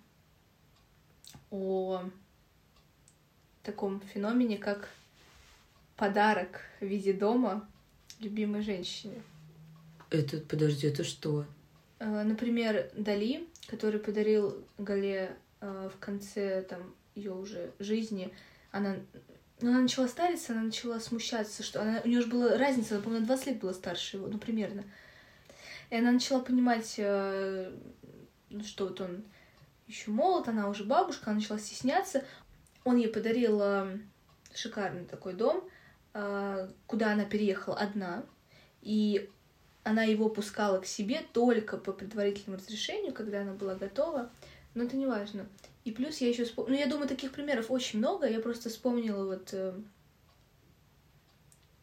о 1.51 2.03
таком 3.63 4.03
феномене, 4.13 4.59
как 4.59 4.91
подарок 5.97 6.63
в 6.81 6.85
виде 6.85 7.13
дома 7.13 7.67
любимой 8.19 8.63
женщине. 8.63 9.23
Это, 10.11 10.39
подожди, 10.39 10.89
это 10.89 11.05
что? 11.05 11.47
А, 12.01 12.25
например, 12.25 12.91
Дали, 12.97 13.47
который 13.69 14.01
подарил 14.01 14.65
Гале 14.79 15.37
а, 15.61 15.89
в 15.89 15.99
конце 16.01 16.63
там 16.63 16.93
ее 17.15 17.33
уже 17.33 17.71
жизни, 17.79 18.33
она 18.73 18.97
но 19.65 19.71
она 19.71 19.81
начала 19.81 20.07
стариться, 20.09 20.53
она 20.53 20.65
начала 20.65 21.01
смущаться, 21.01 21.63
что 21.63 21.81
она, 21.81 22.03
у 22.05 22.09
нее 22.09 22.19
уже 22.19 22.29
была 22.29 22.59
разница, 22.59 22.97
она, 22.97 23.03
по-моему, 23.03 23.23
на 23.23 23.29
20 23.29 23.47
лет 23.47 23.61
была 23.61 23.73
старше 23.73 24.19
его, 24.19 24.27
ну, 24.27 24.37
примерно. 24.37 24.85
И 25.89 25.97
она 25.97 26.13
начала 26.13 26.41
понимать, 26.41 26.97
э, 26.99 27.73
ну, 28.51 28.63
что 28.63 28.89
вот 28.89 29.01
он 29.01 29.25
еще 29.87 30.11
молод, 30.11 30.49
она 30.49 30.69
уже 30.69 30.85
бабушка, 30.85 31.31
она 31.31 31.41
начала 31.41 31.59
стесняться. 31.59 32.27
Он 32.85 32.99
ей 32.99 33.09
подарил 33.09 33.59
э, 33.63 33.99
шикарный 34.55 35.07
такой 35.07 35.33
дом, 35.33 35.67
э, 36.13 36.69
куда 36.87 37.13
она 37.13 37.25
переехала 37.25 37.79
одна, 37.79 38.23
и 38.83 39.31
она 39.83 40.03
его 40.03 40.29
пускала 40.29 40.79
к 40.79 40.85
себе 40.85 41.23
только 41.33 41.79
по 41.79 41.95
предварительному 41.95 42.59
разрешению, 42.59 43.15
когда 43.15 43.41
она 43.41 43.55
была 43.55 43.77
готова, 43.77 44.31
но 44.75 44.83
это 44.83 44.95
не 44.95 45.07
важно. 45.07 45.47
И 45.85 45.93
плюс 45.93 46.19
я 46.19 46.29
еще 46.29 46.45
вспомнила, 46.45 46.77
ну 46.77 46.81
я 46.81 46.91
думаю, 46.91 47.09
таких 47.09 47.33
примеров 47.33 47.71
очень 47.71 47.99
много, 47.99 48.27
я 48.27 48.41
просто 48.41 48.71
вспомнила 48.71 49.27
вот, 49.27 49.51
э, 49.53 49.75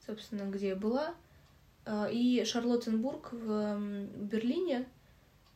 собственно, 0.06 0.50
где 0.50 0.70
я 0.70 0.76
была, 0.76 1.14
э, 1.86 2.12
и 2.12 2.44
Шарлоттенбург 2.44 3.32
в 3.32 4.08
Берлине, 4.16 4.88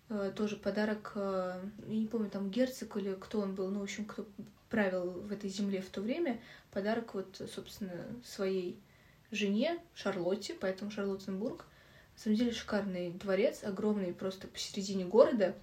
э, 0.09 0.31
тоже 0.35 0.57
подарок, 0.57 1.13
я 1.15 1.59
не 1.87 2.05
помню, 2.05 2.29
там 2.29 2.51
герцог 2.51 2.97
или 2.97 3.15
кто 3.15 3.39
он 3.39 3.55
был, 3.55 3.69
ну, 3.71 3.79
в 3.79 3.83
общем, 3.83 4.05
кто 4.05 4.27
правил 4.69 5.09
в 5.09 5.31
этой 5.31 5.49
земле 5.49 5.81
в 5.81 5.89
то 5.89 6.01
время, 6.01 6.39
подарок 6.71 7.15
вот, 7.15 7.41
собственно, 7.51 8.05
своей 8.23 8.79
жене 9.31 9.79
Шарлотте, 9.95 10.53
поэтому 10.53 10.91
Шарлоттенбург. 10.91 11.65
На 12.13 12.21
самом 12.21 12.37
деле 12.37 12.51
шикарный 12.51 13.11
дворец, 13.11 13.63
огромный 13.63 14.13
просто 14.13 14.47
посередине 14.47 15.05
города, 15.05 15.55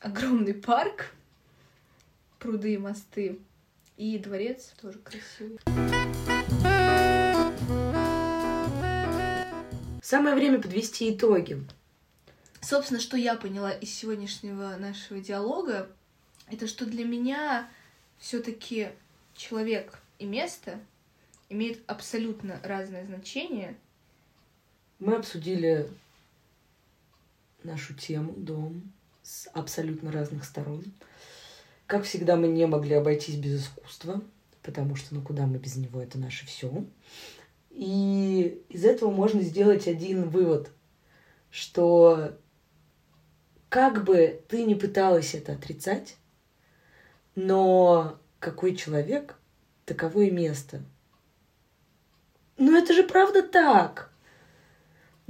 огромный 0.00 0.54
парк, 0.54 1.14
пруды 2.40 2.74
и 2.74 2.78
мосты. 2.78 3.38
И 3.96 4.18
дворец 4.18 4.72
тоже 4.80 4.98
красивый. 4.98 5.58
Самое 10.02 10.34
время 10.34 10.60
подвести 10.60 11.14
итоги. 11.14 11.64
Собственно, 12.62 12.98
что 12.98 13.16
я 13.16 13.36
поняла 13.36 13.70
из 13.70 13.94
сегодняшнего 13.94 14.76
нашего 14.76 15.20
диалога, 15.20 15.88
это 16.50 16.66
что 16.66 16.86
для 16.86 17.04
меня 17.04 17.68
все-таки 18.18 18.88
человек 19.34 19.98
и 20.18 20.26
место 20.26 20.80
имеют 21.48 21.80
абсолютно 21.86 22.58
разное 22.64 23.04
значение. 23.04 23.76
Мы 24.98 25.14
обсудили 25.14 25.88
нашу 27.62 27.94
тему 27.94 28.32
дом 28.32 28.82
с 29.22 29.48
абсолютно 29.52 30.10
разных 30.10 30.44
сторон. 30.44 30.84
Как 31.90 32.04
всегда, 32.04 32.36
мы 32.36 32.46
не 32.46 32.68
могли 32.68 32.94
обойтись 32.94 33.34
без 33.34 33.62
искусства, 33.62 34.22
потому 34.62 34.94
что 34.94 35.12
ну 35.12 35.22
куда 35.22 35.46
мы 35.46 35.58
без 35.58 35.74
него, 35.74 36.00
это 36.00 36.18
наше 36.18 36.46
все. 36.46 36.84
И 37.70 38.62
из 38.68 38.84
этого 38.84 39.10
можно 39.10 39.42
сделать 39.42 39.88
один 39.88 40.28
вывод, 40.28 40.70
что 41.50 42.38
как 43.68 44.04
бы 44.04 44.40
ты 44.46 44.62
ни 44.62 44.74
пыталась 44.74 45.34
это 45.34 45.54
отрицать, 45.54 46.14
но 47.34 48.20
какой 48.38 48.76
человек, 48.76 49.34
таково 49.84 50.20
и 50.20 50.30
место. 50.30 50.84
Ну 52.56 52.78
это 52.78 52.92
же 52.92 53.02
правда 53.02 53.42
так. 53.42 54.09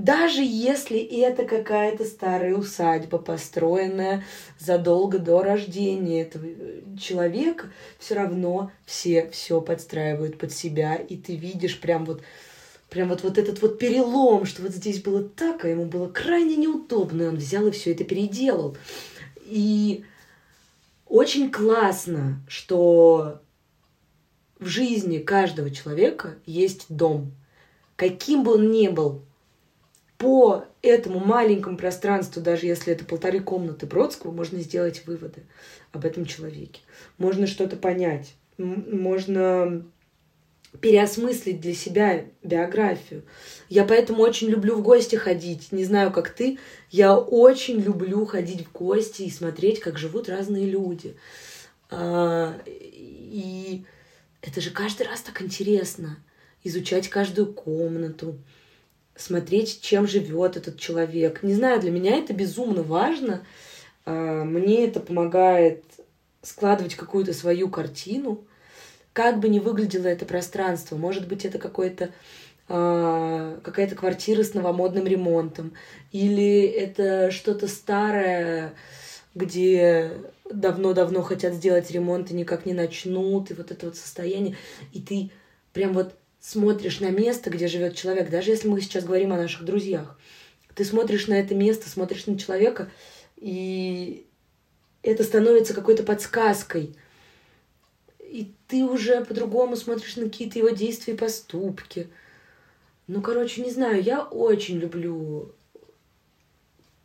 Даже 0.05 0.43
если 0.43 0.99
это 0.99 1.45
какая-то 1.45 2.07
старая 2.07 2.55
усадьба, 2.55 3.19
построенная 3.19 4.25
задолго 4.59 5.19
до 5.19 5.43
рождения 5.43 6.23
этого 6.23 6.47
э, 6.47 6.81
человека, 6.99 7.71
все 7.99 8.15
равно 8.15 8.73
все 8.87 9.29
все 9.31 9.61
подстраивают 9.61 10.39
под 10.39 10.53
себя, 10.53 10.95
и 10.95 11.19
ты 11.19 11.37
видишь 11.37 11.79
прям 11.79 12.07
вот 12.07 12.23
прям 12.89 13.11
вот, 13.11 13.23
вот 13.23 13.37
этот 13.37 13.61
вот 13.61 13.79
перелом, 13.79 14.47
что 14.47 14.63
вот 14.63 14.73
здесь 14.73 15.03
было 15.03 15.23
так, 15.23 15.67
а 15.67 15.69
ему 15.69 15.85
было 15.85 16.09
крайне 16.09 16.57
неудобно, 16.57 17.25
и 17.25 17.27
он 17.27 17.37
взял 17.37 17.67
и 17.67 17.71
все 17.71 17.93
это 17.93 18.05
переделал. 18.05 18.79
И 19.45 20.07
очень 21.07 21.53
классно, 21.53 22.41
что 22.49 23.43
в 24.59 24.65
жизни 24.65 25.19
каждого 25.19 25.71
человека 25.71 26.37
есть 26.47 26.87
дом. 26.89 27.33
Каким 27.97 28.45
бы 28.45 28.55
он 28.55 28.71
ни 28.71 28.89
был, 28.89 29.27
по 30.21 30.67
этому 30.83 31.19
маленькому 31.19 31.79
пространству, 31.79 32.43
даже 32.43 32.67
если 32.67 32.93
это 32.93 33.07
полторы 33.07 33.41
комнаты 33.41 33.87
Бродского, 33.87 34.33
можно 34.33 34.61
сделать 34.61 35.07
выводы 35.07 35.45
об 35.93 36.05
этом 36.05 36.27
человеке. 36.27 36.83
Можно 37.17 37.47
что-то 37.47 37.77
понять. 37.77 38.35
Можно 38.59 39.83
переосмыслить 40.83 41.63
для 41.63 41.73
себя 41.73 42.27
биографию. 42.43 43.23
Я 43.71 43.85
поэтому 43.85 44.23
очень 44.23 44.49
люблю 44.49 44.77
в 44.77 44.83
гости 44.83 45.17
ходить. 45.17 45.73
Не 45.73 45.87
знаю, 45.87 46.13
как 46.13 46.29
ты, 46.29 46.59
я 46.91 47.17
очень 47.17 47.81
люблю 47.81 48.27
ходить 48.27 48.67
в 48.67 48.73
гости 48.73 49.23
и 49.23 49.31
смотреть, 49.31 49.81
как 49.81 49.97
живут 49.97 50.29
разные 50.29 50.67
люди. 50.67 51.17
А, 51.89 52.61
и 52.67 53.87
это 54.43 54.61
же 54.61 54.71
каждый 54.71 55.07
раз 55.07 55.23
так 55.23 55.41
интересно. 55.41 56.19
Изучать 56.63 57.09
каждую 57.09 57.55
комнату, 57.55 58.37
смотреть, 59.21 59.81
чем 59.81 60.07
живет 60.07 60.57
этот 60.57 60.79
человек. 60.79 61.43
Не 61.43 61.55
знаю, 61.55 61.81
для 61.81 61.91
меня 61.91 62.17
это 62.17 62.33
безумно 62.33 62.83
важно. 62.83 63.45
А, 64.07 64.45
мне 64.45 64.87
это 64.87 65.01
помогает 65.01 65.85
складывать 66.43 66.95
какую-то 66.95 67.33
свою 67.33 67.69
картину, 67.69 68.45
как 69.13 69.41
бы 69.41 69.49
ни 69.49 69.59
выглядело 69.59 70.07
это 70.07 70.25
пространство. 70.25 70.97
Может 70.97 71.29
быть, 71.29 71.45
это 71.45 71.59
какое-то 71.59 72.11
а, 72.69 73.59
какая-то 73.63 73.97
квартира 73.97 74.43
с 74.43 74.55
новомодным 74.55 75.07
ремонтом, 75.07 75.73
или 76.13 76.63
это 76.63 77.31
что-то 77.31 77.67
старое, 77.67 78.75
где 79.35 80.13
давно-давно 80.49 81.23
хотят 81.23 81.55
сделать 81.55 81.91
ремонт 81.91 82.31
и 82.31 82.35
никак 82.35 82.67
не 82.67 82.73
начнут, 82.73 83.51
и 83.51 83.55
вот 83.55 83.71
это 83.71 83.87
вот 83.87 83.97
состояние, 83.97 84.57
и 84.93 85.01
ты 85.01 85.31
прям 85.73 85.93
вот 85.93 86.15
смотришь 86.41 87.01
на 87.01 87.11
место, 87.11 87.51
где 87.51 87.69
живет 87.69 87.97
человек, 87.97 88.31
даже 88.31 88.51
если 88.51 88.69
мы 88.69 88.81
сейчас 88.81 89.05
говорим 89.05 89.33
о 89.33 89.37
наших 89.37 89.65
друзьях, 89.65 90.19
ты 90.75 90.85
смотришь 90.85 91.27
на 91.27 91.35
это 91.35 91.55
место, 91.55 91.89
смотришь 91.89 92.27
на 92.27 92.39
человека, 92.39 92.91
и 93.37 94.27
это 95.03 95.25
становится 95.25 95.75
какой-то 95.75 96.03
подсказкой. 96.03 96.97
И 98.19 98.53
ты 98.69 98.85
уже 98.85 99.25
по-другому 99.25 99.77
смотришь 99.77 100.17
на 100.17 100.25
какие-то 100.25 100.59
его 100.59 100.71
действия 100.71 101.15
и 101.15 101.17
поступки. 101.17 102.09
Ну, 103.07 103.21
короче, 103.21 103.63
не 103.63 103.71
знаю, 103.71 104.03
я 104.03 104.23
очень 104.23 104.79
люблю 104.79 105.53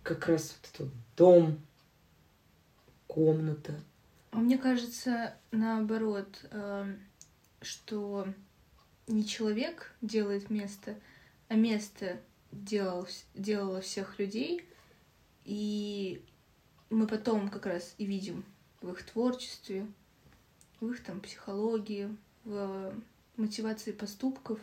как 0.04 0.28
раз 0.28 0.56
вот 0.62 0.70
этот 0.74 0.94
дом, 1.18 1.60
комната. 3.08 3.74
А 4.32 4.38
мне 4.38 4.58
кажется, 4.58 5.34
наоборот, 5.52 6.28
эм, 6.52 7.00
что 7.62 8.28
не 9.08 9.26
человек 9.26 9.94
делает 10.02 10.50
место, 10.50 10.96
а 11.48 11.56
место 11.56 12.20
делал, 12.52 13.08
делало 13.34 13.82
всех 13.82 14.18
людей, 14.20 14.68
и 15.44 16.24
мы 16.90 17.08
потом 17.08 17.50
как 17.50 17.66
раз 17.66 17.94
и 17.98 18.06
видим 18.06 18.44
в 18.82 18.92
их 18.92 19.04
творчестве, 19.04 19.86
в 20.80 20.90
их 20.92 21.04
там 21.04 21.20
психологии, 21.20 22.16
в 22.44 22.94
мотивации 23.38 23.92
поступков 23.92 24.60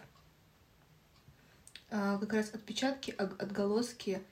а, 1.91 2.19
как 2.19 2.33
раз 2.33 2.51
отпечатки, 2.55 3.11
отголоски 3.19 4.23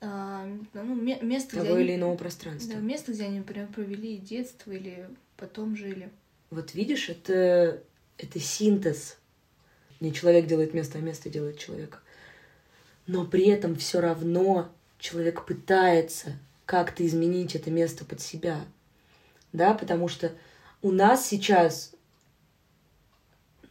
а, 0.00 0.46
ну, 0.74 0.94
ме- 0.94 1.20
место, 1.22 1.56
того 1.56 1.64
где 1.64 1.74
или 1.82 1.92
они, 1.92 2.00
иного 2.00 2.16
пространства. 2.16 2.74
да, 2.74 2.80
место, 2.80 3.12
где 3.12 3.24
они, 3.24 3.38
например, 3.38 3.68
провели 3.68 4.18
детство 4.18 4.70
или 4.70 5.08
потом 5.36 5.76
жили. 5.76 6.10
Вот 6.50 6.74
видишь, 6.74 7.08
это, 7.08 7.82
это 8.18 8.40
синтез. 8.40 9.16
Не 10.00 10.12
человек 10.12 10.46
делает 10.46 10.74
место, 10.74 10.98
а 10.98 11.00
место 11.00 11.30
делает 11.30 11.58
человека. 11.58 12.00
Но 13.06 13.24
при 13.24 13.48
этом 13.48 13.76
все 13.76 14.00
равно 14.00 14.70
человек 14.98 15.46
пытается 15.46 16.38
как-то 16.64 17.06
изменить 17.06 17.54
это 17.54 17.70
место 17.70 18.04
под 18.04 18.20
себя. 18.20 18.64
Да, 19.52 19.74
потому 19.74 20.08
что 20.08 20.32
у 20.82 20.90
нас 20.90 21.26
сейчас, 21.26 21.94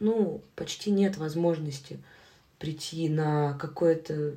ну, 0.00 0.42
почти 0.56 0.90
нет 0.90 1.16
возможности 1.16 2.02
прийти 2.58 3.08
на 3.08 3.56
какое-то 3.58 4.36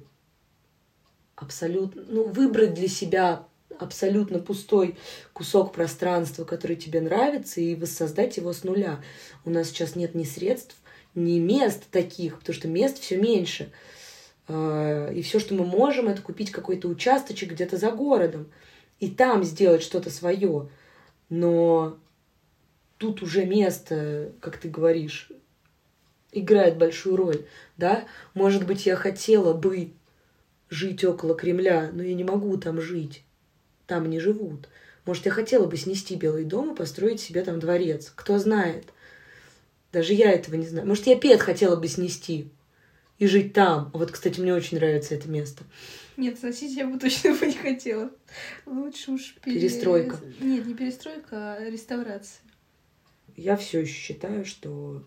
абсолютно, 1.36 2.04
ну, 2.08 2.28
выбрать 2.28 2.74
для 2.74 2.88
себя 2.88 3.48
абсолютно 3.78 4.40
пустой 4.40 4.98
кусок 5.34 5.74
пространства, 5.74 6.44
который 6.44 6.76
тебе 6.76 7.02
нравится, 7.02 7.62
и 7.62 7.76
воссоздать 7.76 8.38
его 8.38 8.54
с 8.54 8.64
нуля. 8.64 9.02
У 9.46 9.50
нас 9.50 9.68
сейчас 9.68 9.96
нет 9.96 10.16
ни 10.16 10.24
средств, 10.24 10.76
ни 11.16 11.40
мест 11.40 11.84
таких, 11.92 12.40
потому 12.40 12.56
что 12.56 12.68
мест 12.68 13.00
все 13.00 13.18
меньше. 13.18 13.72
А, 14.48 15.10
и 15.12 15.22
все, 15.22 15.40
что 15.40 15.54
мы 15.54 15.66
можем, 15.66 16.08
это 16.08 16.22
купить 16.22 16.52
какой-то 16.52 16.88
участочек 16.88 17.52
где-то 17.52 17.78
за 17.78 17.92
городом 17.92 18.52
и 19.00 19.10
там 19.10 19.44
сделать 19.44 19.84
что-то 19.84 20.10
свое. 20.10 20.70
Но 21.30 21.98
тут 22.98 23.22
уже 23.22 23.46
место, 23.46 24.34
как 24.42 24.58
ты 24.58 24.70
говоришь, 24.70 25.32
играет 26.32 26.78
большую 26.78 27.16
роль, 27.16 27.46
да? 27.78 28.06
Может 28.34 28.66
быть, 28.66 28.86
я 28.86 28.96
хотела 28.96 29.54
бы 29.54 29.94
жить 30.70 31.04
около 31.04 31.36
Кремля, 31.36 31.90
но 31.94 32.04
я 32.04 32.14
не 32.14 32.24
могу 32.24 32.56
там 32.58 32.80
жить. 32.82 33.24
Там 33.90 34.08
не 34.08 34.20
живут. 34.20 34.70
Может, 35.06 35.26
я 35.26 35.32
хотела 35.32 35.66
бы 35.66 35.76
снести 35.76 36.16
Белый 36.16 36.46
дом 36.46 36.74
и 36.74 36.76
построить 36.76 37.20
себе 37.20 37.44
там 37.44 37.60
дворец. 37.60 38.14
Кто 38.16 38.38
знает. 38.38 38.86
Даже 39.92 40.14
я 40.14 40.32
этого 40.32 40.54
не 40.54 40.68
знаю. 40.68 40.88
Может, 40.88 41.08
я 41.08 41.18
Пет 41.18 41.42
хотела 41.42 41.76
бы 41.76 41.88
снести 41.88 42.52
и 43.18 43.26
жить 43.26 43.54
там. 43.54 43.90
Вот, 43.96 44.12
кстати, 44.12 44.40
мне 44.40 44.54
очень 44.54 44.78
нравится 44.78 45.16
это 45.16 45.28
место. 45.28 45.64
Нет, 46.18 46.38
сносить 46.38 46.78
я 46.78 46.86
бы 46.86 47.00
точно 47.00 47.34
бы 47.34 47.48
не 47.48 47.54
хотела. 47.54 48.12
Лучше 48.68 49.10
уж 49.10 49.34
пере- 49.44 49.60
Перестройка. 49.60 50.20
Нет, 50.40 50.68
не 50.68 50.76
перестройка, 50.76 51.56
а 51.56 51.68
реставрация. 51.68 52.42
Я 53.36 53.58
все 53.58 53.80
еще 53.80 53.92
считаю, 53.94 54.46
что 54.46 55.04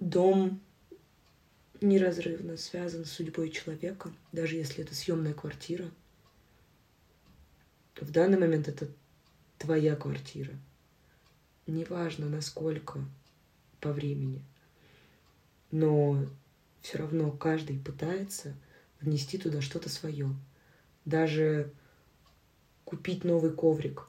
дом 0.00 0.62
неразрывно 1.82 2.56
связан 2.56 3.04
с 3.04 3.12
судьбой 3.12 3.50
человека, 3.50 4.10
даже 4.32 4.56
если 4.56 4.82
это 4.82 4.94
съемная 4.94 5.34
квартира. 5.34 5.90
В 8.00 8.10
данный 8.10 8.38
момент 8.38 8.68
это 8.68 8.88
твоя 9.58 9.96
квартира. 9.96 10.52
Неважно, 11.66 12.28
насколько 12.28 13.00
по 13.80 13.92
времени. 13.92 14.42
Но 15.70 16.24
все 16.80 16.98
равно 16.98 17.30
каждый 17.30 17.78
пытается 17.78 18.54
внести 19.00 19.38
туда 19.38 19.60
что-то 19.60 19.88
свое. 19.88 20.28
Даже 21.04 21.70
купить 22.84 23.24
новый 23.24 23.52
коврик. 23.52 24.06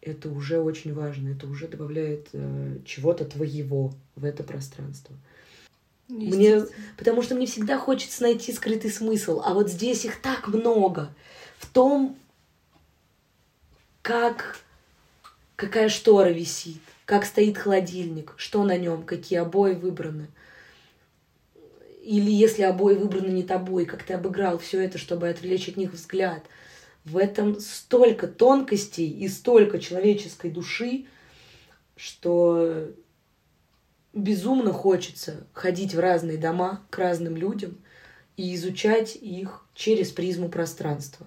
Это 0.00 0.30
уже 0.30 0.60
очень 0.60 0.94
важно. 0.94 1.28
Это 1.28 1.46
уже 1.46 1.68
добавляет 1.68 2.28
э, 2.32 2.78
чего-то 2.84 3.24
твоего 3.24 3.92
в 4.14 4.24
это 4.24 4.42
пространство. 4.42 5.16
Мне, 6.08 6.64
потому 6.96 7.22
что 7.22 7.34
мне 7.34 7.46
всегда 7.46 7.78
хочется 7.78 8.22
найти 8.22 8.52
скрытый 8.52 8.90
смысл, 8.90 9.42
а 9.44 9.52
вот 9.52 9.70
здесь 9.70 10.06
их 10.06 10.22
так 10.22 10.48
много. 10.48 11.14
В 11.58 11.66
том, 11.66 12.16
как 14.08 14.56
какая 15.54 15.90
штора 15.90 16.30
висит, 16.30 16.80
как 17.04 17.26
стоит 17.26 17.58
холодильник, 17.58 18.32
что 18.38 18.64
на 18.64 18.78
нем, 18.78 19.02
какие 19.02 19.38
обои 19.38 19.74
выбраны. 19.74 20.28
Или 22.02 22.30
если 22.30 22.62
обои 22.62 22.94
выбраны 22.94 23.28
не 23.28 23.42
тобой, 23.42 23.84
как 23.84 24.02
ты 24.04 24.14
обыграл 24.14 24.56
все 24.56 24.82
это, 24.82 24.96
чтобы 24.96 25.28
отвлечь 25.28 25.68
от 25.68 25.76
них 25.76 25.92
взгляд. 25.92 26.42
В 27.04 27.18
этом 27.18 27.60
столько 27.60 28.28
тонкостей 28.28 29.10
и 29.10 29.28
столько 29.28 29.78
человеческой 29.78 30.52
души, 30.52 31.04
что 31.94 32.88
безумно 34.14 34.72
хочется 34.72 35.46
ходить 35.52 35.94
в 35.94 36.00
разные 36.00 36.38
дома 36.38 36.80
к 36.88 36.96
разным 36.96 37.36
людям 37.36 37.76
и 38.38 38.54
изучать 38.54 39.16
их 39.16 39.66
через 39.74 40.12
призму 40.12 40.48
пространства. 40.48 41.26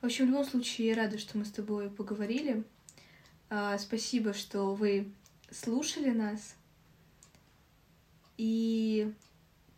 В 0.00 0.06
общем, 0.06 0.26
в 0.26 0.28
любом 0.28 0.44
случае, 0.44 0.88
я 0.88 0.94
рада, 0.94 1.18
что 1.18 1.36
мы 1.36 1.44
с 1.44 1.50
тобой 1.50 1.90
поговорили. 1.90 2.62
А, 3.50 3.76
спасибо, 3.78 4.32
что 4.32 4.74
вы 4.74 5.10
слушали 5.50 6.10
нас. 6.10 6.54
И 8.36 9.12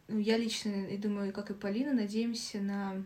ну, 0.08 0.18
я 0.18 0.36
лично, 0.36 0.68
и 0.68 0.98
думаю, 0.98 1.32
как 1.32 1.50
и 1.50 1.54
Полина, 1.54 1.94
надеемся 1.94 2.60
на 2.60 3.02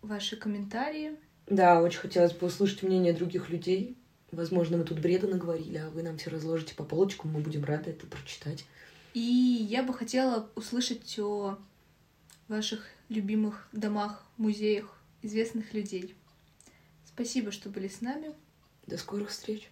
ваши 0.00 0.36
комментарии. 0.36 1.16
Да, 1.46 1.82
очень 1.82 1.98
хотелось 1.98 2.32
бы 2.32 2.46
услышать 2.46 2.82
мнение 2.82 3.12
других 3.12 3.50
людей. 3.50 3.96
Возможно, 4.32 4.78
мы 4.78 4.84
тут 4.84 5.00
бреда 5.00 5.28
наговорили, 5.28 5.76
а 5.78 5.90
вы 5.90 6.02
нам 6.02 6.16
все 6.16 6.30
разложите 6.30 6.74
по 6.74 6.84
полочкам, 6.84 7.32
мы 7.32 7.40
будем 7.40 7.64
рады 7.64 7.90
это 7.90 8.06
прочитать. 8.06 8.64
И 9.12 9.20
я 9.20 9.82
бы 9.82 9.92
хотела 9.92 10.48
услышать 10.54 11.18
о 11.18 11.58
ваших 12.48 12.86
любимых 13.08 13.68
домах, 13.72 14.24
музеях 14.36 14.95
известных 15.26 15.74
людей. 15.74 16.14
Спасибо, 17.04 17.50
что 17.50 17.68
были 17.68 17.88
с 17.88 18.00
нами. 18.00 18.34
До 18.86 18.96
скорых 18.96 19.30
встреч! 19.30 19.70